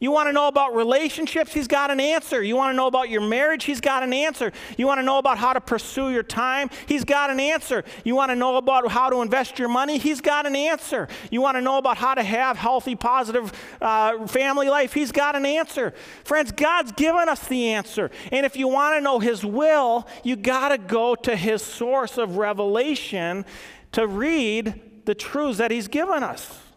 You 0.00 0.12
want 0.12 0.28
to 0.28 0.32
know 0.32 0.46
about 0.46 0.76
relationships? 0.76 1.52
He's 1.52 1.66
got 1.66 1.90
an 1.90 1.98
answer. 1.98 2.40
You 2.40 2.54
want 2.54 2.72
to 2.72 2.76
know 2.76 2.86
about 2.86 3.10
your 3.10 3.20
marriage? 3.20 3.64
He's 3.64 3.80
got 3.80 4.04
an 4.04 4.12
answer. 4.12 4.52
You 4.76 4.86
want 4.86 4.98
to 4.98 5.02
know 5.02 5.18
about 5.18 5.38
how 5.38 5.52
to 5.52 5.60
pursue 5.60 6.10
your 6.10 6.22
time? 6.22 6.70
He's 6.86 7.02
got 7.02 7.30
an 7.30 7.40
answer. 7.40 7.82
You 8.04 8.14
want 8.14 8.30
to 8.30 8.36
know 8.36 8.58
about 8.58 8.88
how 8.92 9.10
to 9.10 9.22
invest 9.22 9.58
your 9.58 9.68
money? 9.68 9.98
He's 9.98 10.20
got 10.20 10.46
an 10.46 10.54
answer. 10.54 11.08
You 11.32 11.40
want 11.40 11.56
to 11.56 11.60
know 11.60 11.78
about 11.78 11.96
how 11.96 12.14
to 12.14 12.22
have 12.22 12.56
healthy, 12.56 12.94
positive 12.94 13.52
uh, 13.80 14.24
family 14.28 14.68
life? 14.68 14.92
He's 14.92 15.10
got 15.10 15.34
an 15.34 15.44
answer. 15.44 15.92
Friends, 16.22 16.52
God's 16.52 16.92
given 16.92 17.28
us 17.28 17.48
the 17.48 17.70
answer. 17.70 18.12
And 18.30 18.46
if 18.46 18.56
you 18.56 18.68
want 18.68 18.96
to 18.96 19.00
know 19.00 19.18
His 19.18 19.44
will, 19.44 20.06
you 20.22 20.36
got 20.36 20.68
to 20.68 20.78
go 20.78 21.16
to 21.16 21.34
His 21.34 21.60
source 21.60 22.18
of 22.18 22.36
revelation 22.36 23.44
to 23.92 24.06
read 24.06 24.80
the 25.06 25.16
truths 25.16 25.58
that 25.58 25.72
He's 25.72 25.88
given 25.88 26.22
us. 26.22 26.67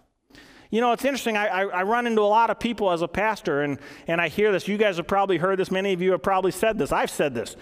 You 0.72 0.80
know, 0.80 0.94
it's 0.94 1.04
interesting. 1.04 1.36
I, 1.36 1.48
I, 1.48 1.62
I, 1.66 1.84
run 1.84 2.08
into 2.08 2.22
a 2.22 2.24
lot 2.24 2.50
of 2.50 2.58
people 2.58 2.92
as 2.92 3.02
a 3.02 3.08
pastor, 3.08 3.62
and, 3.62 3.78
and 4.08 4.22
I 4.22 4.30
hear 4.30 4.54
this. 4.54 4.70
You 4.70 4.78
guys 4.78 4.98
have 4.98 5.06
probably 5.06 5.38
heard 5.38 5.60
this. 5.60 5.70
Many 5.70 5.92
of 5.92 6.02
you 6.02 6.12
have 6.14 6.24
probably 6.24 6.52
said 6.52 6.78
this. 6.78 6.94
I've 6.94 7.12
said 7.12 7.36
this. 7.36 7.58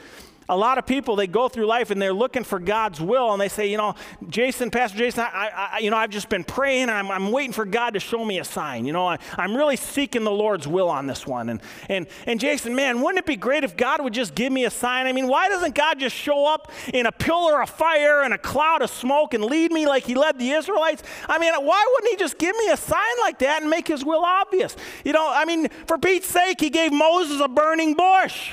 A 0.49 0.57
lot 0.57 0.79
of 0.79 0.85
people 0.85 1.15
they 1.15 1.27
go 1.27 1.47
through 1.47 1.67
life 1.67 1.91
and 1.91 2.01
they're 2.01 2.11
looking 2.11 2.43
for 2.43 2.59
God's 2.59 2.99
will 2.99 3.31
and 3.31 3.39
they 3.39 3.47
say, 3.47 3.69
you 3.69 3.77
know, 3.77 3.93
Jason, 4.27 4.71
Pastor 4.71 4.97
Jason, 4.97 5.23
I, 5.31 5.69
I 5.75 5.79
you 5.79 5.91
know, 5.91 5.97
I've 5.97 6.09
just 6.09 6.27
been 6.27 6.43
praying 6.43 6.83
and 6.83 6.91
I'm, 6.91 7.11
I'm 7.11 7.31
waiting 7.31 7.53
for 7.53 7.65
God 7.65 7.93
to 7.93 7.99
show 7.99 8.25
me 8.25 8.39
a 8.39 8.43
sign. 8.43 8.85
You 8.85 8.91
know, 8.91 9.07
I, 9.07 9.19
I'm 9.37 9.55
really 9.55 9.75
seeking 9.75 10.23
the 10.23 10.31
Lord's 10.31 10.67
will 10.67 10.89
on 10.89 11.05
this 11.05 11.27
one. 11.27 11.49
And, 11.49 11.61
and, 11.87 12.07
and 12.25 12.39
Jason, 12.39 12.75
man, 12.75 13.01
wouldn't 13.01 13.19
it 13.19 13.27
be 13.27 13.35
great 13.35 13.63
if 13.63 13.77
God 13.77 14.01
would 14.01 14.13
just 14.13 14.33
give 14.33 14.51
me 14.51 14.65
a 14.65 14.71
sign? 14.71 15.05
I 15.05 15.13
mean, 15.13 15.27
why 15.27 15.49
doesn't 15.49 15.75
God 15.75 15.99
just 15.99 16.15
show 16.15 16.51
up 16.51 16.71
in 16.93 17.05
a 17.05 17.11
pillar 17.11 17.61
of 17.61 17.69
fire 17.69 18.23
and 18.23 18.33
a 18.33 18.37
cloud 18.39 18.81
of 18.81 18.89
smoke 18.89 19.35
and 19.35 19.45
lead 19.45 19.71
me 19.71 19.85
like 19.85 20.03
he 20.03 20.15
led 20.15 20.39
the 20.39 20.49
Israelites? 20.49 21.03
I 21.27 21.37
mean, 21.37 21.53
why 21.53 21.85
wouldn't 21.93 22.11
he 22.11 22.17
just 22.17 22.39
give 22.39 22.55
me 22.55 22.69
a 22.71 22.77
sign 22.77 22.99
like 23.21 23.37
that 23.39 23.61
and 23.61 23.69
make 23.69 23.87
his 23.87 24.03
will 24.03 24.25
obvious? 24.25 24.75
You 25.05 25.13
know, 25.13 25.31
I 25.31 25.45
mean, 25.45 25.69
for 25.85 25.99
Pete's 25.99 26.27
sake, 26.27 26.59
he 26.59 26.71
gave 26.71 26.91
Moses 26.91 27.39
a 27.39 27.47
burning 27.47 27.93
bush. 27.93 28.51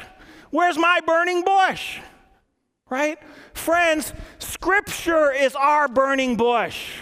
Where's 0.56 0.78
my 0.78 1.00
burning 1.06 1.42
bush? 1.42 1.98
Right? 2.88 3.18
Friends, 3.52 4.14
Scripture 4.38 5.30
is 5.30 5.54
our 5.54 5.86
burning 5.86 6.38
bush. 6.38 7.00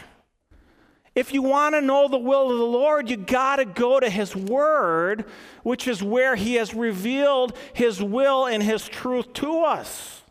If 1.14 1.32
you 1.32 1.40
want 1.40 1.76
to 1.76 1.80
know 1.80 2.08
the 2.08 2.18
will 2.18 2.50
of 2.50 2.58
the 2.58 2.64
Lord, 2.64 3.08
you 3.08 3.16
got 3.16 3.56
to 3.56 3.64
go 3.64 4.00
to 4.00 4.10
His 4.10 4.34
Word, 4.34 5.26
which 5.62 5.86
is 5.86 6.02
where 6.02 6.34
He 6.34 6.56
has 6.56 6.74
revealed 6.74 7.56
His 7.74 8.02
will 8.02 8.46
and 8.46 8.60
His 8.60 8.88
truth 8.88 9.32
to 9.34 9.60
us. 9.60 10.22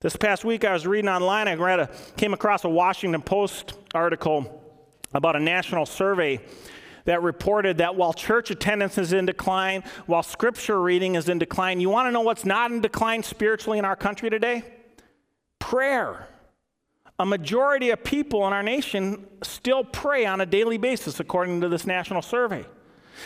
This 0.00 0.16
past 0.16 0.44
week, 0.44 0.66
I 0.66 0.74
was 0.74 0.86
reading 0.86 1.08
online. 1.08 1.48
I 1.48 1.54
read 1.54 1.80
a, 1.80 1.88
came 2.18 2.34
across 2.34 2.64
a 2.64 2.68
Washington 2.68 3.22
Post 3.22 3.72
article 3.94 4.62
about 5.14 5.36
a 5.36 5.40
national 5.40 5.86
survey 5.86 6.38
that 7.10 7.24
reported 7.24 7.78
that 7.78 7.96
while 7.96 8.12
church 8.12 8.52
attendance 8.52 8.96
is 8.96 9.12
in 9.12 9.26
decline, 9.26 9.82
while 10.06 10.22
scripture 10.22 10.80
reading 10.80 11.16
is 11.16 11.28
in 11.28 11.40
decline, 11.40 11.80
you 11.80 11.90
want 11.90 12.06
to 12.06 12.12
know 12.12 12.20
what's 12.20 12.44
not 12.44 12.70
in 12.70 12.80
decline 12.80 13.24
spiritually 13.24 13.80
in 13.80 13.84
our 13.84 13.96
country 13.96 14.30
today? 14.30 14.62
Prayer. 15.58 16.28
A 17.18 17.26
majority 17.26 17.90
of 17.90 18.04
people 18.04 18.46
in 18.46 18.52
our 18.52 18.62
nation 18.62 19.26
still 19.42 19.82
pray 19.82 20.24
on 20.24 20.40
a 20.40 20.46
daily 20.46 20.78
basis, 20.78 21.18
according 21.18 21.62
to 21.62 21.68
this 21.68 21.84
national 21.84 22.22
survey. 22.22 22.64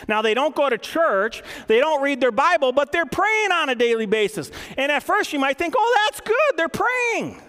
Now, 0.09 0.23
they 0.23 0.33
don't 0.33 0.57
go 0.57 0.71
to 0.71 0.79
church, 0.79 1.43
they 1.67 1.79
don't 1.79 2.01
read 2.01 2.23
their 2.23 2.33
Bible, 2.33 2.73
but 2.73 2.91
they're 2.91 3.05
praying 3.05 3.53
on 3.53 3.69
a 3.69 3.75
daily 3.75 4.07
basis. 4.07 4.51
And 4.79 4.91
at 4.91 5.03
first, 5.03 5.35
you 5.35 5.39
might 5.39 5.59
think, 5.59 5.75
oh, 5.77 6.07
that's 6.07 6.23
good, 6.23 6.57
they're 6.57 6.69
praying. 6.71 7.43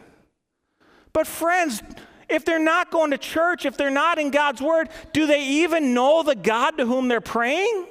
But, 1.13 1.28
friends, 1.28 1.82
if 2.30 2.46
they're 2.46 2.60
not 2.60 2.92
going 2.92 3.12
to 3.12 3.18
church, 3.18 3.66
if 3.66 3.78
they're 3.78 3.90
not 3.90 4.18
in 4.20 4.32
God's 4.32 4.62
Word, 4.62 4.90
do 5.14 5.28
they 5.28 5.44
even 5.44 5.94
know 5.94 6.24
the 6.24 6.36
God 6.36 6.78
to 6.78 6.86
whom 6.86 7.08
they're 7.08 7.22
praying? 7.22 7.88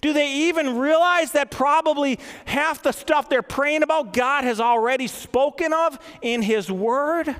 Do 0.00 0.12
they 0.12 0.32
even 0.48 0.78
realize 0.78 1.32
that 1.32 1.50
probably 1.50 2.18
half 2.44 2.82
the 2.82 2.92
stuff 2.92 3.28
they're 3.28 3.42
praying 3.42 3.82
about 3.82 4.12
God 4.12 4.44
has 4.44 4.60
already 4.60 5.06
spoken 5.06 5.72
of 5.72 5.98
in 6.22 6.42
His 6.42 6.70
Word? 6.70 7.34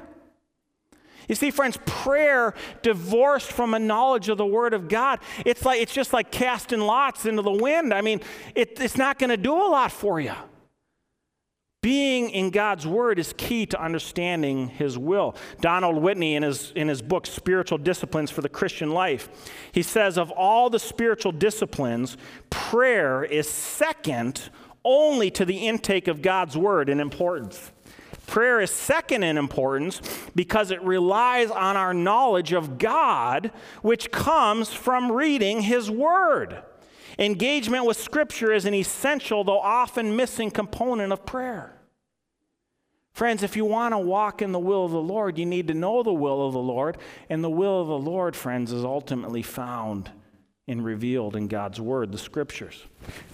You 1.29 1.35
see, 1.35 1.51
friends, 1.51 1.79
prayer 1.85 2.55
divorced 2.83 3.53
from 3.53 3.75
a 3.75 3.79
knowledge 3.79 4.29
of 4.29 4.39
the 4.39 4.47
Word 4.47 4.73
of 4.73 4.89
God, 4.89 5.21
it's 5.45 5.65
like 5.65 5.81
it's 5.81 5.93
just 5.93 6.13
like 6.13 6.31
casting 6.31 6.81
lots 6.81 7.27
into 7.27 7.43
the 7.43 7.53
wind. 7.53 7.93
I 7.93 8.01
mean, 8.01 8.21
it, 8.55 8.81
it's 8.81 8.97
not 8.97 9.19
going 9.19 9.31
to 9.31 9.37
do 9.37 9.55
a 9.55 9.69
lot 9.69 9.93
for 9.93 10.21
you. 10.21 10.33
Being 11.81 12.31
in 12.31 12.51
God's 12.51 12.89
Word 12.89 13.21
is 13.21 13.33
key 13.37 13.65
to 13.67 13.81
understanding 13.81 14.67
His 14.69 14.99
will. 14.99 15.37
Donald 15.61 16.03
Whitney, 16.03 16.35
in 16.35 16.43
his, 16.43 16.73
in 16.75 16.89
his 16.89 17.03
book, 17.03 17.25
Spiritual 17.25 17.79
Disciplines 17.79 18.33
for 18.33 18.43
the 18.43 18.49
Christian 18.49 18.91
Life, 18.91 19.29
he 19.71 19.83
says, 19.83 20.19
Of 20.19 20.33
all 20.33 20.71
the 20.71 20.81
spiritual 20.81 21.31
disciplines, 21.31 22.17
prayer 22.51 23.23
is 23.23 23.49
second 23.49 24.51
only 24.85 25.31
to 25.31 25.45
the 25.45 25.69
intake 25.69 26.09
of 26.09 26.21
God's 26.21 26.57
Word 26.57 26.89
in 26.89 26.99
importance. 26.99 27.71
Prayer 28.27 28.61
is 28.61 28.73
second 28.73 29.23
in 29.23 29.39
importance 29.39 30.01
because 30.35 30.73
it 30.73 30.83
relies 30.83 31.51
on 31.51 31.77
our 31.77 31.95
knowledge 31.95 32.53
of 32.53 32.79
God, 32.79 33.53
which 33.83 34.11
comes 34.11 34.73
from 34.73 35.13
reading 35.13 35.63
His 35.63 35.91
Word. 35.91 36.63
Engagement 37.19 37.85
with 37.85 37.97
Scripture 37.97 38.53
is 38.53 38.65
an 38.65 38.75
essential, 38.75 39.43
though 39.43 39.59
often 39.59 40.15
missing, 40.15 40.51
component 40.51 41.13
of 41.13 41.27
prayer. 41.27 41.75
Friends, 43.13 43.43
if 43.43 43.57
you 43.57 43.65
want 43.65 43.93
to 43.93 43.99
walk 43.99 44.41
in 44.41 44.53
the 44.53 44.61
will 44.61 44.85
of 44.85 44.93
the 44.93 45.03
Lord, 45.03 45.39
you 45.39 45.45
need 45.47 45.67
to 45.67 45.75
know 45.75 46.05
the 46.05 46.13
will 46.13 46.47
of 46.47 46.53
the 46.53 46.61
Lord. 46.61 46.97
And 47.29 47.43
the 47.43 47.51
will 47.51 47.81
of 47.81 47.89
the 47.89 47.99
Lord, 47.99 48.37
friends, 48.37 48.73
is 48.73 48.85
ultimately 48.85 49.43
found 49.43 50.13
and 50.69 50.85
revealed 50.85 51.35
in 51.35 51.49
God's 51.49 51.81
Word, 51.81 52.13
the 52.13 52.19
Scriptures. 52.19 52.85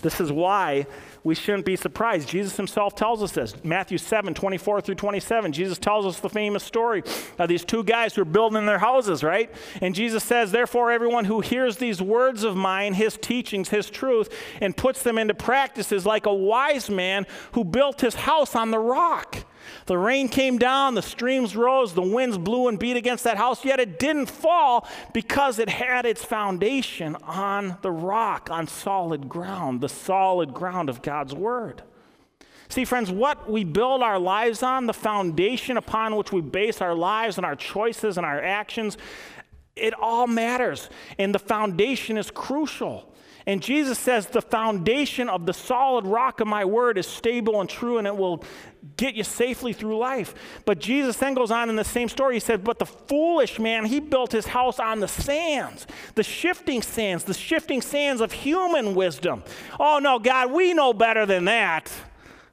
This 0.03 0.21
is 0.21 0.31
why 0.31 0.87
we 1.25 1.35
shouldn't 1.35 1.65
be 1.65 1.75
surprised. 1.75 2.29
Jesus 2.29 2.57
himself 2.57 2.95
tells 2.95 3.23
us 3.23 3.33
this. 3.33 3.55
Matthew 3.65 3.99
7, 3.99 4.35
24 4.35 4.81
through 4.81 4.95
27. 4.95 5.53
Jesus 5.53 5.79
tells 5.79 6.07
us 6.07 6.21
the 6.21 6.29
famous 6.29 6.63
story 6.63 7.03
of 7.39 7.49
these 7.49 7.65
two 7.65 7.83
guys 7.83 8.15
who 8.15 8.23
are 8.23 8.27
building 8.27 8.67
their 8.67 8.79
houses, 8.79 9.25
right? 9.25 9.51
And 9.81 9.95
Jesus 9.95 10.23
says, 10.23 10.53
Therefore, 10.53 10.93
everyone 10.93 11.25
who 11.25 11.41
hears 11.41 11.77
these 11.79 12.01
words 12.01 12.45
of 12.45 12.57
mine, 12.57 12.95
his 12.95 13.17
teachings, 13.17 13.69
his 13.69 13.91
truth, 13.91 14.33
and 14.61 14.77
puts 14.77 15.03
them 15.03 15.19
into 15.19 15.35
practice 15.35 15.91
is 15.91 16.07
like 16.07 16.27
a 16.27 16.35
wise 16.35 16.89
man 16.89 17.27
who 17.53 17.65
built 17.65 18.01
his 18.01 18.15
house 18.15 18.55
on 18.55 18.71
the 18.71 18.79
rock. 18.79 19.45
The 19.87 19.99
rain 19.99 20.29
came 20.29 20.59
down, 20.59 20.95
the 20.95 21.03
streams 21.03 21.57
rose, 21.57 21.95
the 21.95 22.03
winds 22.03 22.39
blew 22.39 22.69
and 22.69 22.79
beat 22.79 22.97
against 22.97 23.25
that 23.25 23.37
house, 23.37 23.65
yet 23.65 23.81
it 23.81 23.99
didn't 23.99 24.27
fall 24.27 24.89
because 25.13 25.59
it 25.59 25.69
had 25.69 26.07
its 26.07 26.25
foundation 26.25 27.17
on 27.25 27.77
the 27.83 27.91
rock, 27.91 28.51
on 28.51 28.67
solid 28.67 29.29
ground, 29.29 29.81
the 29.81 29.89
solid 29.89 30.55
ground 30.55 30.89
of 30.89 31.03
God's 31.03 31.35
Word. 31.35 31.83
See, 32.69 32.85
friends, 32.85 33.11
what 33.11 33.49
we 33.49 33.63
build 33.63 34.03
our 34.03 34.19
lives 34.19 34.63
on, 34.63 34.87
the 34.87 34.95
foundation 34.95 35.77
upon 35.77 36.17
which 36.17 36.33
we 36.33 36.41
base 36.41 36.81
our 36.81 36.95
lives 36.95 37.37
and 37.37 37.47
our 37.47 37.55
choices 37.55 38.17
and 38.17 38.27
our 38.27 38.43
actions, 38.43 38.97
it 39.77 39.95
all 39.95 40.27
matters. 40.27 40.89
And 41.19 41.35
the 41.35 41.39
foundation 41.39 42.17
is 42.17 42.31
crucial. 42.31 43.14
And 43.47 43.63
Jesus 43.63 43.99
says, 43.99 44.27
The 44.27 44.41
foundation 44.41 45.29
of 45.29 45.45
the 45.47 45.53
solid 45.53 46.07
rock 46.07 46.41
of 46.41 46.47
my 46.47 46.65
word 46.65 46.97
is 46.97 47.07
stable 47.07 47.61
and 47.61 47.69
true, 47.69 47.99
and 47.99 48.07
it 48.07 48.17
will 48.17 48.43
get 48.97 49.15
you 49.15 49.25
safely 49.25 49.73
through 49.73 49.99
life. 49.99 50.35
But 50.65 50.79
Jesus 50.79 51.17
then 51.19 51.35
goes 51.35 51.51
on 51.51 51.69
in 51.69 51.77
the 51.77 51.85
same 51.85 52.09
story. 52.09 52.35
He 52.35 52.41
said, 52.41 52.65
But 52.65 52.79
the 52.79 52.87
foolish 52.87 53.59
man, 53.59 53.85
he 53.85 54.01
built 54.01 54.33
his 54.33 54.47
house 54.47 54.79
on 54.81 55.01
the 55.01 55.09
sands, 55.09 55.87
the 56.15 56.23
shifting 56.23 56.81
sands, 56.81 57.25
the 57.25 57.35
shifting 57.35 57.83
sands 57.83 58.21
of 58.21 58.33
human 58.33 58.95
wisdom. 58.95 59.43
Oh, 59.79 59.99
no, 59.99 60.19
God, 60.19 60.51
we 60.53 60.73
know 60.73 60.95
better 60.95 61.27
than 61.27 61.45
that. 61.45 61.93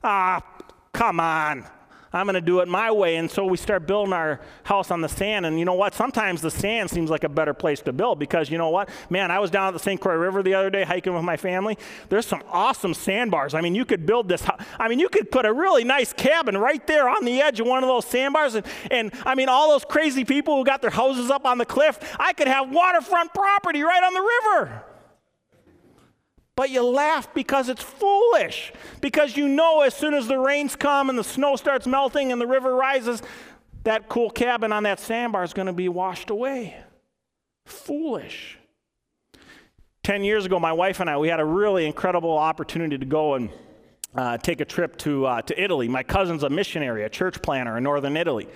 Ah, 0.04 0.44
come 0.92 1.20
on. 1.20 1.66
I'm 2.14 2.26
going 2.26 2.36
to 2.36 2.42
do 2.42 2.60
it 2.60 2.68
my 2.68 2.92
way. 2.92 3.16
And 3.16 3.32
so 3.32 3.46
we 3.46 3.58
start 3.58 3.88
building 3.88 4.14
our 4.14 4.42
house 4.64 4.92
on 4.92 5.02
the 5.02 5.08
sand. 5.08 5.46
And 5.46 5.58
you 5.58 5.66
know 5.66 5.74
what? 5.74 5.94
Sometimes 5.94 6.42
the 6.42 6.52
sand 6.52 6.90
seems 6.90 7.10
like 7.10 7.24
a 7.24 7.30
better 7.30 7.54
place 7.54 7.82
to 7.82 7.94
build 7.94 8.20
because 8.20 8.50
you 8.50 8.58
know 8.58 8.70
what? 8.70 8.90
Man, 9.10 9.32
I 9.32 9.40
was 9.40 9.50
down 9.50 9.68
at 9.68 9.74
the 9.74 9.80
St. 9.80 10.00
Croix 10.00 10.16
River 10.16 10.44
the 10.44 10.54
other 10.54 10.70
day 10.70 10.84
hiking 10.84 11.14
with 11.14 11.24
my 11.24 11.38
family. 11.38 11.78
There's 12.10 12.26
some 12.26 12.44
awesome 12.50 12.94
sandbars. 12.94 13.54
I 13.54 13.62
mean, 13.62 13.76
you 13.76 13.86
could 13.86 14.06
build 14.06 14.28
this. 14.28 14.44
I 14.78 14.88
mean, 14.90 15.00
you 15.00 15.08
could 15.08 15.32
put 15.32 15.46
a 15.46 15.54
really 15.54 15.84
nice 15.84 16.12
cabin 16.12 16.58
right 16.58 16.86
there 16.86 17.08
on 17.08 17.24
the 17.24 17.42
edge 17.42 17.60
of 17.60 17.68
one 17.68 17.84
of 17.84 17.88
those 17.88 18.06
sandbars. 18.06 18.56
And, 18.56 18.66
and 18.90 19.12
I 19.26 19.36
mean, 19.36 19.48
all 19.48 19.70
those 19.70 19.86
crazy 19.86 20.26
people 20.26 20.58
who 20.58 20.66
got 20.66 20.82
their 20.82 20.92
houses 20.92 21.32
up 21.32 21.46
on 21.46 21.58
the 21.58 21.66
cliff, 21.66 21.98
I 22.20 22.34
could 22.34 22.48
have 22.48 22.72
waterfront 22.72 23.34
property 23.34 23.84
right 23.84 24.04
on 24.04 24.14
the 24.14 24.22
river. 24.22 24.84
But 26.62 26.70
you 26.70 26.84
laugh 26.84 27.34
because 27.34 27.70
it's 27.70 27.82
foolish. 27.82 28.72
Because 29.02 29.36
you 29.36 29.48
know 29.48 29.82
as 29.82 29.96
soon 29.96 30.14
as 30.14 30.28
the 30.28 30.38
rains 30.38 30.76
come 30.76 31.10
and 31.10 31.18
the 31.18 31.24
snow 31.24 31.56
starts 31.56 31.88
melting 31.88 32.32
and 32.32 32.40
the 32.40 32.46
river 32.46 32.76
rises, 32.76 33.24
that 33.84 34.08
cool 34.08 34.30
cabin 34.30 34.72
on 34.72 34.84
that 34.84 35.00
sandbar 35.00 35.44
is 35.44 35.54
going 35.54 35.66
to 35.66 35.74
be 35.74 35.90
washed 35.90 36.30
away. 36.30 36.78
Foolish. 37.66 38.60
Ten 40.04 40.24
years 40.24 40.46
ago, 40.46 40.60
my 40.60 40.72
wife 40.72 41.00
and 41.00 41.10
I, 41.10 41.18
we 41.18 41.30
had 41.30 41.40
a 41.40 41.46
really 41.46 41.88
incredible 41.88 42.38
opportunity 42.38 42.96
to 42.96 43.08
go 43.08 43.34
and 43.34 43.50
uh, 44.14 44.38
take 44.38 44.62
a 44.62 44.66
trip 44.66 44.98
to, 44.98 45.26
uh, 45.26 45.42
to 45.42 45.60
Italy. 45.60 45.88
My 45.88 46.04
cousin's 46.04 46.44
a 46.44 46.50
missionary, 46.52 47.06
a 47.06 47.10
church 47.10 47.42
planner 47.42 47.76
in 47.80 47.84
northern 47.84 48.16
Italy. 48.16 48.48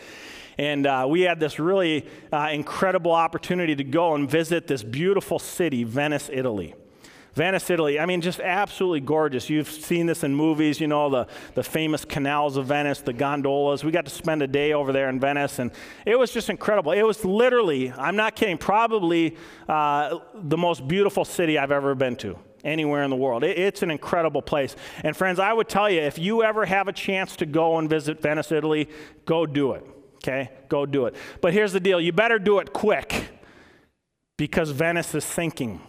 And 0.59 0.85
uh, 0.85 1.07
we 1.09 1.21
had 1.21 1.39
this 1.39 1.57
really 1.57 2.05
uh, 2.31 2.49
incredible 2.53 3.13
opportunity 3.13 3.75
to 3.75 3.83
go 3.83 4.13
and 4.13 4.29
visit 4.29 4.67
this 4.67 4.83
beautiful 4.83 5.39
city, 5.39 5.83
Venice, 5.83 6.29
Italy. 6.31 6.75
Venice, 7.35 7.69
Italy, 7.69 7.99
I 7.99 8.05
mean, 8.05 8.21
just 8.21 8.39
absolutely 8.39 9.01
gorgeous. 9.01 9.49
You've 9.49 9.69
seen 9.69 10.05
this 10.05 10.23
in 10.23 10.33
movies, 10.33 10.79
you 10.79 10.87
know, 10.87 11.09
the, 11.09 11.27
the 11.53 11.63
famous 11.63 12.05
canals 12.05 12.55
of 12.55 12.67
Venice, 12.67 13.01
the 13.01 13.11
gondolas. 13.11 13.83
We 13.83 13.91
got 13.91 14.05
to 14.05 14.11
spend 14.11 14.41
a 14.41 14.47
day 14.47 14.71
over 14.71 14.93
there 14.93 15.09
in 15.09 15.19
Venice, 15.19 15.59
and 15.59 15.71
it 16.05 16.17
was 16.17 16.31
just 16.31 16.49
incredible. 16.49 16.93
It 16.93 17.03
was 17.03 17.25
literally, 17.25 17.91
I'm 17.91 18.15
not 18.15 18.37
kidding, 18.37 18.57
probably 18.57 19.35
uh, 19.67 20.19
the 20.33 20.55
most 20.55 20.87
beautiful 20.87 21.25
city 21.25 21.57
I've 21.57 21.73
ever 21.73 21.93
been 21.93 22.15
to 22.17 22.39
anywhere 22.63 23.03
in 23.03 23.09
the 23.09 23.17
world. 23.17 23.43
It, 23.43 23.59
it's 23.59 23.83
an 23.83 23.91
incredible 23.91 24.41
place. 24.41 24.77
And 25.03 25.15
friends, 25.15 25.37
I 25.37 25.51
would 25.51 25.67
tell 25.67 25.89
you, 25.89 25.99
if 25.99 26.17
you 26.17 26.41
ever 26.41 26.65
have 26.65 26.87
a 26.87 26.93
chance 26.93 27.35
to 27.35 27.45
go 27.45 27.77
and 27.77 27.89
visit 27.89 28.21
Venice, 28.21 28.53
Italy, 28.53 28.87
go 29.25 29.45
do 29.45 29.73
it. 29.73 29.85
Okay? 30.15 30.51
Go 30.69 30.85
do 30.85 31.05
it. 31.05 31.15
But 31.41 31.51
here's 31.51 31.73
the 31.73 31.81
deal 31.81 31.99
you 31.99 32.13
better 32.13 32.39
do 32.39 32.59
it 32.59 32.71
quick 32.71 33.29
because 34.37 34.69
Venice 34.69 35.13
is 35.13 35.25
sinking. 35.25 35.81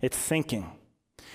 It's 0.00 0.16
sinking. 0.16 0.70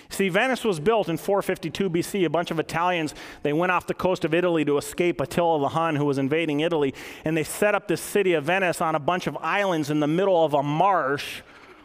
See, 0.10 0.28
Venice 0.28 0.65
was 0.65 0.82
built 0.82 1.08
in 1.08 1.15
452 1.15 1.89
BC. 1.89 2.26
A 2.26 2.30
bunch 2.30 2.52
of 2.52 2.60
Italians, 2.60 3.15
they 3.43 3.54
went 3.54 3.71
off 3.71 3.88
the 3.88 3.93
coast 3.93 4.26
of 4.26 4.34
Italy 4.34 4.65
to 4.65 4.78
escape 4.78 5.21
Attila 5.21 5.60
the 5.62 5.69
Hun, 5.69 5.95
who 5.95 6.06
was 6.06 6.17
invading 6.17 6.60
Italy, 6.60 6.93
and 7.24 7.36
they 7.36 7.45
set 7.45 7.76
up 7.76 7.88
this 7.88 8.02
city 8.02 8.34
of 8.34 8.43
Venice 8.43 8.82
on 8.82 8.93
a 8.93 9.00
bunch 9.00 9.26
of 9.26 9.38
islands 9.38 9.89
in 9.89 10.02
the 10.02 10.08
middle 10.08 10.43
of 10.43 10.54
a 10.54 10.62
marsh 10.62 11.41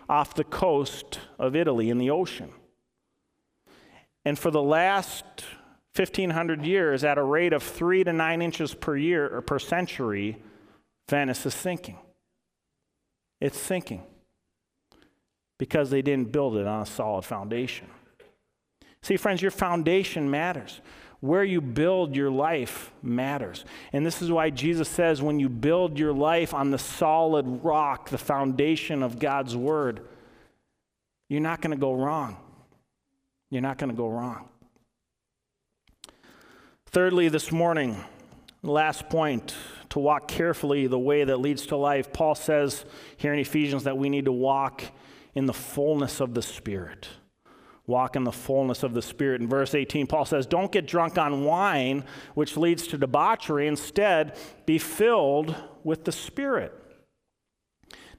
off 0.09 0.35
the 0.35 0.45
coast 0.45 1.21
of 1.39 1.55
Italy 1.55 1.89
in 1.89 1.99
the 1.99 2.11
ocean. 2.11 2.51
And 4.25 4.37
for 4.37 4.51
the 4.51 4.62
last 4.62 5.25
1,500 5.95 6.67
years, 6.67 7.05
at 7.05 7.19
a 7.19 7.23
rate 7.23 7.53
of 7.53 7.62
three 7.62 8.03
to 8.03 8.12
nine 8.12 8.43
inches 8.43 8.75
per 8.75 8.97
year 8.97 9.29
or 9.29 9.41
per 9.41 9.61
century, 9.61 10.37
Venice 11.09 11.47
is 11.47 11.55
sinking. 11.55 11.99
It's 13.41 13.59
sinking 13.59 14.03
because 15.59 15.90
they 15.90 16.03
didn't 16.03 16.33
build 16.33 16.57
it 16.57 16.66
on 16.66 16.83
a 16.83 16.87
solid 16.87 17.25
foundation. 17.25 17.87
See, 19.03 19.16
friends, 19.16 19.42
your 19.42 19.51
foundation 19.51 20.31
matters. 20.31 20.81
Where 21.21 21.45
you 21.45 21.61
build 21.61 22.14
your 22.14 22.31
life 22.31 22.92
matters. 23.03 23.64
And 23.92 24.05
this 24.05 24.21
is 24.21 24.31
why 24.31 24.51
Jesus 24.51 24.88
says 24.88 25.23
when 25.23 25.40
you 25.40 25.49
build 25.49 25.99
your 25.99 26.12
life 26.12 26.53
on 26.53 26.71
the 26.71 26.79
solid 26.79 27.64
rock, 27.64 28.11
the 28.11 28.19
foundation 28.19 29.03
of 29.03 29.19
God's 29.19 29.57
word, 29.57 30.03
you're 31.29 31.40
not 31.40 31.62
going 31.62 31.71
to 31.71 31.81
go 31.81 31.95
wrong. 31.95 32.37
You're 33.51 33.62
not 33.62 33.79
going 33.79 33.90
to 33.90 33.97
go 33.97 34.09
wrong. 34.09 34.49
Thirdly, 36.87 37.29
this 37.29 37.51
morning, 37.51 37.97
last 38.62 39.09
point, 39.09 39.55
to 39.90 39.99
walk 39.99 40.29
carefully 40.29 40.87
the 40.87 40.99
way 40.99 41.25
that 41.25 41.38
leads 41.38 41.66
to 41.66 41.77
life. 41.77 42.12
Paul 42.12 42.35
says 42.35 42.85
here 43.16 43.33
in 43.33 43.38
Ephesians 43.38 43.85
that 43.85 43.97
we 43.97 44.09
need 44.09 44.27
to 44.27 44.33
walk 44.33 44.83
in 45.37 45.46
the 45.46 45.55
fullness 45.55 46.18
of 46.18 46.35
the 46.35 46.42
Spirit 46.42 47.09
walk 47.87 48.16
in 48.16 48.25
the 48.25 48.33
fullness 48.33 48.83
of 48.83 48.94
the 48.94 49.03
Spirit. 49.03 49.40
In 49.40 49.49
verse 49.49 49.75
18, 49.75 50.07
Paul 50.07 50.25
says, 50.25 50.46
Don't 50.46 50.72
get 50.72 50.87
drunk 50.87 51.18
on 51.18 51.44
wine, 51.44 52.05
which 52.35 52.57
leads 52.57 52.87
to 52.88 52.99
debauchery. 52.99 53.66
Instead, 53.66 54.37
be 54.66 54.79
filled 54.79 55.55
with 55.85 56.05
the 56.05 56.12
Spirit. 56.12 56.75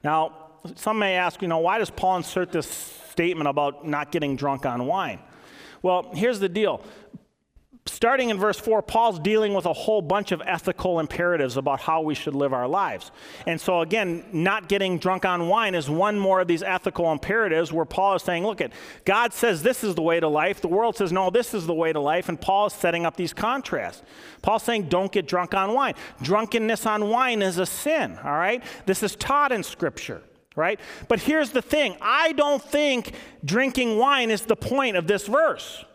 Now, 0.03 0.51
some 0.75 0.99
may 0.99 1.15
ask, 1.15 1.41
you 1.41 1.47
know, 1.47 1.59
why 1.59 1.79
does 1.79 1.89
Paul 1.89 2.17
insert 2.17 2.51
this 2.51 2.67
statement 3.11 3.47
about 3.47 3.85
not 3.85 4.11
getting 4.11 4.35
drunk 4.35 4.65
on 4.65 4.85
wine? 4.85 5.19
Well, 5.81 6.11
here's 6.13 6.39
the 6.39 6.49
deal 6.49 6.81
starting 7.87 8.29
in 8.29 8.37
verse 8.37 8.59
4, 8.59 8.81
Paul's 8.81 9.19
dealing 9.19 9.53
with 9.53 9.65
a 9.65 9.73
whole 9.73 10.01
bunch 10.01 10.31
of 10.31 10.41
ethical 10.45 10.99
imperatives 10.99 11.57
about 11.57 11.79
how 11.81 12.01
we 12.01 12.15
should 12.15 12.35
live 12.35 12.53
our 12.53 12.67
lives. 12.67 13.11
And 13.45 13.59
so, 13.59 13.81
again, 13.81 14.25
not 14.31 14.69
getting 14.69 14.97
drunk 14.97 15.25
on 15.25 15.47
wine 15.47 15.75
is 15.75 15.89
one 15.89 16.17
more 16.17 16.41
of 16.41 16.47
these 16.47 16.63
ethical 16.63 17.11
imperatives 17.11 17.71
where 17.71 17.85
Paul 17.85 18.15
is 18.15 18.23
saying, 18.23 18.45
look, 18.45 18.61
at 18.61 18.71
God 19.05 19.33
says 19.33 19.63
this 19.63 19.83
is 19.83 19.95
the 19.95 20.01
way 20.01 20.19
to 20.19 20.27
life. 20.27 20.61
The 20.61 20.67
world 20.67 20.97
says, 20.97 21.11
no, 21.11 21.29
this 21.29 21.53
is 21.53 21.65
the 21.65 21.73
way 21.73 21.93
to 21.93 21.99
life. 21.99 22.29
And 22.29 22.39
Paul 22.39 22.67
is 22.67 22.73
setting 22.73 23.05
up 23.05 23.17
these 23.17 23.33
contrasts. 23.33 24.03
Paul's 24.41 24.63
saying, 24.63 24.89
don't 24.89 25.11
get 25.11 25.27
drunk 25.27 25.53
on 25.53 25.73
wine. 25.73 25.95
Drunkenness 26.21 26.85
on 26.85 27.09
wine 27.09 27.41
is 27.41 27.57
a 27.57 27.65
sin, 27.65 28.17
all 28.23 28.31
right? 28.31 28.63
This 28.85 29.03
is 29.03 29.15
taught 29.15 29.51
in 29.51 29.63
Scripture 29.63 30.21
right? 30.57 30.79
But 31.07 31.19
here's 31.19 31.51
the 31.51 31.61
thing 31.61 31.95
I 32.01 32.33
don't 32.33 32.61
think 32.61 33.13
drinking 33.45 33.97
wine 33.97 34.31
is 34.31 34.41
the 34.41 34.55
point 34.55 34.97
of 34.97 35.07
this 35.07 35.27
verse. 35.27 35.85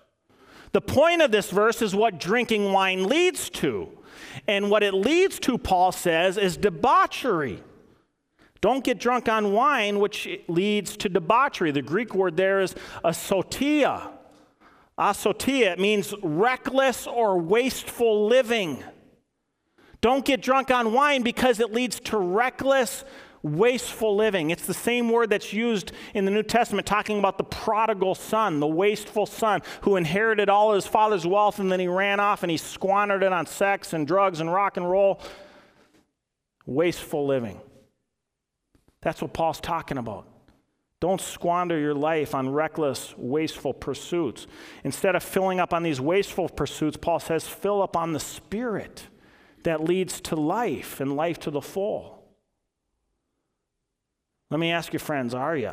The 0.72 0.80
point 0.80 1.22
of 1.22 1.30
this 1.30 1.50
verse 1.50 1.82
is 1.82 1.94
what 1.94 2.18
drinking 2.18 2.72
wine 2.72 3.04
leads 3.04 3.50
to. 3.50 3.88
And 4.48 4.70
what 4.70 4.82
it 4.82 4.94
leads 4.94 5.38
to, 5.40 5.58
Paul 5.58 5.92
says, 5.92 6.36
is 6.36 6.56
debauchery. 6.56 7.62
Don't 8.60 8.84
get 8.84 8.98
drunk 8.98 9.28
on 9.28 9.52
wine, 9.52 9.98
which 9.98 10.28
leads 10.48 10.96
to 10.98 11.08
debauchery. 11.08 11.72
The 11.72 11.82
Greek 11.82 12.14
word 12.14 12.36
there 12.36 12.60
is 12.60 12.74
asotia. 13.04 14.10
Asotia, 14.98 15.72
it 15.72 15.78
means 15.78 16.14
reckless 16.22 17.06
or 17.06 17.38
wasteful 17.38 18.26
living. 18.26 18.82
Don't 20.00 20.24
get 20.24 20.42
drunk 20.42 20.70
on 20.70 20.92
wine 20.92 21.22
because 21.22 21.60
it 21.60 21.72
leads 21.72 22.00
to 22.00 22.18
reckless 22.18 23.04
wasteful 23.42 24.14
living. 24.14 24.50
It's 24.50 24.66
the 24.66 24.74
same 24.74 25.08
word 25.08 25.30
that's 25.30 25.52
used 25.52 25.92
in 26.14 26.24
the 26.24 26.30
New 26.30 26.42
Testament 26.42 26.86
talking 26.86 27.18
about 27.18 27.38
the 27.38 27.44
prodigal 27.44 28.14
son, 28.14 28.60
the 28.60 28.66
wasteful 28.66 29.26
son 29.26 29.62
who 29.82 29.96
inherited 29.96 30.48
all 30.48 30.74
his 30.74 30.86
father's 30.86 31.26
wealth 31.26 31.58
and 31.58 31.70
then 31.70 31.80
he 31.80 31.88
ran 31.88 32.20
off 32.20 32.42
and 32.42 32.50
he 32.50 32.56
squandered 32.56 33.22
it 33.22 33.32
on 33.32 33.46
sex 33.46 33.92
and 33.92 34.06
drugs 34.06 34.40
and 34.40 34.52
rock 34.52 34.76
and 34.76 34.88
roll. 34.88 35.20
Wasteful 36.66 37.26
living. 37.26 37.60
That's 39.00 39.20
what 39.20 39.32
Paul's 39.32 39.60
talking 39.60 39.98
about. 39.98 40.28
Don't 41.00 41.20
squander 41.20 41.76
your 41.76 41.94
life 41.94 42.32
on 42.32 42.50
reckless, 42.50 43.12
wasteful 43.16 43.74
pursuits. 43.74 44.46
Instead 44.84 45.16
of 45.16 45.24
filling 45.24 45.58
up 45.58 45.74
on 45.74 45.82
these 45.82 46.00
wasteful 46.00 46.48
pursuits, 46.48 46.96
Paul 46.96 47.18
says, 47.18 47.48
fill 47.48 47.82
up 47.82 47.96
on 47.96 48.12
the 48.12 48.20
Spirit 48.20 49.08
that 49.64 49.82
leads 49.82 50.20
to 50.20 50.36
life 50.36 51.00
and 51.00 51.16
life 51.16 51.40
to 51.40 51.50
the 51.50 51.60
full. 51.60 52.21
Let 54.52 54.60
me 54.60 54.70
ask 54.70 54.92
you, 54.92 54.98
friends, 54.98 55.32
are 55.32 55.56
you? 55.56 55.72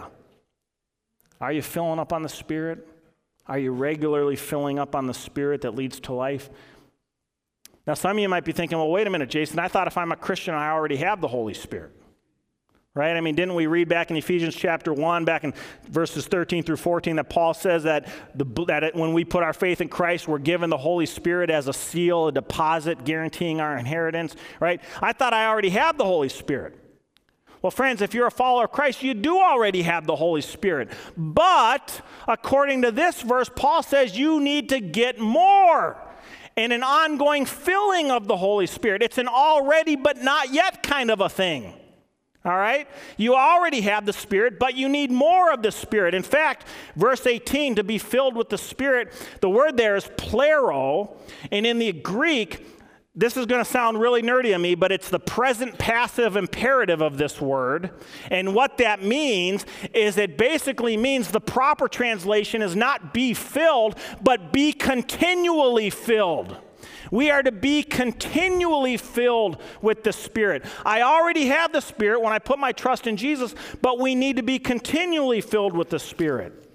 Are 1.41 1.51
you 1.51 1.61
filling 1.61 1.99
up 1.99 2.13
on 2.13 2.23
the 2.23 2.29
Spirit? 2.29 2.87
Are 3.45 3.59
you 3.59 3.73
regularly 3.73 4.37
filling 4.37 4.79
up 4.79 4.95
on 4.95 5.05
the 5.05 5.13
Spirit 5.13 5.63
that 5.63 5.75
leads 5.75 5.99
to 6.01 6.13
life? 6.13 6.49
Now, 7.85 7.95
some 7.95 8.11
of 8.11 8.19
you 8.19 8.29
might 8.29 8.45
be 8.45 8.53
thinking, 8.53 8.77
well, 8.77 8.89
wait 8.89 9.05
a 9.05 9.09
minute, 9.09 9.29
Jason, 9.29 9.59
I 9.59 9.67
thought 9.67 9.87
if 9.87 9.97
I'm 9.97 10.13
a 10.13 10.15
Christian, 10.15 10.53
I 10.53 10.69
already 10.69 10.95
have 10.95 11.19
the 11.19 11.27
Holy 11.27 11.53
Spirit. 11.53 11.91
Right? 12.93 13.17
I 13.17 13.19
mean, 13.19 13.35
didn't 13.35 13.55
we 13.55 13.67
read 13.67 13.89
back 13.89 14.11
in 14.11 14.15
Ephesians 14.15 14.55
chapter 14.55 14.93
1, 14.93 15.25
back 15.25 15.43
in 15.43 15.53
verses 15.89 16.25
13 16.27 16.63
through 16.63 16.77
14, 16.77 17.17
that 17.17 17.29
Paul 17.29 17.53
says 17.53 17.83
that, 17.83 18.07
the, 18.33 18.45
that 18.67 18.85
it, 18.85 18.95
when 18.95 19.11
we 19.11 19.25
put 19.25 19.43
our 19.43 19.51
faith 19.51 19.81
in 19.81 19.89
Christ, 19.89 20.25
we're 20.25 20.39
given 20.39 20.69
the 20.69 20.77
Holy 20.77 21.05
Spirit 21.05 21.49
as 21.49 21.67
a 21.67 21.73
seal, 21.73 22.27
a 22.27 22.31
deposit 22.31 23.03
guaranteeing 23.03 23.59
our 23.59 23.77
inheritance, 23.77 24.37
right? 24.61 24.79
I 25.01 25.11
thought 25.11 25.33
I 25.33 25.47
already 25.47 25.69
had 25.69 25.97
the 25.97 26.05
Holy 26.05 26.29
Spirit. 26.29 26.88
Well, 27.61 27.71
friends, 27.71 28.01
if 28.01 28.13
you're 28.13 28.27
a 28.27 28.31
follower 28.31 28.65
of 28.65 28.71
Christ, 28.71 29.03
you 29.03 29.13
do 29.13 29.37
already 29.37 29.81
have 29.81 30.05
the 30.05 30.15
Holy 30.15 30.41
Spirit. 30.41 30.89
But 31.17 32.01
according 32.27 32.83
to 32.83 32.91
this 32.91 33.21
verse, 33.21 33.49
Paul 33.53 33.83
says 33.83 34.17
you 34.17 34.39
need 34.39 34.69
to 34.69 34.79
get 34.79 35.19
more 35.19 35.97
and 36.55 36.71
an 36.71 36.83
ongoing 36.83 37.45
filling 37.45 38.11
of 38.11 38.27
the 38.27 38.37
Holy 38.37 38.67
Spirit. 38.67 39.03
It's 39.03 39.17
an 39.17 39.27
already 39.27 39.95
but 39.95 40.17
not 40.17 40.53
yet 40.53 40.83
kind 40.83 41.11
of 41.11 41.19
a 41.19 41.29
thing. 41.29 41.73
All 42.45 42.55
right? 42.55 42.87
You 43.17 43.35
already 43.35 43.81
have 43.81 44.05
the 44.05 44.13
Spirit, 44.13 44.59
but 44.59 44.75
you 44.75 44.87
need 44.87 45.11
more 45.11 45.51
of 45.51 45.61
the 45.61 45.71
Spirit. 45.71 46.13
In 46.13 46.23
fact, 46.23 46.65
verse 46.95 47.27
18, 47.27 47.75
to 47.75 47.83
be 47.83 47.97
filled 47.97 48.35
with 48.35 48.47
the 48.47 48.57
Spirit, 48.57 49.11
the 49.41 49.49
word 49.49 49.75
there 49.75 49.97
is 49.97 50.05
plero, 50.15 51.17
and 51.51 51.65
in 51.65 51.79
the 51.79 51.91
Greek, 51.91 52.65
this 53.19 53.35
is 53.35 53.45
going 53.45 53.63
to 53.63 53.69
sound 53.69 53.99
really 53.99 54.21
nerdy 54.21 54.53
to 54.53 54.57
me, 54.57 54.75
but 54.75 54.93
it's 54.93 55.09
the 55.09 55.19
present 55.19 55.77
passive 55.77 56.37
imperative 56.37 57.01
of 57.01 57.17
this 57.17 57.41
word. 57.41 57.91
And 58.31 58.55
what 58.55 58.77
that 58.77 59.03
means 59.03 59.65
is 59.93 60.17
it 60.17 60.37
basically 60.37 60.95
means 60.95 61.27
the 61.27 61.41
proper 61.41 61.89
translation 61.89 62.61
is 62.61 62.77
not 62.77 63.13
be 63.13 63.33
filled, 63.33 63.97
but 64.21 64.53
be 64.53 64.71
continually 64.71 65.89
filled. 65.89 66.57
We 67.11 67.29
are 67.29 67.43
to 67.43 67.51
be 67.51 67.83
continually 67.83 68.95
filled 68.95 69.61
with 69.81 70.03
the 70.03 70.13
Spirit. 70.13 70.63
I 70.85 71.01
already 71.01 71.47
have 71.47 71.73
the 71.73 71.81
Spirit 71.81 72.21
when 72.21 72.31
I 72.31 72.39
put 72.39 72.57
my 72.57 72.71
trust 72.71 73.05
in 73.05 73.17
Jesus, 73.17 73.53
but 73.81 73.99
we 73.99 74.15
need 74.15 74.37
to 74.37 74.43
be 74.43 74.59
continually 74.59 75.41
filled 75.41 75.75
with 75.75 75.89
the 75.89 75.99
Spirit. 75.99 76.68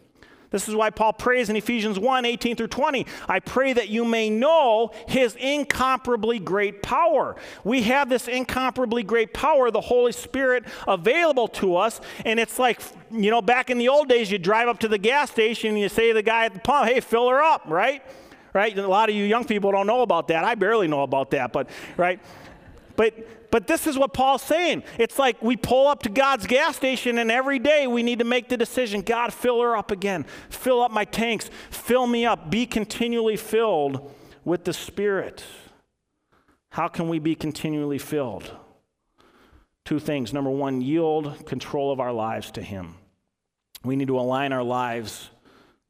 This 0.54 0.68
is 0.68 0.76
why 0.76 0.90
Paul 0.90 1.12
prays 1.12 1.50
in 1.50 1.56
Ephesians 1.56 1.98
1 1.98 2.24
18 2.24 2.54
through 2.54 2.68
20. 2.68 3.08
I 3.28 3.40
pray 3.40 3.72
that 3.72 3.88
you 3.88 4.04
may 4.04 4.30
know 4.30 4.92
his 5.08 5.34
incomparably 5.34 6.38
great 6.38 6.80
power. 6.80 7.34
We 7.64 7.82
have 7.82 8.08
this 8.08 8.28
incomparably 8.28 9.02
great 9.02 9.34
power, 9.34 9.72
the 9.72 9.80
Holy 9.80 10.12
Spirit, 10.12 10.62
available 10.86 11.48
to 11.48 11.74
us. 11.74 12.00
And 12.24 12.38
it's 12.38 12.56
like, 12.60 12.80
you 13.10 13.32
know, 13.32 13.42
back 13.42 13.68
in 13.68 13.78
the 13.78 13.88
old 13.88 14.08
days, 14.08 14.30
you 14.30 14.38
drive 14.38 14.68
up 14.68 14.78
to 14.78 14.86
the 14.86 14.96
gas 14.96 15.28
station 15.32 15.70
and 15.70 15.80
you 15.80 15.88
say 15.88 16.10
to 16.10 16.14
the 16.14 16.22
guy 16.22 16.44
at 16.44 16.54
the 16.54 16.60
pump, 16.60 16.88
hey, 16.88 17.00
fill 17.00 17.28
her 17.30 17.42
up, 17.42 17.62
right? 17.66 18.04
Right? 18.52 18.78
A 18.78 18.86
lot 18.86 19.08
of 19.08 19.16
you 19.16 19.24
young 19.24 19.44
people 19.44 19.72
don't 19.72 19.88
know 19.88 20.02
about 20.02 20.28
that. 20.28 20.44
I 20.44 20.54
barely 20.54 20.86
know 20.86 21.02
about 21.02 21.32
that, 21.32 21.52
but, 21.52 21.68
right? 21.96 22.20
But, 22.94 23.26
but 23.54 23.68
this 23.68 23.86
is 23.86 23.96
what 23.96 24.12
Paul's 24.12 24.42
saying. 24.42 24.82
It's 24.98 25.16
like 25.16 25.40
we 25.40 25.56
pull 25.56 25.86
up 25.86 26.02
to 26.02 26.08
God's 26.08 26.44
gas 26.44 26.74
station, 26.74 27.18
and 27.18 27.30
every 27.30 27.60
day 27.60 27.86
we 27.86 28.02
need 28.02 28.18
to 28.18 28.24
make 28.24 28.48
the 28.48 28.56
decision 28.56 29.00
God, 29.00 29.32
fill 29.32 29.62
her 29.62 29.76
up 29.76 29.92
again. 29.92 30.26
Fill 30.50 30.82
up 30.82 30.90
my 30.90 31.04
tanks. 31.04 31.48
Fill 31.70 32.08
me 32.08 32.26
up. 32.26 32.50
Be 32.50 32.66
continually 32.66 33.36
filled 33.36 34.12
with 34.44 34.64
the 34.64 34.72
Spirit. 34.72 35.44
How 36.70 36.88
can 36.88 37.08
we 37.08 37.20
be 37.20 37.36
continually 37.36 37.98
filled? 37.98 38.50
Two 39.84 40.00
things. 40.00 40.32
Number 40.32 40.50
one, 40.50 40.80
yield 40.80 41.46
control 41.46 41.92
of 41.92 42.00
our 42.00 42.12
lives 42.12 42.50
to 42.50 42.60
Him. 42.60 42.96
We 43.84 43.94
need 43.94 44.08
to 44.08 44.18
align 44.18 44.52
our 44.52 44.64
lives 44.64 45.30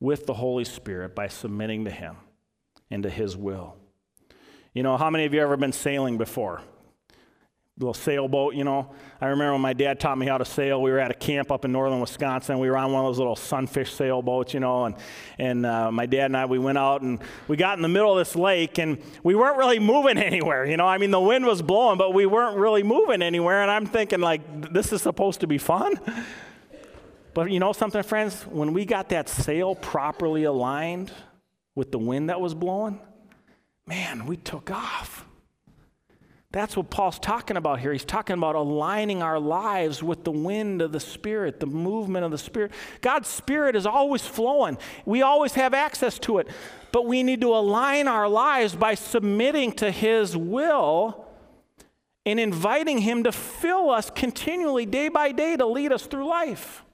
with 0.01 0.27
the 0.27 0.35
Holy 0.35 0.67
Spirit 0.67 1.15
by 1.15 1.29
submitting 1.29 1.87
to 1.87 1.91
Him 1.91 2.17
and 2.91 3.05
to 3.05 3.09
His 3.09 3.39
will. 3.39 3.75
You 4.75 4.83
know, 4.83 4.99
how 4.99 5.09
many 5.09 5.25
of 5.25 5.33
you 5.33 5.41
ever 5.41 5.57
been 5.57 5.73
sailing 5.73 6.19
before? 6.19 6.61
Little 7.79 7.95
sailboat, 7.95 8.55
you 8.55 8.63
know. 8.63 8.95
I 9.21 9.27
remember 9.27 9.53
when 9.53 9.61
my 9.61 9.73
dad 9.73 9.99
taught 9.99 10.17
me 10.17 10.27
how 10.27 10.39
to 10.39 10.45
sail. 10.45 10.81
We 10.81 10.93
were 10.93 11.01
at 11.01 11.11
a 11.11 11.15
camp 11.15 11.51
up 11.51 11.65
in 11.65 11.73
northern 11.73 11.99
Wisconsin. 11.99 12.61
We 12.61 12.71
were 12.71 12.77
on 12.77 12.93
one 12.93 13.05
of 13.05 13.09
those 13.09 13.19
little 13.19 13.35
sunfish 13.35 13.93
sailboats, 13.93 14.55
you 14.55 14.61
know, 14.61 14.85
and, 14.85 14.95
and 15.39 15.67
uh, 15.67 15.91
my 15.91 16.07
dad 16.07 16.27
and 16.27 16.37
I, 16.37 16.47
we 16.47 16.61
went 16.61 16.79
out 16.79 17.03
and 17.03 17.19
we 17.49 17.57
got 17.57 17.77
in 17.77 17.83
the 17.83 17.89
middle 17.89 18.13
of 18.13 18.19
this 18.19 18.37
lake 18.37 18.79
and 18.79 18.99
we 19.25 19.35
weren't 19.35 19.57
really 19.57 19.81
moving 19.81 20.19
anywhere, 20.31 20.65
you 20.65 20.77
know. 20.77 20.87
I 20.87 20.99
mean, 20.99 21.11
the 21.11 21.21
wind 21.21 21.47
was 21.47 21.63
blowing, 21.63 21.99
but 21.99 22.15
we 22.15 22.27
weren't 22.27 22.57
really 22.57 22.85
moving 22.85 23.23
anywhere. 23.23 23.63
And 23.63 23.71
I'm 23.71 23.87
thinking, 23.87 24.21
like, 24.21 24.73
this 24.73 24.93
is 24.93 25.03
supposed 25.03 25.41
to 25.41 25.49
be 25.49 25.59
fun. 25.59 25.99
But 27.35 27.51
you 27.51 27.59
know 27.59 27.73
something, 27.73 28.05
friends? 28.05 28.43
When 28.47 28.73
we 28.73 28.85
got 28.85 29.09
that 29.09 29.29
sail 29.29 29.75
properly 29.75 30.45
aligned 30.45 31.11
with 31.75 31.91
the 31.91 31.99
wind 31.99 32.31
that 32.31 32.41
was 32.41 32.55
blowing, 32.55 33.01
man, 33.85 34.27
we 34.27 34.37
took 34.37 34.71
off. 34.71 35.27
That's 36.55 36.77
what 36.77 36.89
Paul's 36.89 37.19
talking 37.19 37.57
about 37.57 37.81
here. 37.81 37.91
He's 37.91 38.05
talking 38.05 38.35
about 38.35 38.55
aligning 38.55 39.25
our 39.25 39.41
lives 39.41 40.05
with 40.05 40.23
the 40.23 40.31
wind 40.31 40.83
of 40.83 40.93
the 40.93 41.01
Spirit, 41.01 41.59
the 41.59 41.67
movement 41.67 42.25
of 42.25 42.31
the 42.31 42.39
Spirit. 42.39 42.71
God's 43.01 43.29
Spirit 43.29 43.75
is 43.75 43.87
always 43.87 44.25
flowing, 44.25 44.79
we 45.05 45.21
always 45.21 45.55
have 45.55 45.75
access 45.75 46.17
to 46.21 46.39
it. 46.39 46.47
But 46.93 47.07
we 47.07 47.25
need 47.25 47.41
to 47.41 47.53
align 47.53 48.07
our 48.07 48.29
lives 48.29 48.77
by 48.77 48.95
submitting 48.95 49.73
to 49.73 49.91
His 49.91 50.37
will 50.37 51.27
and 52.25 52.39
inviting 52.39 52.99
Him 52.99 53.25
to 53.25 53.33
fill 53.33 53.91
us 53.91 54.09
continually, 54.09 54.87
day 54.87 55.09
by 55.09 55.33
day, 55.33 55.57
to 55.57 55.67
lead 55.67 55.91
us 55.91 56.07
through 56.07 56.29
life. 56.29 56.85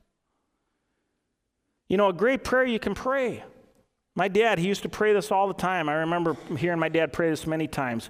You 1.90 1.98
know, 1.98 2.08
a 2.08 2.14
great 2.14 2.44
prayer 2.44 2.64
you 2.64 2.78
can 2.78 2.94
pray. 2.94 3.44
My 4.16 4.28
dad, 4.28 4.58
he 4.58 4.68
used 4.68 4.84
to 4.84 4.88
pray 4.88 5.12
this 5.12 5.30
all 5.30 5.48
the 5.48 5.54
time. 5.54 5.90
I 5.90 5.96
remember 5.96 6.34
hearing 6.56 6.78
my 6.78 6.88
dad 6.88 7.12
pray 7.12 7.28
this 7.28 7.46
many 7.46 7.66
times. 7.66 8.08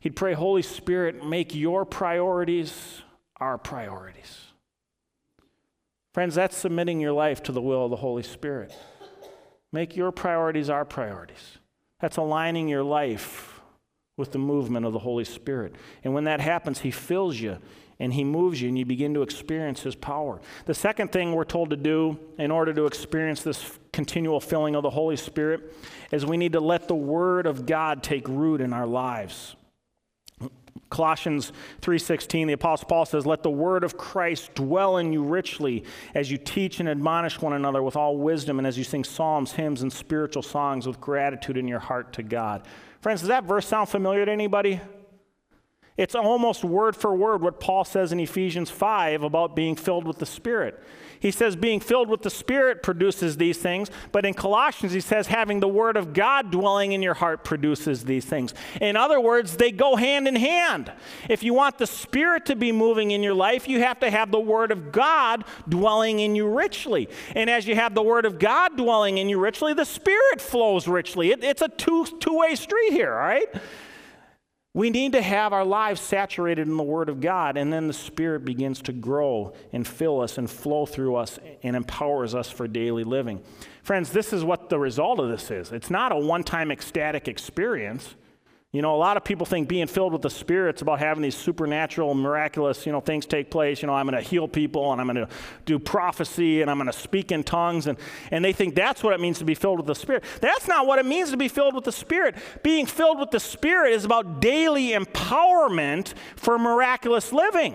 He'd 0.00 0.16
pray, 0.16 0.34
Holy 0.34 0.62
Spirit, 0.62 1.24
make 1.24 1.54
your 1.54 1.84
priorities 1.84 3.02
our 3.38 3.58
priorities. 3.58 4.48
Friends, 6.14 6.34
that's 6.34 6.56
submitting 6.56 7.00
your 7.00 7.12
life 7.12 7.42
to 7.44 7.52
the 7.52 7.60
will 7.60 7.84
of 7.84 7.90
the 7.90 7.96
Holy 7.96 8.22
Spirit. 8.22 8.74
Make 9.72 9.96
your 9.96 10.10
priorities 10.10 10.70
our 10.70 10.84
priorities. 10.84 11.58
That's 12.00 12.16
aligning 12.16 12.68
your 12.68 12.82
life 12.82 13.60
with 14.16 14.32
the 14.32 14.38
movement 14.38 14.86
of 14.86 14.92
the 14.92 14.98
Holy 14.98 15.24
Spirit. 15.24 15.74
And 16.02 16.14
when 16.14 16.24
that 16.24 16.40
happens, 16.40 16.80
He 16.80 16.90
fills 16.90 17.38
you 17.38 17.58
and 18.00 18.12
He 18.12 18.24
moves 18.24 18.60
you 18.60 18.68
and 18.68 18.78
you 18.78 18.84
begin 18.84 19.14
to 19.14 19.22
experience 19.22 19.82
His 19.82 19.94
power. 19.94 20.40
The 20.66 20.74
second 20.74 21.12
thing 21.12 21.32
we're 21.32 21.44
told 21.44 21.70
to 21.70 21.76
do 21.76 22.18
in 22.38 22.50
order 22.50 22.72
to 22.72 22.86
experience 22.86 23.42
this 23.42 23.78
continual 23.92 24.40
filling 24.40 24.74
of 24.74 24.82
the 24.82 24.90
Holy 24.90 25.16
Spirit 25.16 25.74
is 26.10 26.24
we 26.24 26.36
need 26.36 26.52
to 26.54 26.60
let 26.60 26.88
the 26.88 26.94
Word 26.94 27.46
of 27.46 27.66
God 27.66 28.02
take 28.02 28.26
root 28.28 28.60
in 28.60 28.72
our 28.72 28.86
lives. 28.86 29.54
Colossians 30.90 31.52
3:16 31.82 32.46
the 32.46 32.54
apostle 32.54 32.88
Paul 32.88 33.04
says 33.04 33.26
let 33.26 33.42
the 33.42 33.50
word 33.50 33.84
of 33.84 33.96
Christ 33.96 34.54
dwell 34.54 34.96
in 34.96 35.12
you 35.12 35.22
richly 35.22 35.84
as 36.14 36.30
you 36.30 36.38
teach 36.38 36.80
and 36.80 36.88
admonish 36.88 37.40
one 37.40 37.52
another 37.52 37.82
with 37.82 37.96
all 37.96 38.16
wisdom 38.16 38.58
and 38.58 38.66
as 38.66 38.78
you 38.78 38.84
sing 38.84 39.04
psalms 39.04 39.52
hymns 39.52 39.82
and 39.82 39.92
spiritual 39.92 40.42
songs 40.42 40.86
with 40.86 41.00
gratitude 41.00 41.56
in 41.56 41.68
your 41.68 41.78
heart 41.78 42.12
to 42.14 42.22
God. 42.22 42.62
Friends, 43.00 43.20
does 43.20 43.28
that 43.28 43.44
verse 43.44 43.66
sound 43.66 43.88
familiar 43.88 44.24
to 44.24 44.32
anybody? 44.32 44.80
It's 45.98 46.14
almost 46.14 46.64
word 46.64 46.94
for 46.94 47.14
word 47.14 47.42
what 47.42 47.58
Paul 47.58 47.84
says 47.84 48.12
in 48.12 48.20
Ephesians 48.20 48.70
5 48.70 49.24
about 49.24 49.56
being 49.56 49.74
filled 49.74 50.06
with 50.06 50.18
the 50.18 50.26
Spirit. 50.26 50.80
He 51.20 51.32
says 51.32 51.56
being 51.56 51.80
filled 51.80 52.08
with 52.08 52.22
the 52.22 52.30
Spirit 52.30 52.84
produces 52.84 53.36
these 53.36 53.58
things, 53.58 53.90
but 54.12 54.24
in 54.24 54.34
Colossians 54.34 54.92
he 54.92 55.00
says 55.00 55.26
having 55.26 55.58
the 55.58 55.66
Word 55.66 55.96
of 55.96 56.12
God 56.12 56.52
dwelling 56.52 56.92
in 56.92 57.02
your 57.02 57.14
heart 57.14 57.42
produces 57.42 58.04
these 58.04 58.24
things. 58.24 58.54
In 58.80 58.96
other 58.96 59.20
words, 59.20 59.56
they 59.56 59.72
go 59.72 59.96
hand 59.96 60.28
in 60.28 60.36
hand. 60.36 60.92
If 61.28 61.42
you 61.42 61.52
want 61.52 61.78
the 61.78 61.86
Spirit 61.88 62.46
to 62.46 62.54
be 62.54 62.70
moving 62.70 63.10
in 63.10 63.24
your 63.24 63.34
life, 63.34 63.68
you 63.68 63.80
have 63.80 63.98
to 63.98 64.10
have 64.10 64.30
the 64.30 64.38
Word 64.38 64.70
of 64.70 64.92
God 64.92 65.44
dwelling 65.68 66.20
in 66.20 66.36
you 66.36 66.48
richly. 66.48 67.08
And 67.34 67.50
as 67.50 67.66
you 67.66 67.74
have 67.74 67.96
the 67.96 68.02
Word 68.02 68.24
of 68.24 68.38
God 68.38 68.76
dwelling 68.76 69.18
in 69.18 69.28
you 69.28 69.40
richly, 69.40 69.74
the 69.74 69.84
Spirit 69.84 70.40
flows 70.40 70.86
richly. 70.86 71.32
It, 71.32 71.42
it's 71.42 71.62
a 71.62 71.68
two, 71.68 72.06
two-way 72.20 72.54
street 72.54 72.92
here, 72.92 73.12
all 73.14 73.18
right? 73.18 73.48
We 74.78 74.90
need 74.90 75.10
to 75.14 75.22
have 75.22 75.52
our 75.52 75.64
lives 75.64 76.00
saturated 76.00 76.68
in 76.68 76.76
the 76.76 76.84
Word 76.84 77.08
of 77.08 77.20
God, 77.20 77.56
and 77.56 77.72
then 77.72 77.88
the 77.88 77.92
Spirit 77.92 78.44
begins 78.44 78.80
to 78.82 78.92
grow 78.92 79.52
and 79.72 79.84
fill 79.84 80.20
us 80.20 80.38
and 80.38 80.48
flow 80.48 80.86
through 80.86 81.16
us 81.16 81.40
and 81.64 81.74
empowers 81.74 82.32
us 82.32 82.48
for 82.48 82.68
daily 82.68 83.02
living. 83.02 83.42
Friends, 83.82 84.12
this 84.12 84.32
is 84.32 84.44
what 84.44 84.68
the 84.68 84.78
result 84.78 85.18
of 85.18 85.30
this 85.30 85.50
is. 85.50 85.72
It's 85.72 85.90
not 85.90 86.12
a 86.12 86.16
one 86.16 86.44
time 86.44 86.70
ecstatic 86.70 87.26
experience. 87.26 88.14
You 88.70 88.82
know, 88.82 88.94
a 88.94 88.98
lot 88.98 89.16
of 89.16 89.24
people 89.24 89.46
think 89.46 89.66
being 89.66 89.86
filled 89.86 90.12
with 90.12 90.20
the 90.20 90.28
Spirit's 90.28 90.82
about 90.82 90.98
having 90.98 91.22
these 91.22 91.34
supernatural, 91.34 92.14
miraculous, 92.14 92.84
you 92.84 92.92
know, 92.92 93.00
things 93.00 93.24
take 93.24 93.50
place. 93.50 93.80
You 93.80 93.86
know, 93.86 93.94
I'm 93.94 94.06
going 94.06 94.22
to 94.22 94.28
heal 94.28 94.46
people 94.46 94.92
and 94.92 95.00
I'm 95.00 95.06
going 95.06 95.26
to 95.26 95.28
do 95.64 95.78
prophecy 95.78 96.60
and 96.60 96.70
I'm 96.70 96.76
going 96.76 96.86
to 96.86 96.92
speak 96.92 97.32
in 97.32 97.44
tongues. 97.44 97.86
And, 97.86 97.96
and 98.30 98.44
they 98.44 98.52
think 98.52 98.74
that's 98.74 99.02
what 99.02 99.14
it 99.14 99.20
means 99.20 99.38
to 99.38 99.46
be 99.46 99.54
filled 99.54 99.78
with 99.78 99.86
the 99.86 99.94
Spirit. 99.94 100.22
That's 100.42 100.68
not 100.68 100.86
what 100.86 100.98
it 100.98 101.06
means 101.06 101.30
to 101.30 101.38
be 101.38 101.48
filled 101.48 101.74
with 101.74 101.84
the 101.84 101.92
Spirit. 101.92 102.34
Being 102.62 102.84
filled 102.84 103.18
with 103.18 103.30
the 103.30 103.40
Spirit 103.40 103.94
is 103.94 104.04
about 104.04 104.42
daily 104.42 104.90
empowerment 104.90 106.12
for 106.36 106.58
miraculous 106.58 107.32
living. 107.32 107.74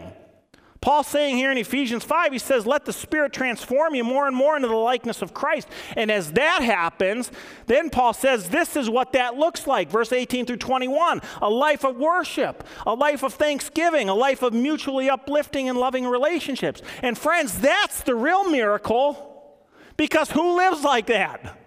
Paul's 0.84 1.08
saying 1.08 1.38
here 1.38 1.50
in 1.50 1.58
Ephesians 1.58 2.04
5, 2.04 2.34
he 2.34 2.38
says, 2.38 2.66
Let 2.66 2.84
the 2.84 2.92
Spirit 2.92 3.32
transform 3.32 3.96
you 3.96 4.04
more 4.04 4.28
and 4.28 4.36
more 4.36 4.58
into 4.58 4.68
the 4.68 4.76
likeness 4.76 5.22
of 5.22 5.34
Christ. 5.34 5.70
And 5.96 6.12
as 6.12 6.34
that 6.34 6.62
happens, 6.62 7.32
then 7.68 7.90
Paul 7.90 8.12
says, 8.12 8.50
This 8.50 8.76
is 8.76 8.90
what 8.90 9.14
that 9.14 9.36
looks 9.36 9.66
like. 9.66 9.90
Verse 9.90 10.12
18 10.12 10.46
through 10.46 10.58
21 10.58 11.22
a 11.42 11.50
life 11.50 11.86
of 11.86 11.96
worship, 11.96 12.68
a 12.86 12.94
life 12.94 13.24
of 13.24 13.34
thanksgiving, 13.34 14.10
a 14.10 14.14
life 14.14 14.42
of 14.42 14.52
mutually 14.52 15.10
uplifting 15.10 15.70
and 15.70 15.78
loving 15.78 16.06
relationships. 16.06 16.82
And 17.02 17.18
friends, 17.18 17.60
that's 17.60 18.02
the 18.02 18.14
real 18.14 18.50
miracle 18.50 19.56
because 19.96 20.32
who 20.32 20.58
lives 20.58 20.84
like 20.84 21.06
that? 21.06 21.58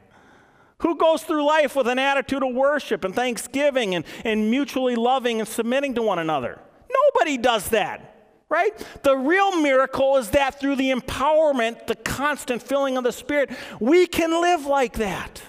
Who 0.80 0.94
goes 0.98 1.22
through 1.22 1.46
life 1.46 1.74
with 1.74 1.88
an 1.88 1.98
attitude 1.98 2.42
of 2.42 2.54
worship 2.54 3.02
and 3.02 3.14
thanksgiving 3.14 3.94
and, 3.94 4.04
and 4.26 4.50
mutually 4.50 4.94
loving 4.94 5.40
and 5.40 5.48
submitting 5.48 5.94
to 5.94 6.02
one 6.02 6.18
another? 6.18 6.60
Nobody 6.90 7.38
does 7.38 7.70
that 7.70 8.12
right? 8.48 8.72
The 9.02 9.16
real 9.16 9.60
miracle 9.60 10.16
is 10.16 10.30
that 10.30 10.60
through 10.60 10.76
the 10.76 10.92
empowerment, 10.92 11.86
the 11.86 11.96
constant 11.96 12.62
filling 12.62 12.96
of 12.96 13.04
the 13.04 13.12
Spirit, 13.12 13.50
we 13.80 14.06
can 14.06 14.40
live 14.40 14.66
like 14.66 14.94
that. 14.94 15.42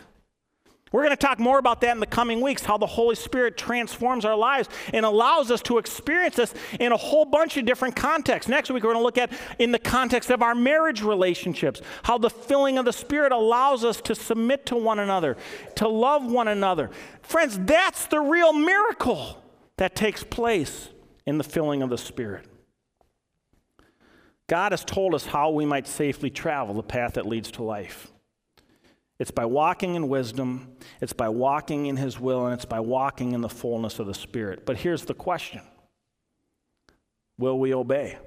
We're 0.92 1.04
going 1.04 1.16
to 1.16 1.18
talk 1.18 1.38
more 1.38 1.60
about 1.60 1.82
that 1.82 1.92
in 1.92 2.00
the 2.00 2.06
coming 2.06 2.40
weeks, 2.40 2.64
how 2.64 2.78
the 2.78 2.88
Holy 2.88 3.16
Spirit 3.16 3.58
transforms 3.58 4.24
our 4.24 4.38
lives 4.38 4.70
and 4.94 5.06
allows 5.06 5.52
us 5.52 5.62
to 5.64 5.80
experience 5.80 6.38
this 6.38 6.54
in 6.80 6.94
a 6.94 6.98
whole 6.98 7.26
bunch 7.26 7.58
of 7.58 7.66
different 7.66 7.96
contexts. 7.96 8.50
Next 8.50 8.72
week, 8.72 8.84
we're 8.84 8.94
going 8.94 9.02
to 9.02 9.04
look 9.04 9.18
at 9.18 9.32
in 9.60 9.72
the 9.72 9.80
context 9.80 10.30
of 10.30 10.42
our 10.42 10.56
marriage 10.56 11.02
relationships, 11.02 11.82
how 12.04 12.18
the 12.18 12.30
filling 12.30 12.78
of 12.78 12.86
the 12.86 12.94
Spirit 12.94 13.34
allows 13.34 13.84
us 13.84 14.00
to 14.02 14.16
submit 14.16 14.66
to 14.68 14.78
one 14.78 15.00
another, 15.00 15.36
to 15.76 15.90
love 15.90 16.26
one 16.26 16.48
another. 16.48 16.90
Friends, 17.22 17.60
that's 17.60 18.06
the 18.06 18.22
real 18.22 18.54
miracle 18.54 19.44
that 19.76 19.94
takes 19.94 20.24
place 20.24 20.88
in 21.26 21.38
the 21.38 21.44
filling 21.44 21.82
of 21.82 21.90
the 21.90 21.98
Spirit. 21.98 22.46
God 24.48 24.72
has 24.72 24.86
told 24.86 25.14
us 25.14 25.26
how 25.26 25.50
we 25.52 25.66
might 25.66 25.88
safely 25.88 26.30
travel 26.30 26.74
the 26.74 26.84
path 26.84 27.14
that 27.14 27.26
leads 27.26 27.52
to 27.52 27.64
life. 27.64 28.12
It's 29.20 29.32
by 29.32 29.46
walking 29.46 29.96
in 29.96 30.10
wisdom, 30.10 30.78
it's 31.02 31.14
by 31.14 31.30
walking 31.30 31.88
in 31.88 31.98
His 31.98 32.20
will, 32.20 32.46
and 32.46 32.54
it's 32.54 32.66
by 32.66 32.80
walking 32.80 33.34
in 33.34 33.42
the 33.42 33.50
fullness 33.50 34.00
of 34.00 34.08
the 34.08 34.14
Spirit. 34.14 34.66
But 34.66 34.78
here's 34.78 35.06
the 35.06 35.14
question 35.14 35.62
Will 37.38 37.60
we 37.60 37.74
obey? 37.74 38.18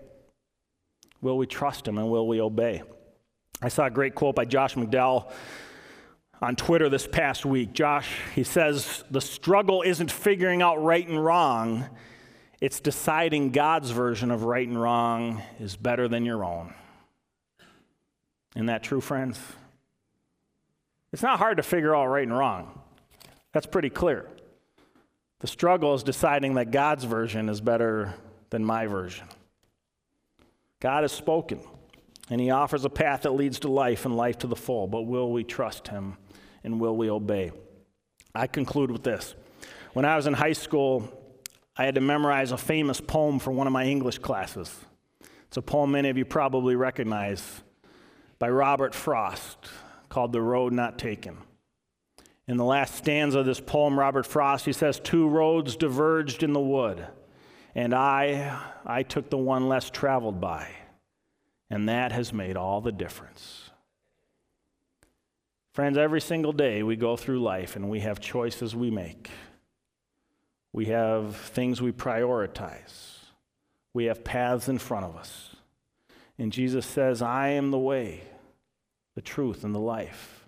Will 1.21 1.39
we 1.39 1.47
trust 1.47 1.87
Him 1.87 1.99
and 1.99 2.11
will 2.11 2.27
we 2.27 2.41
obey? 2.41 2.83
I 3.63 3.69
saw 3.69 3.87
a 3.87 3.91
great 3.91 4.15
quote 4.15 4.35
by 4.35 4.47
Josh 4.47 4.75
McDowell 4.75 5.31
on 6.43 6.57
Twitter 6.57 6.89
this 6.89 7.07
past 7.07 7.45
week. 7.45 7.73
Josh, 7.73 8.09
he 8.35 8.43
says, 8.43 9.05
The 9.11 9.21
struggle 9.21 9.83
isn't 9.83 10.11
figuring 10.11 10.63
out 10.63 10.83
right 10.83 11.07
and 11.07 11.23
wrong, 11.23 11.87
it's 12.61 12.81
deciding 12.81 13.51
God's 13.51 13.91
version 13.91 14.31
of 14.31 14.45
right 14.45 14.67
and 14.67 14.81
wrong 14.81 15.43
is 15.59 15.77
better 15.77 16.09
than 16.09 16.25
your 16.25 16.45
own. 16.45 16.75
Isn't 18.55 18.67
that 18.67 18.83
true, 18.83 19.01
friends? 19.01 19.41
It's 21.13 21.23
not 21.23 21.39
hard 21.39 21.57
to 21.57 21.63
figure 21.63 21.97
out 21.97 22.07
right 22.07 22.27
and 22.27 22.37
wrong. 22.37 22.81
That's 23.53 23.67
pretty 23.67 23.91
clear. 23.91 24.27
The 25.41 25.47
struggle 25.47 25.95
is 25.95 26.03
deciding 26.03 26.55
that 26.55 26.71
God's 26.71 27.05
version 27.05 27.49
is 27.49 27.61
better 27.61 28.15
than 28.51 28.65
my 28.65 28.87
version. 28.87 29.27
God 30.81 31.03
has 31.03 31.13
spoken, 31.13 31.61
and 32.29 32.41
He 32.41 32.51
offers 32.51 32.85
a 32.85 32.91
path 32.91 33.23
that 33.23 33.33
leads 33.33 33.61
to 33.61 33.69
life 33.69 34.05
and 34.05 34.17
life 34.17 34.39
to 34.39 34.47
the 34.47 34.57
full, 34.57 34.87
but 34.87 35.03
will 35.03 35.33
we 35.33 35.45
trust 35.45 35.89
Him 35.89 36.17
and 36.63 36.79
will 36.79 36.97
we 36.97 37.11
obey? 37.11 37.53
I 38.35 38.47
conclude 38.47 38.91
with 38.91 39.03
this. 39.03 39.35
When 39.95 40.05
I 40.05 40.17
was 40.17 40.27
in 40.27 40.35
high 40.35 40.53
school, 40.53 41.20
I 41.81 41.85
had 41.85 41.95
to 41.95 42.03
memorize 42.03 42.53
a 42.53 42.59
famous 42.59 43.01
poem 43.01 43.39
for 43.39 43.53
one 43.53 43.67
of 43.67 43.73
my 43.73 43.87
English 43.87 44.19
classes. 44.19 44.71
It's 45.47 45.57
a 45.57 45.63
poem 45.63 45.93
many 45.93 46.11
of 46.11 46.19
you 46.19 46.27
probably 46.27 46.77
recognize 46.77 47.63
by 48.39 48.51
Robert 48.51 48.95
Frost 48.95 49.57
called 50.11 50.35
The 50.35 50.43
Road 50.43 50.75
Not 50.75 50.99
Taken. 50.99 51.39
In 52.47 52.59
the 52.59 52.67
last 52.67 52.97
stanza 52.97 53.39
of 53.39 53.47
this 53.47 53.61
poem, 53.61 53.99
Robert 53.99 54.27
Frost, 54.27 54.67
he 54.67 54.75
says, 54.75 55.01
Two 55.01 55.27
roads 55.27 55.75
diverged 55.75 56.43
in 56.43 56.53
the 56.53 56.61
wood, 56.61 57.07
and 57.75 57.95
I, 57.95 58.61
I 58.85 59.03
took 59.03 59.31
the 59.31 59.39
one 59.39 59.67
less 59.67 59.89
traveled 59.89 60.39
by, 60.39 60.69
and 61.71 61.89
that 61.89 62.13
has 62.13 62.31
made 62.31 62.59
all 62.59 62.83
the 62.83 62.93
difference. 62.93 63.71
Friends, 65.73 65.97
every 65.97 66.21
single 66.21 66.53
day 66.53 66.83
we 66.83 66.97
go 66.97 67.17
through 67.17 67.41
life 67.41 67.75
and 67.75 67.89
we 67.89 68.01
have 68.01 68.21
choices 68.21 68.77
we 68.77 68.91
make. 68.91 69.31
We 70.73 70.87
have 70.87 71.37
things 71.37 71.83
we 71.83 71.93
prioritize. 71.93 73.19
We 73.93 74.05
have 74.05 74.25
paths 74.25 74.69
in 74.69 74.79
front 74.79 75.05
of 75.05 75.17
us. 75.17 75.57
And 76.39 76.53
Jesus 76.53 76.87
says, 76.87 77.21
I 77.21 77.49
am 77.49 77.71
the 77.71 77.79
way, 77.79 78.23
the 79.15 79.21
truth, 79.21 79.65
and 79.65 79.75
the 79.75 79.81
life. 79.81 80.47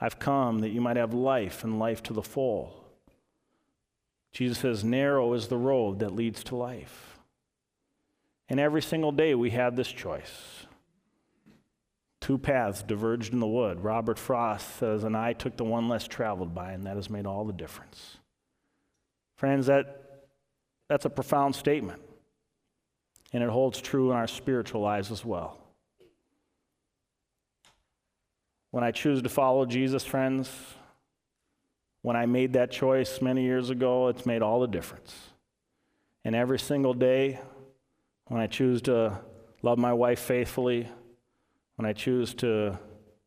I've 0.00 0.18
come 0.18 0.60
that 0.60 0.70
you 0.70 0.80
might 0.80 0.96
have 0.96 1.12
life 1.12 1.64
and 1.64 1.78
life 1.78 2.02
to 2.04 2.12
the 2.12 2.22
full. 2.22 2.84
Jesus 4.32 4.58
says, 4.58 4.84
Narrow 4.84 5.34
is 5.34 5.48
the 5.48 5.56
road 5.56 5.98
that 5.98 6.14
leads 6.14 6.44
to 6.44 6.56
life. 6.56 7.18
And 8.48 8.60
every 8.60 8.80
single 8.80 9.12
day 9.12 9.34
we 9.34 9.50
have 9.50 9.76
this 9.76 9.88
choice. 9.88 10.66
Two 12.20 12.38
paths 12.38 12.82
diverged 12.82 13.32
in 13.32 13.40
the 13.40 13.46
wood. 13.46 13.80
Robert 13.80 14.18
Frost 14.18 14.76
says, 14.76 15.04
And 15.04 15.16
I 15.16 15.32
took 15.32 15.56
the 15.56 15.64
one 15.64 15.88
less 15.88 16.06
traveled 16.06 16.54
by, 16.54 16.72
and 16.72 16.84
that 16.84 16.96
has 16.96 17.10
made 17.10 17.26
all 17.26 17.44
the 17.44 17.52
difference. 17.52 18.18
Friends, 19.38 19.66
that, 19.66 20.26
that's 20.88 21.04
a 21.04 21.10
profound 21.10 21.54
statement. 21.54 22.02
And 23.32 23.42
it 23.42 23.48
holds 23.48 23.80
true 23.80 24.10
in 24.10 24.16
our 24.16 24.26
spiritual 24.26 24.80
lives 24.80 25.12
as 25.12 25.24
well. 25.24 25.56
When 28.72 28.82
I 28.82 28.90
choose 28.90 29.22
to 29.22 29.28
follow 29.28 29.64
Jesus, 29.64 30.04
friends, 30.04 30.50
when 32.02 32.16
I 32.16 32.26
made 32.26 32.54
that 32.54 32.72
choice 32.72 33.22
many 33.22 33.44
years 33.44 33.70
ago, 33.70 34.08
it's 34.08 34.26
made 34.26 34.42
all 34.42 34.60
the 34.60 34.66
difference. 34.66 35.14
And 36.24 36.34
every 36.34 36.58
single 36.58 36.92
day, 36.92 37.38
when 38.26 38.40
I 38.40 38.48
choose 38.48 38.82
to 38.82 39.20
love 39.62 39.78
my 39.78 39.92
wife 39.92 40.18
faithfully, 40.18 40.88
when 41.76 41.86
I 41.86 41.92
choose 41.92 42.34
to 42.34 42.76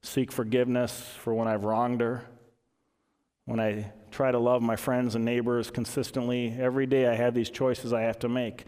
seek 0.02 0.30
forgiveness 0.30 0.92
for 1.20 1.34
when 1.34 1.48
I've 1.48 1.64
wronged 1.64 2.02
her, 2.02 2.26
when 3.46 3.62
I 3.62 3.94
try 4.12 4.32
to 4.32 4.38
love 4.38 4.62
my 4.62 4.76
friends 4.76 5.16
and 5.16 5.26
neighbors 5.26 5.72
consistently, 5.72 6.56
every 6.60 6.86
day 6.86 7.08
I 7.08 7.16
have 7.16 7.34
these 7.34 7.50
choices 7.50 7.94
I 7.94 8.02
have 8.02 8.20
to 8.20 8.30
make 8.30 8.66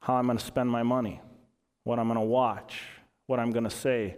how 0.00 0.14
I'm 0.14 0.26
going 0.26 0.38
to 0.38 0.44
spend 0.44 0.70
my 0.70 0.82
money, 0.82 1.20
what 1.84 1.98
I'm 1.98 2.06
going 2.06 2.20
to 2.20 2.24
watch, 2.24 2.82
what 3.26 3.40
I'm 3.40 3.50
going 3.50 3.64
to 3.64 3.70
say. 3.70 4.16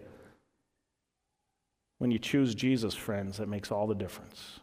When 1.98 2.10
you 2.10 2.18
choose 2.18 2.54
Jesus, 2.54 2.94
friends, 2.94 3.38
that 3.38 3.48
makes 3.48 3.70
all 3.70 3.86
the 3.86 3.94
difference. 3.94 4.60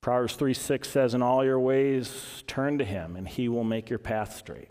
Proverbs 0.00 0.36
3 0.36 0.54
6 0.54 0.88
says, 0.88 1.14
In 1.14 1.22
all 1.22 1.44
your 1.44 1.58
ways, 1.58 2.44
turn 2.46 2.78
to 2.78 2.84
him, 2.84 3.16
and 3.16 3.26
he 3.26 3.48
will 3.48 3.64
make 3.64 3.90
your 3.90 3.98
path 3.98 4.36
straight. 4.36 4.68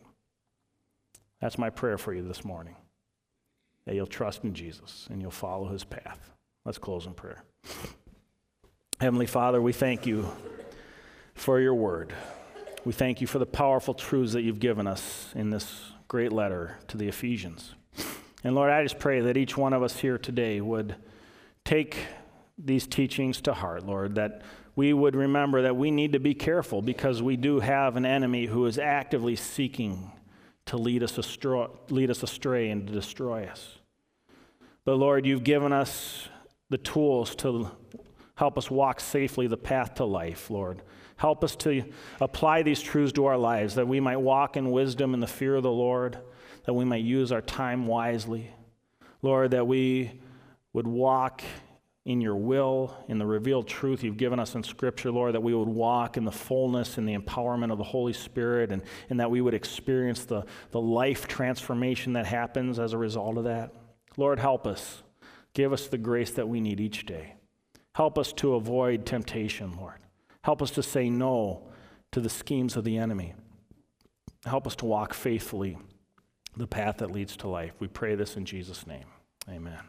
That's 1.41 1.57
my 1.57 1.69
prayer 1.69 1.97
for 1.97 2.13
you 2.13 2.25
this 2.25 2.45
morning. 2.45 2.75
That 3.85 3.95
you'll 3.95 4.07
trust 4.07 4.43
in 4.43 4.53
Jesus 4.53 5.07
and 5.11 5.21
you'll 5.21 5.31
follow 5.31 5.67
his 5.67 5.83
path. 5.83 6.31
Let's 6.63 6.79
close 6.79 7.05
in 7.05 7.13
prayer. 7.13 7.43
Heavenly 9.01 9.25
Father, 9.25 9.61
we 9.61 9.73
thank 9.73 10.05
you 10.05 10.31
for 11.33 11.59
your 11.59 11.75
word. 11.75 12.13
We 12.85 12.93
thank 12.93 13.19
you 13.19 13.27
for 13.27 13.39
the 13.39 13.45
powerful 13.45 13.93
truths 13.93 14.31
that 14.31 14.43
you've 14.43 14.61
given 14.61 14.87
us 14.87 15.33
in 15.35 15.49
this 15.49 15.91
great 16.07 16.31
letter 16.31 16.77
to 16.87 16.95
the 16.95 17.09
Ephesians. 17.09 17.75
And 18.41 18.55
Lord, 18.55 18.71
I 18.71 18.81
just 18.83 18.97
pray 18.97 19.19
that 19.19 19.35
each 19.35 19.57
one 19.57 19.73
of 19.73 19.83
us 19.83 19.97
here 19.97 20.17
today 20.17 20.61
would 20.61 20.95
take 21.65 21.97
these 22.57 22.87
teachings 22.87 23.41
to 23.41 23.53
heart, 23.53 23.85
Lord, 23.85 24.15
that 24.15 24.43
we 24.77 24.93
would 24.93 25.15
remember 25.15 25.63
that 25.63 25.75
we 25.75 25.91
need 25.91 26.13
to 26.13 26.19
be 26.19 26.33
careful 26.33 26.81
because 26.81 27.21
we 27.21 27.35
do 27.35 27.59
have 27.59 27.97
an 27.97 28.05
enemy 28.05 28.45
who 28.45 28.65
is 28.65 28.79
actively 28.79 29.35
seeking 29.35 30.09
to 30.67 30.77
lead 30.77 31.03
us 31.03 31.17
astray, 31.17 31.67
lead 31.89 32.09
us 32.09 32.23
astray 32.23 32.69
and 32.69 32.87
to 32.87 32.93
destroy 32.93 33.45
us. 33.45 33.77
But 34.85 34.95
Lord, 34.95 35.25
you've 35.25 35.43
given 35.43 35.73
us 35.73 36.29
the 36.69 36.77
tools 36.77 37.35
to 37.35 37.71
help 38.35 38.57
us 38.57 38.69
walk 38.69 38.99
safely 38.99 39.47
the 39.47 39.57
path 39.57 39.95
to 39.95 40.05
life, 40.05 40.49
Lord. 40.49 40.81
Help 41.17 41.43
us 41.43 41.55
to 41.57 41.83
apply 42.19 42.61
these 42.61 42.81
truths 42.81 43.13
to 43.13 43.25
our 43.25 43.37
lives, 43.37 43.75
that 43.75 43.87
we 43.87 43.99
might 43.99 44.17
walk 44.17 44.57
in 44.57 44.71
wisdom 44.71 45.13
and 45.13 45.23
the 45.23 45.27
fear 45.27 45.55
of 45.55 45.63
the 45.63 45.71
Lord, 45.71 46.19
that 46.65 46.73
we 46.73 46.85
might 46.85 47.03
use 47.03 47.31
our 47.31 47.41
time 47.41 47.87
wisely. 47.87 48.51
Lord, 49.21 49.51
that 49.51 49.65
we 49.65 50.19
would 50.73 50.87
walk 50.87 51.41
in 52.03 52.21
your 52.21 52.35
will, 52.35 52.95
in 53.07 53.17
the 53.17 53.25
revealed 53.25 53.67
truth 53.67 54.03
you've 54.03 54.17
given 54.17 54.39
us 54.39 54.53
in 54.53 54.61
Scripture, 54.61 55.09
Lord, 55.09 55.33
that 55.33 55.41
we 55.41 55.55
would 55.55 55.67
walk 55.67 56.17
in 56.17 56.25
the 56.25 56.31
fullness 56.31 56.99
and 56.99 57.07
the 57.07 57.17
empowerment 57.17 57.71
of 57.71 57.79
the 57.79 57.83
Holy 57.83 58.13
Spirit, 58.13 58.71
and, 58.71 58.83
and 59.09 59.19
that 59.19 59.31
we 59.31 59.41
would 59.41 59.55
experience 59.55 60.25
the, 60.25 60.45
the 60.71 60.81
life 60.81 61.27
transformation 61.27 62.13
that 62.13 62.27
happens 62.27 62.77
as 62.77 62.93
a 62.93 62.97
result 62.97 63.37
of 63.37 63.45
that. 63.45 63.73
Lord, 64.17 64.37
help 64.37 64.67
us. 64.67 65.01
Give 65.53 65.73
us 65.73 65.87
the 65.87 65.97
grace 65.97 66.31
that 66.31 66.47
we 66.47 66.61
need 66.61 66.79
each 66.79 67.05
day. 67.05 67.35
Help 67.95 68.17
us 68.17 68.33
to 68.33 68.55
avoid 68.55 69.05
temptation, 69.05 69.77
Lord. 69.77 69.99
Help 70.43 70.61
us 70.61 70.69
to 70.71 70.83
say 70.83 71.09
no 71.09 71.63
to 72.11 72.19
the 72.19 72.29
schemes 72.29 72.75
of 72.75 72.83
the 72.83 72.97
enemy. 72.97 73.33
Help 74.45 74.67
us 74.67 74.75
to 74.77 74.85
walk 74.85 75.13
faithfully 75.13 75.77
the 76.57 76.67
path 76.67 76.97
that 76.97 77.09
leads 77.09 77.37
to 77.37 77.47
life. 77.47 77.71
We 77.79 77.87
pray 77.87 78.15
this 78.15 78.35
in 78.35 78.43
Jesus' 78.43 78.85
name. 78.85 79.05
Amen. 79.49 79.79